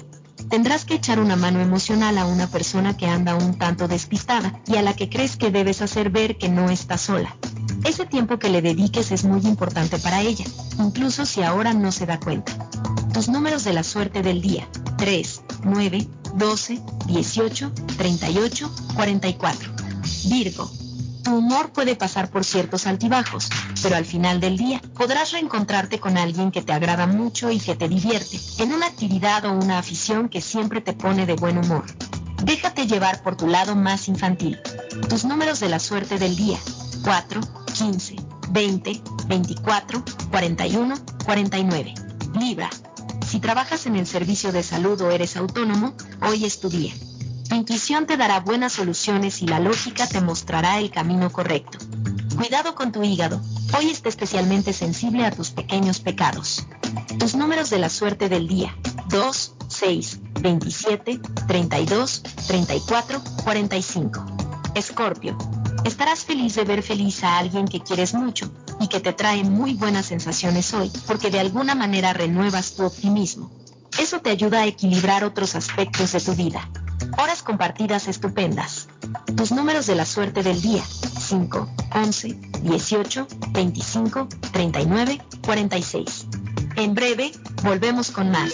[0.50, 4.76] Tendrás que echar una mano emocional a una persona que anda un tanto despistada y
[4.76, 7.36] a la que crees que debes hacer ver que no está sola.
[7.86, 10.46] Ese tiempo que le dediques es muy importante para ella,
[10.80, 12.70] incluso si ahora no se da cuenta.
[13.14, 14.68] Tus números de la suerte del día.
[14.98, 19.73] 3, 9, 12, 18, 38, 44.
[20.26, 20.72] Virgo.
[21.24, 23.50] Tu humor puede pasar por ciertos altibajos,
[23.82, 27.76] pero al final del día podrás reencontrarte con alguien que te agrada mucho y que
[27.76, 31.86] te divierte, en una actividad o una afición que siempre te pone de buen humor.
[32.44, 34.60] Déjate llevar por tu lado más infantil.
[35.08, 36.60] Tus números de la suerte del día.
[37.04, 37.40] 4,
[37.74, 38.16] 15,
[38.50, 41.94] 20, 24, 41, 49.
[42.38, 42.70] Libra.
[43.26, 46.94] Si trabajas en el servicio de salud o eres autónomo, hoy es tu día.
[47.54, 51.78] Tu intuición te dará buenas soluciones y la lógica te mostrará el camino correcto.
[52.36, 53.40] Cuidado con tu hígado.
[53.78, 56.66] Hoy está especialmente sensible a tus pequeños pecados.
[57.20, 58.76] Tus números de la suerte del día.
[59.10, 64.26] 2, 6, 27, 32, 34, 45.
[64.74, 65.38] Escorpio.
[65.86, 69.76] Estarás feliz de ver feliz a alguien que quieres mucho y que te trae muy
[69.76, 73.52] buenas sensaciones hoy, porque de alguna manera renuevas tu optimismo.
[74.00, 76.68] Eso te ayuda a equilibrar otros aspectos de tu vida.
[77.18, 78.88] Horas compartidas estupendas.
[79.36, 80.84] Tus números de la suerte del día.
[80.84, 82.28] 5, 11,
[82.62, 86.28] 18, 25, 39, 46.
[86.76, 87.32] En breve,
[87.64, 88.54] volvemos con más.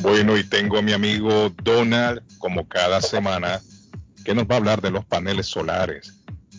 [0.00, 3.60] Bueno, y tengo a mi amigo Donald, como cada semana,
[4.24, 6.14] que nos va a hablar de los paneles solares,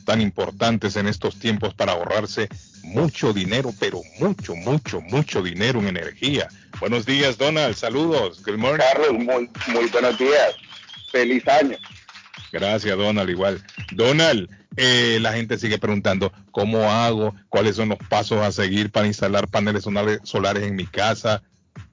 [0.06, 2.50] tan importantes en estos tiempos para ahorrarse
[2.84, 6.50] mucho dinero, pero mucho, mucho, mucho dinero en energía.
[6.80, 7.76] Buenos días, Donald.
[7.76, 8.44] Saludos.
[8.44, 8.84] Good morning.
[8.94, 10.56] Carlos, muy, muy buenos días.
[11.12, 11.78] Feliz año.
[12.52, 13.30] Gracias, Donald.
[13.30, 13.64] Igual.
[13.92, 19.08] Donald, eh, la gente sigue preguntando cómo hago, cuáles son los pasos a seguir para
[19.08, 21.44] instalar paneles solares, solares en mi casa.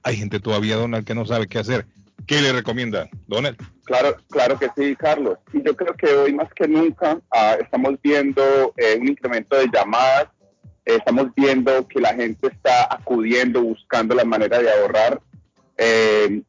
[0.03, 1.85] Hay gente todavía, Donald, que no sabe qué hacer.
[2.27, 3.57] ¿Qué le recomienda, Donald?
[3.85, 5.39] Claro, claro que sí, Carlos.
[5.51, 9.67] Y yo creo que hoy más que nunca ah, estamos viendo eh, un incremento de
[9.73, 10.27] llamadas,
[10.85, 15.19] eh, estamos viendo que la gente está acudiendo, buscando la manera de ahorrar
[15.77, 16.41] eh,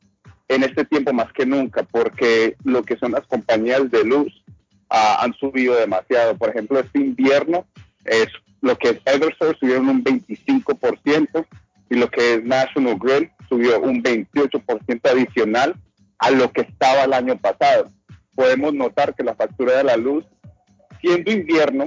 [0.48, 4.44] en este tiempo más que nunca, porque lo que son las compañías de luz
[4.90, 6.36] ah, han subido demasiado.
[6.36, 7.64] Por ejemplo, este invierno,
[8.04, 8.28] es
[8.60, 11.46] lo que es Eversource subieron un 25%
[11.90, 15.74] y lo que es National Grid subió un 28% adicional
[16.18, 17.90] a lo que estaba el año pasado.
[18.34, 20.24] Podemos notar que la factura de la luz,
[21.00, 21.86] siendo invierno,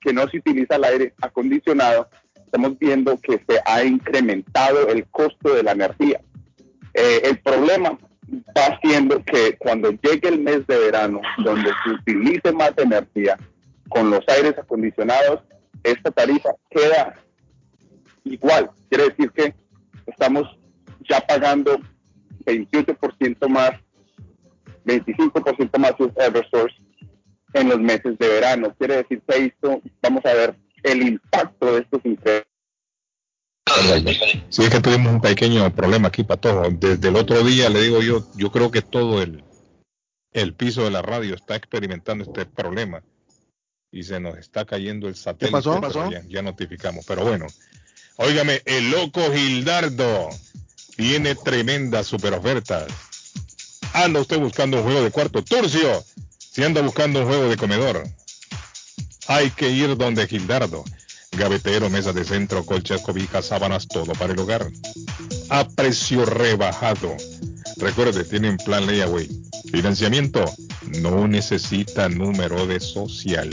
[0.00, 5.54] que no se utiliza el aire acondicionado, estamos viendo que se ha incrementado el costo
[5.54, 6.20] de la energía.
[6.94, 7.98] Eh, el problema
[8.56, 13.36] va siendo que cuando llegue el mes de verano, donde se utilice más energía
[13.90, 15.42] con los aires acondicionados,
[15.82, 17.14] esta tarifa queda
[18.26, 18.70] igual.
[18.88, 19.54] Quiere decir que
[20.06, 20.58] estamos
[21.08, 21.80] ya pagando
[22.44, 23.72] 28% más,
[24.84, 26.76] 25% más es Eversource
[27.54, 28.74] en los meses de verano.
[28.78, 32.46] Quiere decir que esto, vamos a ver el impacto de estos incrementos.
[34.48, 36.68] Sí, es que tuvimos un pequeño problema aquí, Patojo.
[36.70, 39.42] Desde el otro día, le digo yo, yo creo que todo el,
[40.32, 43.02] el piso de la radio está experimentando este problema
[43.90, 45.52] y se nos está cayendo el satélite.
[45.52, 45.80] pasó?
[45.80, 46.10] pero ¿Pasó?
[46.10, 47.46] Ya, ya notificamos, pero bueno.
[48.16, 50.30] Óigame, el loco Gildardo
[50.96, 52.86] tiene tremendas super ofertas.
[53.92, 56.04] Anda usted buscando un juego de cuarto turcio.
[56.38, 58.08] Si anda buscando un juego de comedor,
[59.26, 60.84] hay que ir donde Gildardo.
[61.32, 64.70] Gavetero, mesa de centro, colchas, cobijas, sábanas, todo para el hogar.
[65.50, 67.14] A precio rebajado.
[67.76, 69.28] Recuerde, tienen plan layaway.
[69.70, 70.44] Financiamiento.
[71.00, 73.50] No necesita número de social.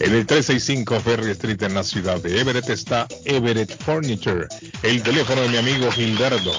[0.00, 4.46] En el 365 Ferry Street en la ciudad de Everett está Everett Furniture.
[4.82, 6.52] El teléfono de mi amigo Gildardo.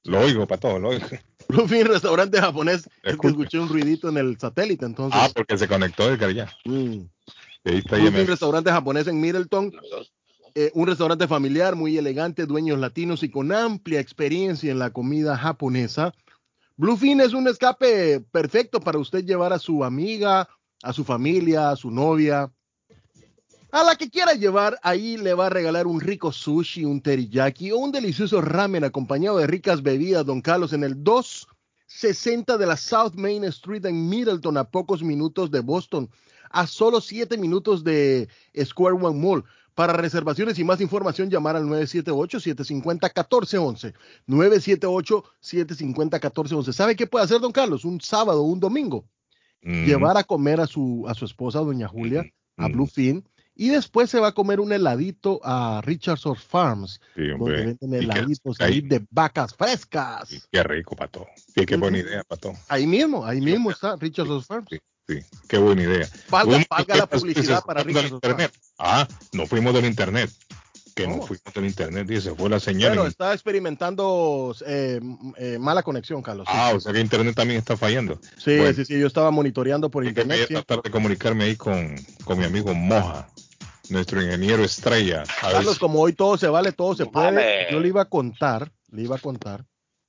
[0.03, 1.05] Lo oigo, Pato, lo oigo.
[1.49, 2.89] Bluefin, restaurante japonés.
[3.03, 5.19] Es que escuché un ruidito en el satélite, entonces.
[5.21, 6.51] Ah, porque se conectó Edgar ya.
[6.65, 7.01] Mm.
[7.65, 9.71] Ahí está Bluefin, restaurante japonés en Middleton.
[10.57, 15.37] Eh, un restaurante familiar muy elegante, dueños latinos y con amplia experiencia en la comida
[15.37, 16.13] japonesa.
[16.77, 20.49] Bluefin es un escape perfecto para usted llevar a su amiga,
[20.84, 22.52] a su familia, a su novia.
[23.72, 27.72] A la que quiera llevar, ahí le va a regalar un rico sushi, un teriyaki
[27.72, 32.76] o un delicioso ramen acompañado de ricas bebidas, don Carlos, en el 260 de la
[32.76, 36.10] South Main Street en Middleton, a pocos minutos de Boston,
[36.49, 38.27] a solo 7 minutos de
[38.65, 39.45] Square One Mall.
[39.76, 43.93] Para reservaciones y más información, llamar al 978-750-1411.
[45.41, 46.73] 978-750-1411.
[46.73, 47.85] ¿Sabe qué puede hacer, don Carlos?
[47.85, 49.06] Un sábado, un domingo.
[49.61, 49.85] Mm.
[49.85, 52.23] Llevar a comer a su, a su esposa, doña Julia,
[52.57, 57.65] a Bluefin, y después se va a comer un heladito a Richardson Farms, Sí, donde
[57.77, 60.47] venden heladitos ahí- ahí de vacas frescas.
[60.52, 61.26] Qué rico, Pato.
[61.35, 62.53] Sí, qué buena idea, Pato.
[62.68, 64.68] Ahí mismo, ahí mismo está Richardson Farms.
[64.69, 64.77] Sí,
[65.48, 66.07] qué buena idea.
[66.30, 68.52] Valga- Uno valga que la publicidad para internet.
[68.80, 70.32] Ah, no fuimos del internet.
[70.95, 72.91] Que no fuimos del internet, dice, fue la señal.
[72.91, 75.02] Bueno, en- está experimentando eh,
[75.38, 76.48] eh, mala conexión, Carlos.
[76.49, 76.53] sí.
[76.56, 78.19] Ah, o sea que internet también está fallando.
[78.38, 80.44] Sí, Bueno, sí, sí, yo estaba monitoreando por que voy internet.
[80.44, 80.53] a sí.
[80.53, 83.27] tratar de comunicarme ahí con, con mi amigo Moja,
[83.90, 85.23] nuestro ingeniero estrella.
[85.41, 87.68] A Carlos, como hoy todo se vale, todo se puede, Vale.
[87.72, 89.65] yo le iba a contar, le iba a contar.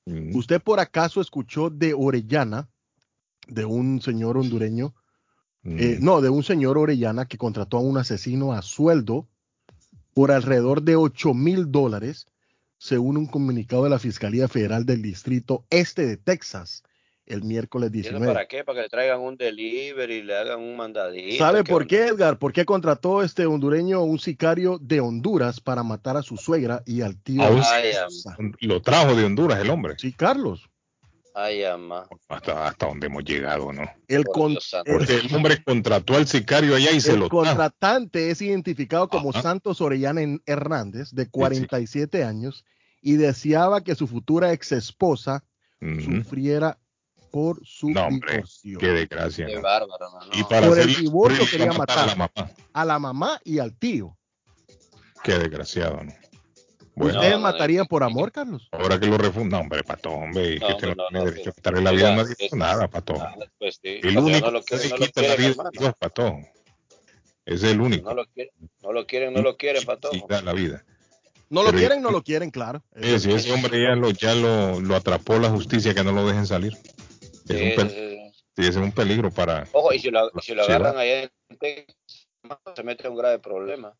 [0.06, 0.36] Mm.
[0.36, 2.68] ¿Usted por acaso escuchó de Orellana,
[3.46, 4.94] de un señor hondureño?
[5.62, 5.78] Mm.
[5.78, 9.28] eh, no, de un señor Orellana que contrató a un asesino a sueldo
[10.14, 12.26] por alrededor de 8 mil dólares,
[12.78, 16.84] según un comunicado de la Fiscalía Federal del Distrito Este de Texas,
[17.26, 18.32] el miércoles ¿Y eso 19.
[18.32, 18.64] para qué?
[18.64, 21.36] Para que le traigan un delivery, le hagan un mandadito.
[21.36, 21.88] ¿Sabe ¿qué por onda?
[21.88, 22.38] qué, Edgar?
[22.38, 27.02] ¿Por qué contrató este hondureño un sicario de Honduras para matar a su suegra y
[27.02, 27.42] al tío?
[27.42, 27.62] De
[28.08, 28.30] su?
[28.60, 29.96] Lo trajo de Honduras el hombre.
[29.98, 30.70] Sí, Carlos.
[31.38, 32.08] Ay, ama.
[32.30, 33.82] Hasta, hasta donde hemos llegado, ¿no?
[34.08, 34.56] El, con-.
[34.86, 37.44] Porque el hombre contrató al sicario allá y se el lo trajo.
[37.44, 42.64] contratante es identificado como Santos Orellana Hernández, de 47 años,
[43.02, 45.44] y deseaba que su futura ex esposa
[46.02, 46.78] sufriera
[47.30, 48.78] por su No, hombre, divorcio.
[48.78, 49.46] qué desgracia.
[49.46, 49.60] Qué ¿no?
[49.60, 50.30] bárbaro, mano.
[50.32, 52.50] Y para Por el divorcio quería matar a la mamá.
[52.72, 54.16] A la mamá y al tío.
[55.22, 56.12] Qué desgraciado, ¿no?
[56.98, 58.68] Bueno, ¿Ustedes matarían por amor, Carlos?
[58.72, 61.52] ahora que lo refunda, hombre, pato, hombre, No, que usted no, tiene no, derecho a
[61.52, 63.14] quitarle la vida a nadie por es- nada, pato.
[63.58, 65.50] Pues sí, El único no lo que quieren, se no lo quita la quieren, vida
[65.50, 65.70] hermano.
[65.74, 66.36] es Dios, pato.
[67.44, 70.10] Es el único No lo quieren, no lo quieren, no lo quieren, pato.
[70.10, 70.84] que da la vida.
[71.50, 72.82] No lo Pero- quieren, no lo quieren, claro.
[72.94, 76.26] Eh, si ese hombre ya lo, ya lo, lo atrapó la justicia, que no lo
[76.26, 76.72] dejen salir.
[76.72, 78.32] Es un, Sí, pel- sí, sí.
[78.56, 79.68] sí, ese es un peligro para...
[79.72, 81.30] Ojo, y si lo, si lo agarran allá en
[82.74, 83.94] se mete en un grave problema.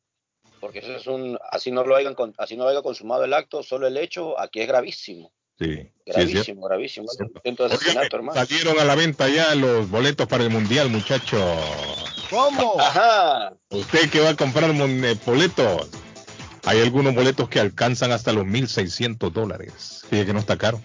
[0.60, 3.34] Porque eso es un, así no lo hayan, con- así no lo haya consumado el
[3.34, 5.32] acto, solo el hecho, aquí es gravísimo.
[5.58, 5.90] Sí, sí.
[6.06, 7.06] Gravísimo, gravísimo.
[7.10, 8.44] Es un intento de asesinato, hermano.
[8.46, 11.36] Salieron a la venta ya los boletos para el mundial, muchacho.
[12.30, 12.74] ¿Cómo?
[12.80, 13.54] Ajá.
[13.70, 15.88] Usted que va a comprar mon- eh, boletos.
[16.64, 20.04] Hay algunos boletos que alcanzan hasta los 1.600 dólares.
[20.10, 20.80] Fíjate que no está caro.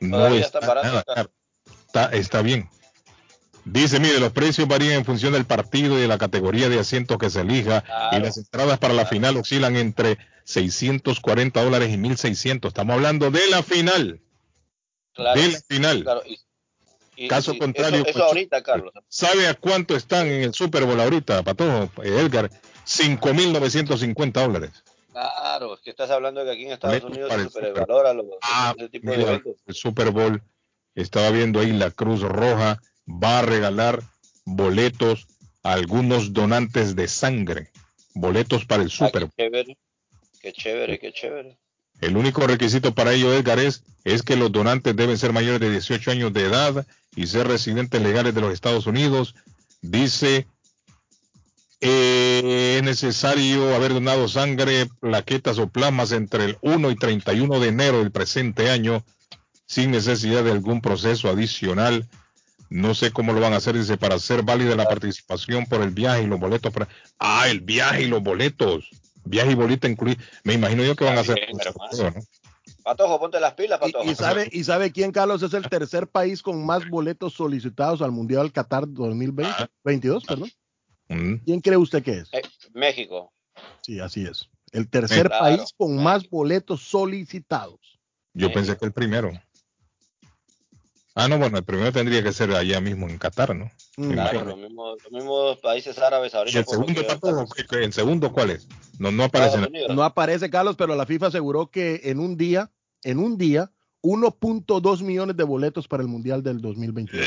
[0.00, 1.30] No está está barato nada caro.
[1.86, 2.68] Está, está bien.
[3.70, 7.18] Dice, mire, los precios varían en función del partido y de la categoría de asientos
[7.18, 7.84] que se elija.
[8.12, 12.68] Y las entradas para la final oscilan entre 640 dólares y 1.600.
[12.68, 14.20] Estamos hablando de la final.
[15.12, 16.02] Claro, de la final.
[16.02, 16.38] claro, y-
[17.16, 18.92] y- Caso y contrario, Eso, eso pues, ahorita, Carlos.
[19.08, 22.48] ¿Sabe a cuánto están en el Super Bowl ahorita, Patojo, eh, Edgar?
[22.86, 24.70] 5.950 dólares.
[25.12, 28.12] Claro, es que estás hablando de que aquí en Estados Unidos se el Super sobrevalora
[28.14, 29.56] los, Ah, ese tipo de eventos.
[29.66, 30.42] el Super Bowl,
[30.94, 34.02] estaba viendo ahí la Cruz Roja, va a regalar
[34.44, 35.26] boletos
[35.62, 37.70] a algunos donantes de sangre,
[38.14, 39.32] boletos para el Super Bowl.
[39.36, 39.78] Qué chévere,
[40.40, 41.58] qué chévere, qué chévere.
[42.00, 45.70] El único requisito para ello, Edgar, es, es que los donantes deben ser mayores de
[45.70, 46.86] 18 años de edad
[47.16, 49.34] y ser residentes legales de los Estados Unidos.
[49.82, 50.46] Dice,
[51.80, 57.68] eh, es necesario haber donado sangre, plaquetas o plasmas entre el 1 y 31 de
[57.68, 59.04] enero del presente año,
[59.66, 62.08] sin necesidad de algún proceso adicional.
[62.70, 65.90] No sé cómo lo van a hacer, dice, para hacer válida la participación por el
[65.90, 66.72] viaje y los boletos.
[66.72, 66.88] Para...
[67.18, 68.88] Ah, el viaje y los boletos.
[69.24, 70.20] Viaje y bolita incluido.
[70.44, 71.38] Me imagino yo que van a hacer
[71.90, 72.20] todo, ¿no?
[72.82, 74.10] Patojo, ponte las pilas, Patojo.
[74.10, 75.42] ¿Y sabe, ¿Y sabe quién, Carlos?
[75.42, 79.52] Es el tercer país con más boletos solicitados al Mundial Qatar 2020,
[79.84, 80.50] 22, perdón.
[81.08, 81.34] Mm.
[81.44, 82.28] ¿Quién cree usted que es?
[82.32, 82.42] Eh,
[82.72, 83.32] México.
[83.82, 84.48] Sí, así es.
[84.72, 85.44] El tercer Claro.
[85.44, 87.98] país con más boletos solicitados.
[88.34, 89.32] Yo pensé que el primero.
[91.20, 93.70] Ah, no, bueno, el primero tendría que ser allá mismo en Qatar, ¿no?
[93.96, 96.58] Mm, Claro, los mismos, los mismos países árabes ¿Y ahorita.
[96.60, 98.68] el por lo segundo, que- Pato, ¿qué- qué- ¿El segundo cuál es?
[98.98, 99.56] No, no aparece.
[99.58, 99.94] En- Unidos.
[99.96, 102.70] No aparece, Carlos, pero la FIFA aseguró que en un día,
[103.02, 107.26] en un día, 1.2 millones de boletos para el Mundial del 2022.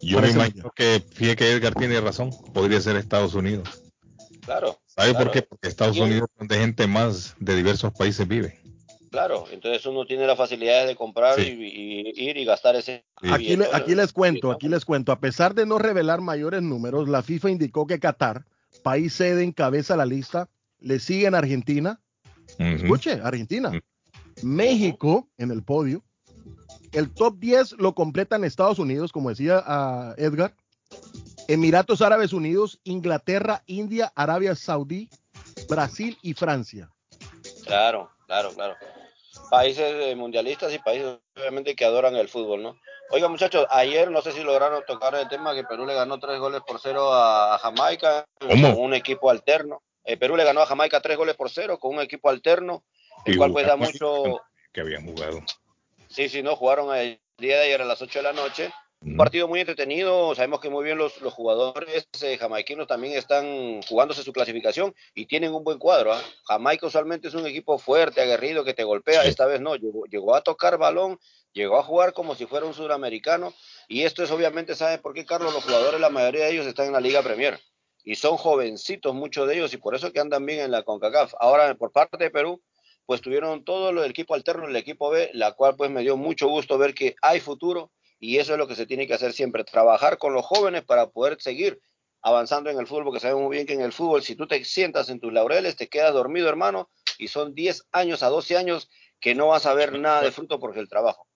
[0.00, 3.66] Yo me imagino que, fíjate que Edgar tiene razón, podría ser Estados Unidos.
[4.44, 4.78] Claro.
[4.84, 5.24] ¿Sabe claro.
[5.24, 5.42] por qué?
[5.42, 8.60] Porque Estados Y el- Unidos, donde gente más de diversos países vive.
[9.14, 11.42] Claro, entonces uno tiene la facilidad de comprar Sí.
[11.42, 13.04] y, y ir y gastar ese.
[13.30, 15.12] Aquí, le- aquí les cuento, aquí les cuento.
[15.12, 18.44] A pesar de no revelar mayores números, la FIFA indicó que Qatar,
[18.82, 20.48] país sede, encabeza la lista.
[20.80, 22.00] Le siguen Argentina.
[22.58, 23.70] Escuche, Argentina.
[24.42, 26.02] México en el podio.
[26.92, 30.54] El top 10 lo completan Estados Unidos, como decía ah, Edgar.
[31.48, 35.08] Emiratos Árabes Unidos, Inglaterra, India, Arabia Saudí,
[35.68, 36.90] Brasil y Francia.
[37.64, 38.74] Claro, claro, claro.
[39.54, 42.80] Países eh, mundialistas y países obviamente que adoran el fútbol, ¿no?
[43.10, 46.38] Oiga, muchachos, ayer no sé si lograron tocar el tema que Perú le ganó tres
[46.40, 49.82] goles por cero a, Jamaica con un equipo alterno.
[50.04, 52.84] Eh, Perú le ganó a Jamaica tres goles por cero con un equipo alterno,
[53.24, 54.40] el Y cual pues da mucho,
[54.72, 55.40] Que habían jugado.
[56.08, 58.72] Sí, sí, no, jugaron el día de ayer a las 8 de la noche.
[59.06, 60.34] Un partido muy entretenido.
[60.34, 65.26] Sabemos que muy bien los, los jugadores eh, jamaiquinos también están jugándose su clasificación y
[65.26, 66.14] tienen un buen cuadro.
[66.14, 66.22] ¿ah?
[66.44, 69.24] Jamaica usualmente es un equipo fuerte, aguerrido, que te golpea.
[69.24, 71.20] Esta vez no, llegó, llegó a tocar balón,
[71.52, 73.52] llegó a jugar como si fuera un suramericano.
[73.88, 75.52] Y esto es obviamente, ¿sabes por qué, Carlos?
[75.52, 77.60] Los jugadores, la mayoría de ellos están en la Liga Premier.
[78.04, 81.34] Y son jovencitos, muchos de ellos, y por eso que andan bien en la CONCACAF.
[81.40, 82.62] Ahora, por parte de Perú,
[83.04, 86.48] pues tuvieron todo del equipo alterno, el equipo B, la cual pues me dio mucho
[86.48, 87.90] gusto ver que hay futuro
[88.24, 91.10] y eso es lo que se tiene que hacer siempre, trabajar con los jóvenes para
[91.10, 91.78] poder seguir
[92.22, 94.64] avanzando en el fútbol, porque sabemos muy bien que en el fútbol si tú te
[94.64, 96.88] sientas en tus laureles, te quedas dormido, hermano,
[97.18, 98.88] y son 10 años a 12 años
[99.20, 101.28] que no vas a ver nada de fruto porque el trabajo.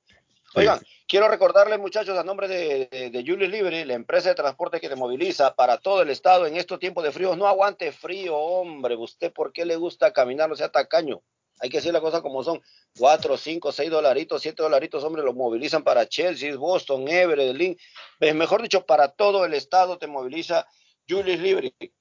[0.55, 4.81] Oigan, quiero recordarles, muchachos, a nombre de, de, de Julius Liberty, la empresa de transporte
[4.81, 7.37] que te moviliza para todo el estado en estos tiempos de frío.
[7.37, 8.97] No aguante frío, hombre.
[8.97, 10.49] ¿Usted por qué le gusta caminar?
[10.49, 11.21] No sea tacaño.
[11.61, 12.61] Hay que decir las cosas como son.
[12.97, 17.79] Cuatro, cinco, seis dolaritos, siete dolaritos, hombre, los movilizan para Chelsea, Boston, Everett, Link.
[18.21, 20.67] Eh, mejor dicho, para todo el estado te moviliza
[21.09, 21.93] Julius Liberty.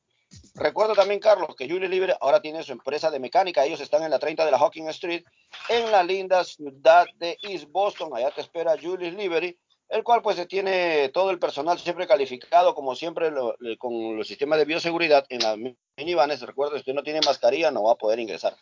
[0.56, 3.64] Recuerdo también, Carlos, que Julius Liberty ahora tiene su empresa de mecánica.
[3.66, 5.24] Ellos están en la 30 de la Hawking Street,
[5.70, 8.12] en la linda ciudad de East Boston.
[8.14, 9.58] Allá te espera Julius Liberty,
[9.88, 14.28] el cual pues tiene todo el personal siempre calificado, como siempre, lo- lo- con los
[14.28, 15.58] sistemas de bioseguridad en las
[15.96, 16.42] minivanes.
[16.42, 18.54] Recuerda, si usted no tiene mascarilla, no va a poder ingresar.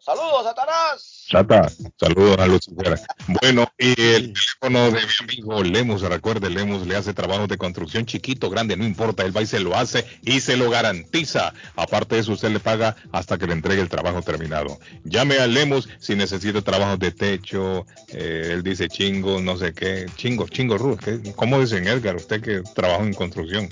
[0.00, 1.26] ¡Saludos, Satanás!
[1.98, 3.00] Saludos a Lucifer.
[3.40, 8.06] Bueno, y el teléfono de mi amigo Lemus, recuerde, Lemus le hace trabajos de construcción
[8.06, 11.54] chiquito, grande, no importa, él va y se lo hace y se lo garantiza.
[11.76, 14.78] Aparte de eso, usted le paga hasta que le entregue el trabajo terminado.
[15.04, 20.06] Llame a Lemus si necesita trabajos de techo, eh, él dice chingo, no sé qué,
[20.16, 21.20] chingo, chingo ¿qué?
[21.34, 22.16] ¿cómo dicen Edgar?
[22.16, 23.68] Usted que trabaja en construcción.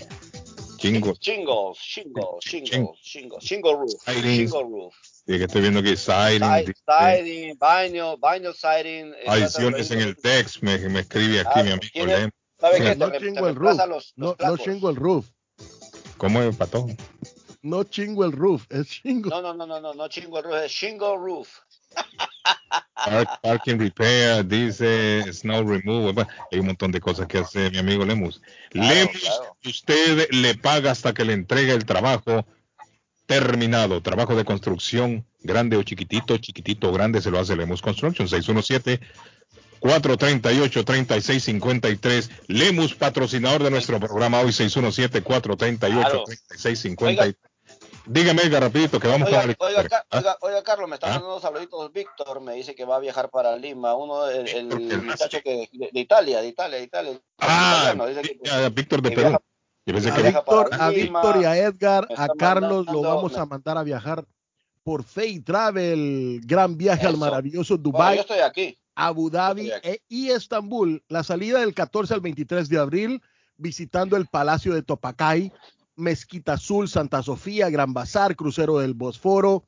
[0.76, 4.50] Chingo, Shingles, shingles, shingles, shingles, shingle roof, Sidings.
[4.50, 4.94] shingle roof.
[5.26, 9.14] y que estoy viendo aquí siding, Siding, vinyl, vinyl siding.
[9.26, 12.32] adiciones en el text, me, me escribe aquí mi amigo Lemus.
[12.60, 12.96] ¿Sabe qué?
[12.96, 13.68] No chingo el roof.
[13.76, 15.26] reemplaza los- los No, no chingo el roof.
[16.18, 16.86] ¿Cómo es, Pato?
[17.62, 18.66] No chingo el roof.
[18.70, 19.30] Es chingo.
[19.30, 21.48] No, no, no, no, no, no chingo el roof, es shingle roof.
[23.04, 26.12] Park- parking repair, dice snow removal.
[26.14, 28.40] Bueno, hay un montón de cosas que hace mi amigo Lemus.
[28.72, 29.30] Lemus,
[29.64, 32.46] usted le paga hasta que le entregue el trabajo
[33.26, 34.02] terminado.
[34.02, 38.28] Trabajo de construcción, grande o chiquitito, chiquitito o grande, se lo hace Lemus Construction.
[38.28, 39.00] 617
[39.80, 47.36] 438 3653 Lemus, patrocinador de nuestro programa hoy, 617 438 3653
[48.06, 49.56] Dígame, Edgar, rapidito, que vamos Oiga, con el...
[49.58, 50.18] oiga, ¿Ah?
[50.18, 51.10] oiga, oiga, Carlos, me está ¿Ah?
[51.12, 51.90] dando unos saluditos.
[51.92, 53.94] Víctor me dice que va a viajar para Lima.
[53.94, 57.20] Uno, el, el muchacho que, de, de Italia, de Italia, de Italia.
[57.38, 59.28] Ah, italiano, dice que- Ah, Víctor de que Perú.
[59.28, 63.36] viaja- A que Víctor, a Lima, Víctor y a Edgar, a Carlos lo mandando- vamos
[63.38, 64.24] a mandar a viajar
[64.82, 67.20] por Fay Travel, gran viaje al Eso.
[67.20, 68.78] maravilloso Bueno, Dubai, yo estoy aquí.
[68.94, 69.88] Abu Dhabi estoy aquí.
[69.88, 71.02] e- y Estambul.
[71.08, 73.22] La salida del 14 al 23 de abril,
[73.56, 75.52] visitando el Palacio de Topacay,
[75.96, 79.64] Mezquita Azul, Santa Sofía, Gran Bazar, crucero del Bosforo,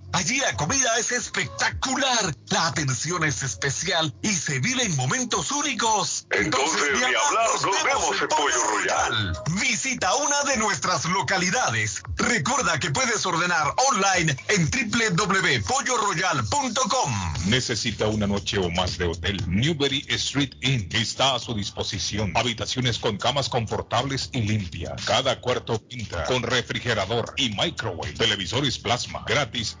[0.13, 6.27] Allí la comida es espectacular, la atención es especial y se viven momentos únicos.
[6.31, 9.33] Entonces, ni hablar, nos vemos en Pollo Royal.
[9.61, 12.03] Visita una de nuestras localidades.
[12.17, 17.33] Recuerda que puedes ordenar online en www.polloroyal.com.
[17.47, 19.41] Necesita una noche o más de hotel.
[19.47, 22.33] Newberry Street Inn está a su disposición.
[22.35, 25.05] Habitaciones con camas confortables y limpias.
[25.05, 28.11] Cada cuarto pinta con refrigerador y microwave.
[28.13, 29.23] Televisores plasma.
[29.27, 29.77] Gratis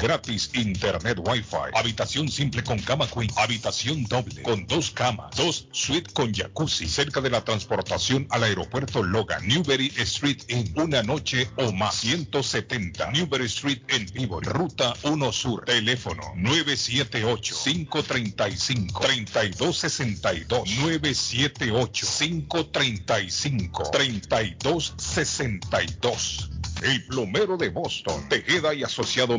[0.00, 1.70] Gratis Internet Wi-Fi.
[1.74, 3.30] Habitación simple con cama queen.
[3.36, 5.34] Habitación doble con dos camas.
[5.36, 6.88] Dos suite con jacuzzi.
[6.88, 9.46] Cerca de la transportación al aeropuerto Logan.
[9.46, 10.72] Newberry Street Inn.
[10.76, 11.96] Una noche o más.
[11.96, 14.40] 170 Newberry Street en vivo.
[14.40, 15.64] Ruta 1 Sur.
[15.64, 26.50] Teléfono 978 535 3262 978 535 3262
[26.82, 29.38] el plomero de Boston, Tejeda y Asociado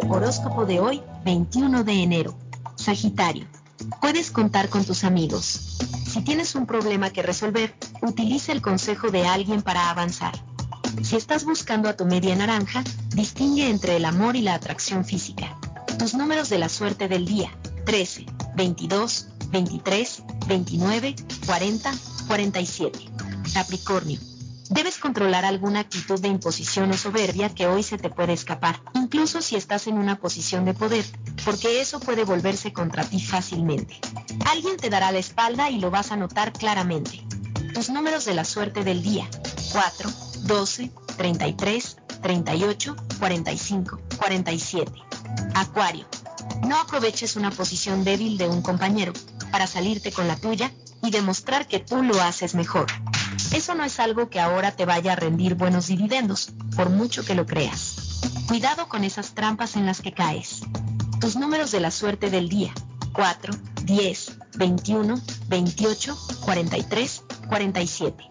[0.09, 2.37] Horóscopo de hoy, 21 de enero.
[2.77, 3.47] Sagitario.
[4.01, 5.79] Puedes contar con tus amigos.
[6.09, 10.33] Si tienes un problema que resolver, utiliza el consejo de alguien para avanzar.
[11.03, 12.83] Si estás buscando a tu media naranja,
[13.15, 15.57] distingue entre el amor y la atracción física.
[15.99, 17.51] Tus números de la suerte del día.
[17.85, 21.93] 13, 22, 23, 29, 40,
[22.29, 22.99] 47.
[23.53, 24.21] Capricornio.
[24.71, 29.43] Debes controlar alguna actitud de imposición o soberbia que hoy se te puede escapar, incluso
[29.43, 31.05] si estás en una posición de poder,
[31.45, 33.99] porque eso puede volverse contra ti fácilmente.
[34.47, 37.27] Alguien te dará la espalda y lo vas a notar claramente.
[37.75, 39.29] Tus números de la suerte del día.
[39.73, 40.11] 4,
[40.45, 45.08] 12, 33, 38, 45, 47.
[45.55, 46.07] Acuario.
[46.67, 49.13] No aproveches una posición débil de un compañero
[49.51, 52.87] para salirte con la tuya y demostrar que tú lo haces mejor.
[53.53, 57.35] Eso no es algo que ahora te vaya a rendir buenos dividendos, por mucho que
[57.35, 58.21] lo creas.
[58.47, 60.63] Cuidado con esas trampas en las que caes.
[61.21, 62.73] Tus números de la suerte del día.
[63.13, 68.25] 4, 10, 21, 28, 43, 47.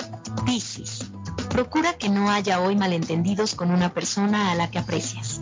[0.45, 1.05] Piscis.
[1.49, 5.39] Procura que no haya hoy malentendidos con una persona a la que aprecias.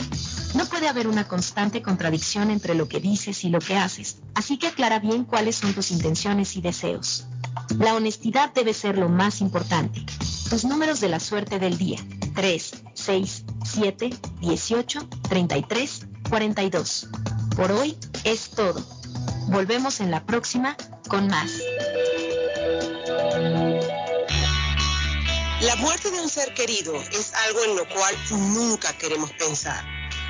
[0.55, 4.57] No puede haber una constante contradicción entre lo que dices y lo que haces, así
[4.57, 7.25] que aclara bien cuáles son tus intenciones y deseos.
[7.77, 10.05] La honestidad debe ser lo más importante.
[10.49, 11.99] Tus números de la suerte del día.
[12.35, 14.09] 3, 6, 7,
[14.39, 17.09] 18, 33, 42.
[17.55, 18.81] Por hoy es todo.
[19.47, 20.77] Volvemos en la próxima
[21.09, 21.51] con más.
[25.61, 28.15] La muerte de un ser querido es algo en lo cual
[28.53, 29.83] nunca queremos pensar,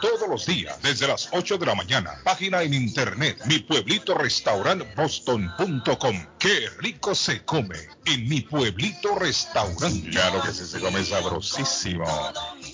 [0.00, 2.12] todos los días desde las 8 de la mañana.
[2.24, 6.26] Página en internet, mi pueblito restaurant boston.com.
[6.38, 10.10] Qué rico se come en mi pueblito restaurante.
[10.10, 12.04] Claro que sí se come sabrosísimo.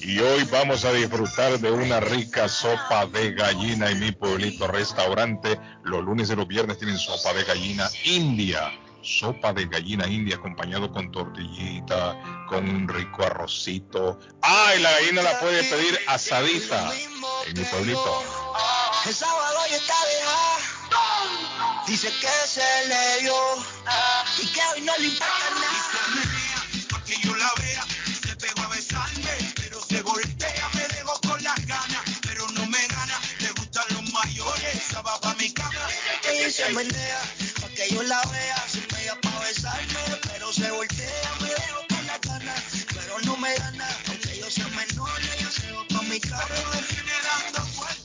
[0.00, 5.58] Y hoy vamos a disfrutar de una rica sopa de gallina en mi pueblito restaurante.
[5.84, 8.72] Los lunes y los viernes tienen sopa de gallina india.
[9.04, 12.16] Sopa de gallina india acompañado con tortillita,
[12.48, 14.18] con un rico arrocito.
[14.40, 16.90] Ah, y la gallina la puede pedir asadita
[17.46, 18.22] en mi pueblito.
[19.06, 21.84] El sábado ya está deja.
[21.86, 23.34] Dice que se le dio
[24.42, 26.64] y que hoy no le importa nada.
[27.22, 27.52] Yo la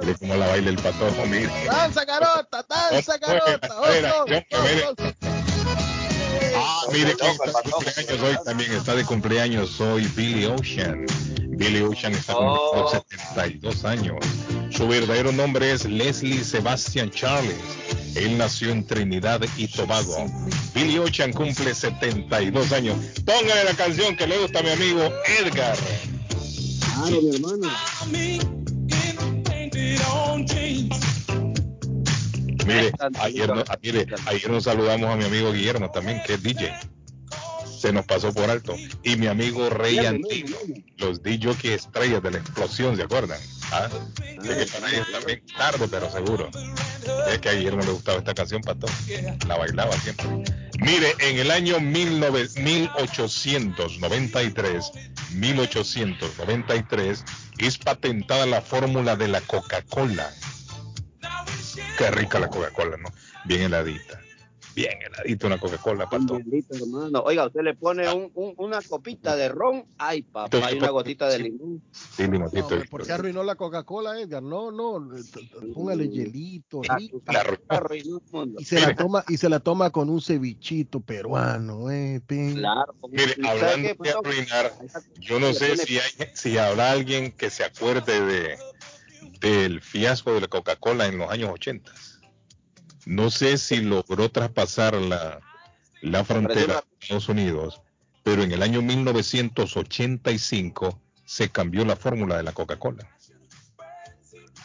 [0.00, 1.50] Mire cómo la baila el patojo, mire.
[1.66, 3.68] Danza carota, danza carota.
[6.60, 11.06] Ah, mire quién está de cumpleaños hoy también está de cumpleaños hoy Billy Ocean.
[11.58, 14.16] Billy Ocean está cumpliendo 72 años.
[14.70, 17.56] Su verdadero nombre es Leslie Sebastian Charles.
[18.14, 20.26] Él nació en Trinidad y Tobago.
[20.74, 22.96] Billy Ocean cumple 72 años.
[23.24, 25.02] Póngale la canción que le gusta a mi amigo
[25.40, 25.76] Edgar.
[26.94, 28.67] Claro, mi hermano.
[32.66, 36.72] Mire, ayer, no- mire, ayer nos saludamos a mi amigo Guillermo también, que es DJ.
[37.78, 38.74] Se nos pasó por alto.
[39.04, 40.56] Y mi amigo Rey Antino,
[40.96, 43.38] los DJ que estrellas de la explosión, ¿se acuerdan?
[43.70, 43.88] ¿Ah?
[44.42, 46.50] Que para ellos también tarde, pero seguro.
[47.30, 48.88] Es que a Guillermo le gustaba esta canción, Pato.
[49.46, 50.26] La bailaba siempre.
[50.80, 54.92] Mire, en el año 19 1893,
[55.34, 57.24] 1893,
[57.58, 60.34] es patentada la fórmula de la Coca-Cola.
[61.96, 63.12] Qué rica la Coca-Cola, ¿no?
[63.44, 64.20] Bien heladita.
[64.78, 66.08] Bien heladita una Coca-Cola.
[66.08, 67.22] Bendito, hermano.
[67.26, 71.28] Oiga, usted le pone un- un- una copita de ron, ay papá, y una gotita
[71.28, 71.82] de limón.
[71.90, 72.76] Sí, limonito.
[72.76, 74.40] No, ¿Por qué arruinó la Coca-Cola, Edgar?
[74.40, 75.08] No, no,
[75.74, 76.82] póngale hielito.
[78.56, 82.20] Y se la toma, y se la toma con un cevichito peruano, eh.
[82.28, 82.94] Claro.
[83.10, 84.72] Mire, hablando de arruinar,
[85.18, 88.58] yo no sé si hay, si habrá alguien que se acuerde de
[89.40, 91.90] del fiasco de la Coca-Cola en los años 80.
[93.08, 95.40] No sé si logró traspasar la,
[96.02, 97.80] la frontera de Estados Unidos,
[98.22, 103.08] pero en el año 1985 se cambió la fórmula de la Coca-Cola.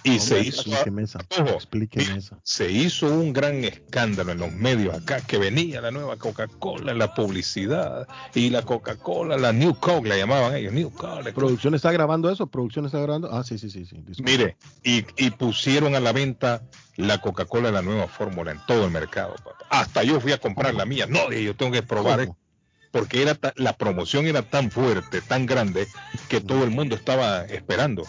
[0.03, 1.59] Y se hizo, ojo,
[2.43, 7.13] se hizo un gran escándalo en los medios acá que venía la nueva Coca-Cola, la
[7.13, 11.31] publicidad y la Coca-Cola, la New Coke la llamaban ellos, New Coke.
[11.33, 12.47] ¿Producción está grabando eso?
[12.47, 13.29] ¿Producción está grabando?
[13.31, 13.85] Ah, sí, sí, sí.
[13.85, 14.03] sí.
[14.23, 16.63] Mire, y, y pusieron a la venta
[16.97, 19.35] la Coca-Cola, la nueva fórmula en todo el mercado.
[19.35, 19.65] papá.
[19.69, 21.07] Hasta yo fui a comprar la mía.
[21.07, 22.37] No, yo tengo que probar esto.
[22.91, 25.87] Porque era la promoción era tan fuerte, tan grande,
[26.29, 28.03] que todo el mundo estaba esperando.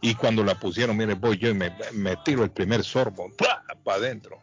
[0.00, 3.30] Y cuando la pusieron, mire, voy yo y me, me tiro el primer sorbo,
[3.84, 4.40] para adentro.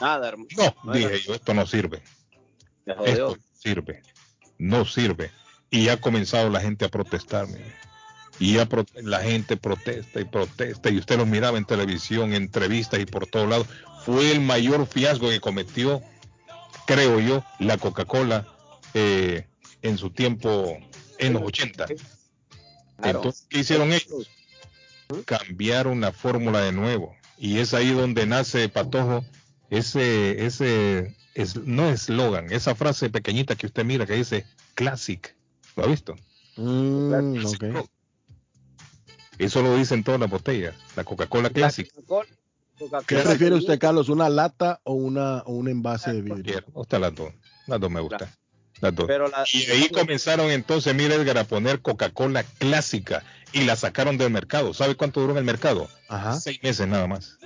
[0.00, 0.48] Nada, hermano.
[0.56, 2.02] No, dije yo, esto no sirve.
[2.86, 4.02] Esto no sirve.
[4.58, 5.30] No sirve.
[5.70, 7.46] Y ha comenzado la gente a protestar.
[7.46, 7.74] mire.
[8.38, 8.68] Y ya
[9.02, 10.90] la gente protesta y protesta.
[10.90, 13.66] Y usted lo miraba en televisión, en entrevistas y por todos lados.
[14.04, 16.02] Fue el mayor fiasco que cometió,
[16.86, 18.46] creo yo, la Coca-Cola
[18.94, 19.46] eh,
[19.82, 20.76] en su tiempo,
[21.18, 21.86] en los 80.
[23.02, 24.30] Entonces, ¿qué hicieron ellos?
[25.24, 27.14] Cambiaron la fórmula de nuevo.
[27.38, 29.24] Y es ahí donde nace Patojo
[29.70, 35.34] ese, ese, es, no es eslogan, esa frase pequeñita que usted mira que dice Classic.
[35.76, 36.14] ¿Lo ha visto?
[36.56, 37.24] Mm.
[39.38, 40.74] Eso lo dicen todas las botellas.
[40.96, 41.92] La Coca-Cola Classic.
[43.06, 44.08] ¿Qué prefiere usted, Carlos?
[44.08, 46.64] ¿Una lata o, una, o un envase de vidrio?
[46.90, 47.32] Las dos.
[47.66, 48.30] Las dos me gustan.
[48.80, 49.06] Las dos.
[49.06, 53.22] Pero la- y ahí comenzaron entonces, mire Edgar, a poner Coca-Cola clásica
[53.52, 54.74] y la sacaron del mercado.
[54.74, 55.88] ¿Sabe cuánto duró en el mercado?
[56.38, 57.38] Seis meses nada más.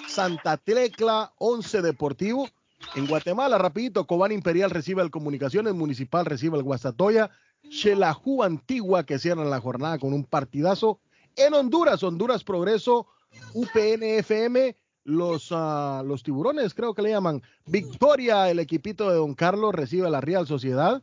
[0.08, 2.50] Santa Tecla 11 Deportivo.
[2.96, 7.32] En Guatemala, rapidito, Cobán Imperial recibe al Comunicaciones, Municipal recibe al Guastatoya,
[7.70, 11.00] Xelajú Antigua que cierran la jornada con un partidazo.
[11.38, 13.08] En Honduras, Honduras Progreso,
[13.54, 17.42] UPNFM, los, ah, los tiburones creo que le llaman.
[17.66, 21.02] Victoria, el equipito de Don Carlos recibe a la Real Sociedad.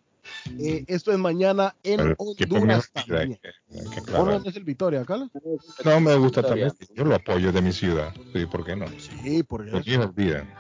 [0.58, 3.38] Eh, esto es mañana en mío, Honduras hay también.
[3.42, 4.42] que- hay que ¿O no aclarar.
[4.46, 5.30] es el Victoria, Carlos?
[5.84, 6.72] No me gusta también.
[6.94, 8.12] Yo lo apoyo de mi ciudad.
[8.34, 8.86] Sí, ¿por qué no?
[8.98, 10.52] Sí, por míos olvidan.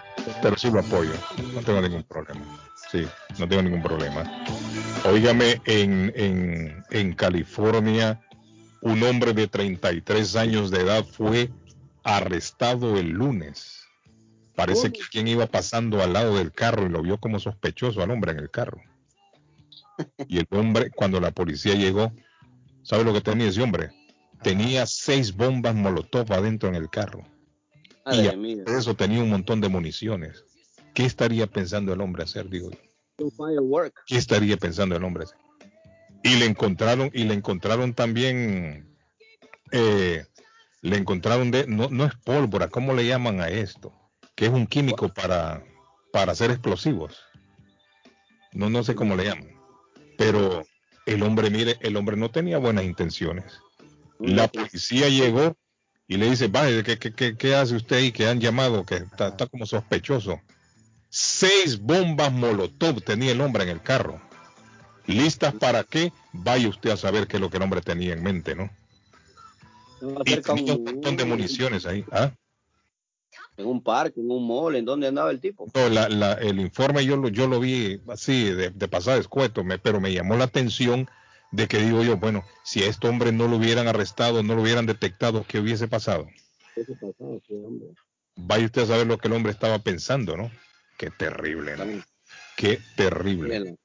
[0.42, 1.12] Pero sí lo apoyo.
[1.52, 2.40] No tengo ningún problema.
[2.90, 3.06] Sí,
[3.38, 4.24] no tengo ningún problema.
[5.04, 8.20] Óigame, en, en, en California,
[8.80, 11.50] un hombre de 33 años de edad fue
[12.16, 13.84] arrestado el lunes.
[14.54, 18.10] Parece que quien iba pasando al lado del carro y lo vio como sospechoso al
[18.10, 18.82] hombre en el carro.
[20.26, 22.12] Y el hombre, cuando la policía llegó,
[22.82, 23.90] ¿sabe lo que tenía ese hombre?
[24.42, 27.24] Tenía seis bombas molotov adentro en el carro.
[28.06, 28.64] Y Madre mía.
[28.66, 30.44] eso tenía un montón de municiones.
[30.94, 32.78] ¿Qué estaría pensando el hombre hacer, digo yo?
[34.06, 35.38] ¿Qué estaría pensando el hombre hacer?
[36.22, 38.88] Y le encontraron, y le encontraron también,
[39.72, 40.24] eh,
[40.82, 43.92] le encontraron de, no, no es pólvora, ¿cómo le llaman a esto?
[44.34, 45.64] Que es un químico para,
[46.12, 47.18] para hacer explosivos.
[48.52, 49.50] No, no sé cómo le llaman.
[50.16, 50.64] Pero
[51.06, 53.60] el hombre, mire, el hombre no tenía buenas intenciones.
[54.18, 55.56] La policía llegó
[56.06, 58.84] y le dice, vaya, ¿qué, qué, qué, hace usted ahí que han llamado?
[58.84, 60.40] Que está, está como sospechoso.
[61.08, 64.20] Seis bombas molotov tenía el hombre en el carro.
[65.06, 66.12] ¿Listas para qué?
[66.32, 68.70] Vaya usted a saber qué es lo que el hombre tenía en mente, ¿no?
[70.24, 72.04] Y tenía un montón de municiones ahí.
[72.12, 72.32] ¿ah?
[73.56, 75.66] En un parque, en un mall, ¿en dónde andaba el tipo?
[75.74, 79.64] No, la- la- el informe yo lo, yo lo vi así, de, de pasada escueto,
[79.64, 81.08] me- pero me llamó la atención
[81.50, 84.62] de que digo yo, bueno, si a este hombre no lo hubieran arrestado, no lo
[84.62, 86.28] hubieran detectado, ¿qué hubiese pasado?
[86.76, 87.88] Eso pasaba, sí, hombre.
[88.36, 90.50] Vaya usted a saber lo que el hombre estaba pensando, ¿no?
[90.96, 91.84] Qué terrible, ¿no?
[92.56, 93.76] Qué terrible.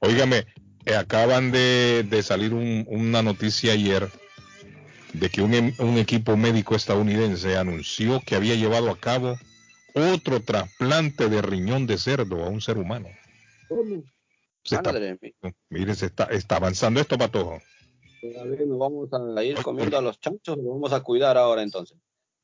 [0.00, 0.46] Óigame,
[0.86, 4.08] eh, acaban de, de salir un- una noticia ayer
[5.12, 9.36] de que un, em- un equipo médico estadounidense anunció que había llevado a cabo
[9.94, 13.08] otro trasplante de riñón de cerdo a un ser humano.
[14.62, 15.16] Se está, mía.
[15.68, 17.60] mire, se está, está avanzando esto, Patojo.
[18.22, 21.96] Nos vamos a ir comiendo a los chanchos, lo vamos a cuidar ahora entonces.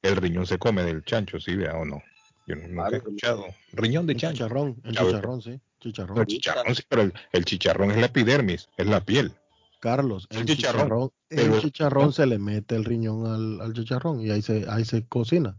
[0.03, 2.03] El riñón se come del chancho, ¿sí vea o no?
[2.47, 3.45] Yo nunca he escuchado.
[3.73, 4.45] Riñón de El chancho.
[4.45, 5.61] chicharrón, el chicharrón, sí.
[5.81, 6.17] Chicharrón.
[6.17, 9.33] No, el chicharrón, sí, pero el, el chicharrón es la epidermis, es la piel.
[9.81, 14.21] Carlos, el El chicharrón, chicharrón, el chicharrón se le mete el riñón al, al chicharrón
[14.21, 15.59] y ahí se, ahí se cocina.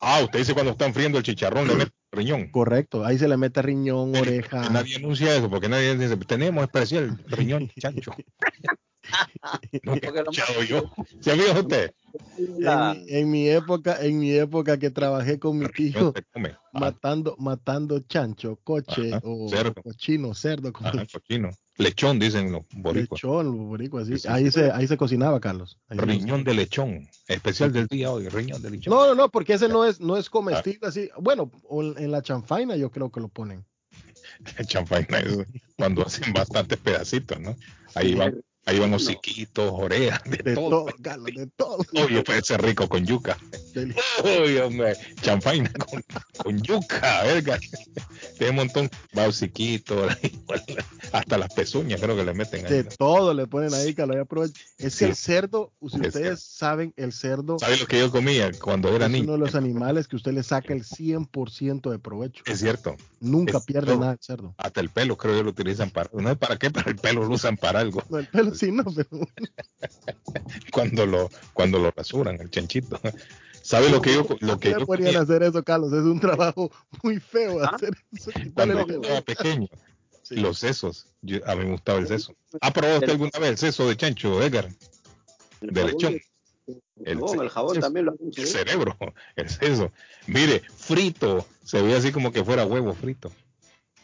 [0.00, 2.50] Ah, usted dice cuando están friendo el chicharrón, le mete el riñón.
[2.50, 4.68] Correcto, ahí se le mete riñón, oreja.
[4.70, 8.12] Nadie anuncia eso, porque nadie dice, tenemos especial riñón chancho.
[9.82, 10.90] Nunca he escuchado yo.
[11.20, 11.92] ¿Se ha visto usted?
[12.38, 16.12] En mi, en mi época, en mi época que trabajé con mi tío
[16.72, 19.74] matando, matando chancho, coche Ajá, o cerdo.
[19.82, 21.50] cochino, cerdo, como Ajá, cochino.
[21.78, 23.22] Lechón, dicen los boricuas.
[23.22, 24.12] lechón, los boricos, así.
[24.14, 25.78] Sí, sí, ahí se, ahí se cocinaba, Carlos.
[25.88, 27.06] Ahí Riñón de lechón.
[27.28, 28.94] Especial del día hoy, riñón de lechón.
[28.94, 30.30] No, no, no, porque ese no es, no es Ah.
[30.30, 31.10] comestible así.
[31.20, 31.50] Bueno,
[31.98, 33.64] en la chanfaina yo creo que lo ponen.
[34.58, 35.38] El champagne es
[35.76, 37.56] cuando hacen bastantes pedacitos, ¿no?
[37.94, 40.70] Ahí van, ahí van hociquitos, orejas, de, De todo.
[40.84, 41.78] todo, Carlos, de todo.
[41.94, 43.38] Oye, puede ser rico con yuca.
[44.24, 46.02] Uy, hombre, champagne con,
[46.36, 47.58] con yuca, verga.
[48.38, 50.06] Tiene un montón, va hociquito,
[51.12, 52.72] hasta las pezuñas creo que le meten ahí.
[52.72, 54.16] De todo le ponen ahí, Carlos.
[54.16, 54.26] ya.
[54.78, 55.04] Es Sí.
[55.04, 58.88] que el cerdo, si Es ustedes saben, el cerdo ¿Sabes lo que yo comía cuando
[58.94, 59.24] era es niño?
[59.24, 62.42] uno de los animales que usted le saca el 100% de provecho.
[62.46, 62.96] Es cierto.
[63.20, 64.00] Nunca Es pierde todo.
[64.00, 64.54] nada el cerdo.
[64.58, 67.24] Hasta el pelo creo que lo utilizan para, no sé para qué, pero el pelo
[67.24, 68.02] lo usan para algo.
[68.08, 69.08] No, el pelo sí, no, pero
[70.72, 73.00] Cuando lo, cuando lo rasuran, el chanchito.
[73.62, 75.92] ¿Sabe lo que yo, lo que no yo podrían comía hacer eso, Carlos.
[75.92, 76.70] Es un trabajo
[77.02, 78.30] muy feo hacer eso.
[78.54, 79.68] cuando el yo era pequeño?
[80.30, 81.06] Los sesos.
[81.22, 82.34] Yo- a mí me gustaba el seso.
[82.60, 84.68] ¿Ha probado usted alguna vez el seso de chancho, Edgar?
[85.60, 86.20] De lechón.
[87.04, 88.96] El jabón, el jabón seso, también lo hacen El cerebro,
[89.36, 89.92] el seso.
[90.26, 91.46] Mire, frito.
[91.64, 93.32] Se ve así como que fuera huevo frito.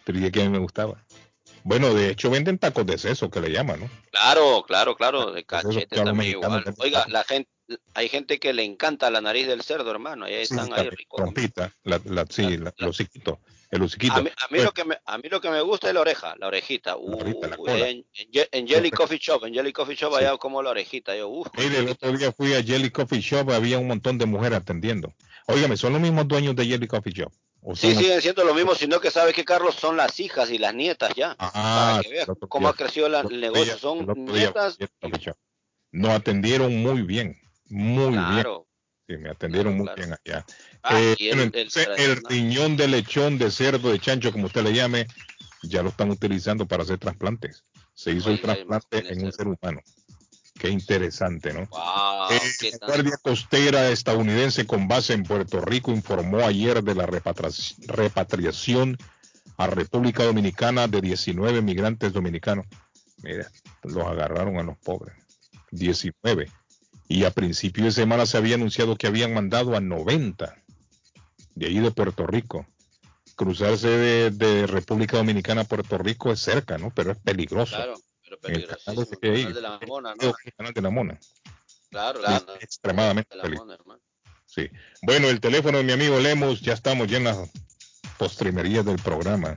[0.04, 1.04] Pero ya que a mí me gustaba.
[1.64, 3.90] Bueno, de hecho venden tacos de seso que le llaman, ¿no?
[4.10, 6.64] Claro, claro, claro, de Pues cachete los también igual.
[6.78, 7.48] Oiga, la gente,
[7.94, 10.96] hay gente que le encanta la nariz del cerdo, hermano, ahí Sí, están ahí también,
[10.96, 11.16] ricos.
[11.16, 14.14] trompita, la, la, sí, la- el hociquito, el hociquito.
[14.14, 16.00] A mí, a mí lo que me, a mí lo que me gusta es la
[16.00, 16.96] oreja, la orejita.
[16.96, 17.88] Uh, la cola.
[17.88, 20.18] en, en en Jelly Coffee Shop, en Jelly Coffee Shop Sí.
[20.24, 21.16] allá como la orejita.
[21.16, 24.26] Yo, uh, Mire, el otro día fui a Jelly Coffee Shop, había un montón de
[24.26, 25.14] mujeres atendiendo.
[25.46, 27.32] Óigame, son los mismos dueños de Jelly Coffee Shop.
[27.64, 30.58] ¿O Sí, siguen siendo lo mismo, sino que sabes que Carlos son las hijas y
[30.58, 31.36] las nietas ya.
[31.38, 33.78] Ah, para que veas cómo ha crecido la- el negocio.
[33.78, 34.78] Son día nietas.
[35.92, 38.12] Nos atendieron muy bien, muy bien.
[38.24, 38.66] Claro.
[39.08, 40.44] Sí, me atendieron muy bien allá.
[40.82, 44.62] Ah, Eh, el- bueno, entonces, el, riñón de lechón, de cerdo, de chancho, como usted
[44.62, 45.06] le llame,
[45.62, 47.64] ya lo están utilizando para hacer trasplantes.
[47.94, 49.80] Se hizo el trasplante en un ser humano.
[50.62, 51.66] Qué interesante, ¿no?
[51.66, 56.94] Wow, Eh, qué la Guardia Costera estadounidense con base en Puerto Rico informó ayer de
[56.94, 58.96] la repatri- repatriación
[59.56, 62.66] a República Dominicana de 19 migrantes dominicanos.
[63.24, 63.50] Mira,
[63.82, 65.16] los agarraron a los pobres.
[65.72, 66.48] 19.
[67.08, 70.62] Y a principio de semana se había anunciado que habían mandado a 90
[71.56, 72.68] de ahí de Puerto Rico.
[73.34, 76.90] Cruzarse de, de República Dominicana a Puerto Rico es cerca, ¿no?
[76.94, 77.74] Pero es peligroso.
[77.74, 77.94] Claro,
[78.40, 79.20] pero En el peligrosísimo.
[79.20, 80.34] canal de la Mona, ¿no?
[80.44, 81.18] el canal de la Mona.
[81.90, 82.54] Claro, Es claro.
[82.60, 83.48] extremadamente De la.
[83.56, 83.76] Mona.
[84.46, 84.68] Sí.
[85.02, 87.38] Bueno, el teléfono de mi amigo Lemos, ya estamos ya en las
[88.18, 89.56] postrimerías del programa.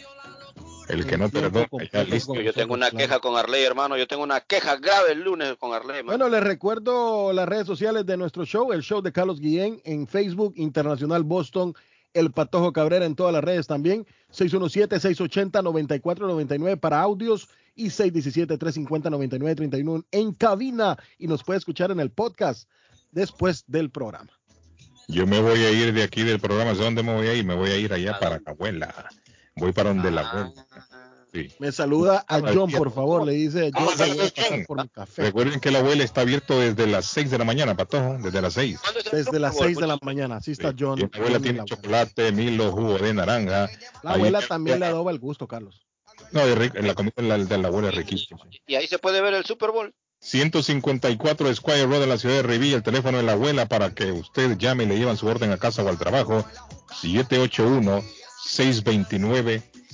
[0.88, 2.34] El que no perdona, ya listo.
[2.34, 3.98] Yo, yo tengo una queja con Arley, hermano.
[3.98, 6.16] Yo tengo una queja grave el lunes con Arley, hermano.
[6.16, 10.06] Bueno, les recuerdo las redes sociales de nuestro show, el show de Carlos Guillén en
[10.06, 11.74] Facebook, Internacional Boston,
[12.18, 20.98] El Patojo Cabrera en todas las redes también, 617-680-9499 para audios y 617-350-9931 en cabina
[21.16, 22.68] y nos puede escuchar en el podcast
[23.12, 24.30] después del programa.
[25.06, 26.74] Yo me voy a ir de aquí del programa.
[26.74, 27.44] ¿De dónde me voy a ir?
[27.44, 29.08] Me voy a ir allá para la abuela.
[29.56, 30.66] Voy para donde la abuela.
[31.32, 31.52] Sí.
[31.58, 34.04] Me saluda a John, por favor, le dice John, Ah,
[34.62, 35.22] a por mi café.
[35.22, 38.54] Recuerden que la abuela está abierto desde las 6 de la mañana, Patojo, desde las
[38.54, 38.80] 6.
[39.12, 40.98] Desde las 6 de la mañana, así está John.
[40.98, 43.68] Y la abuela John tiene la, chocolate, milo, jugo de naranja.
[44.02, 45.86] la Ahí- abuela también le adoba el gusto, Carlos.
[46.32, 48.40] No, rico, la comida de la, de la abuela es riquísima.
[48.66, 49.94] Y ahí se puede ver el Super Bowl.
[50.20, 54.10] 154 Squire Road en la ciudad de Revilla, el teléfono de la abuela para que
[54.12, 56.44] usted llame y le llevan su orden a casa o al trabajo.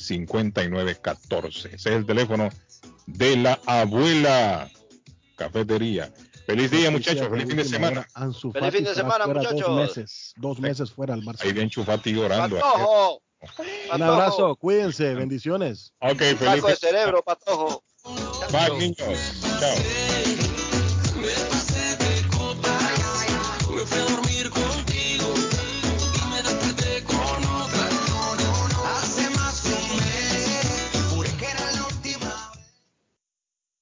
[0.08, 1.66] 781-629-5914.
[1.66, 2.48] Ese es el teléfono
[3.06, 4.70] de la abuela.
[5.36, 6.12] Cafetería.
[6.46, 7.28] Feliz día, muchachos.
[7.28, 8.06] Feliz fin de semana.
[8.52, 9.60] Feliz fin de semana, muchachos.
[9.60, 11.42] Dos meses, dos meses fuera al marzo.
[11.44, 12.58] Ahí ven Chufati llorando.
[12.58, 13.22] Patojo.
[13.94, 15.92] Un abrazo, cuídense, bendiciones.
[16.00, 17.84] Ok, feliz Saco de cerebro, patojo.
[18.50, 19.42] Bye, niños.
[19.60, 20.13] Chao.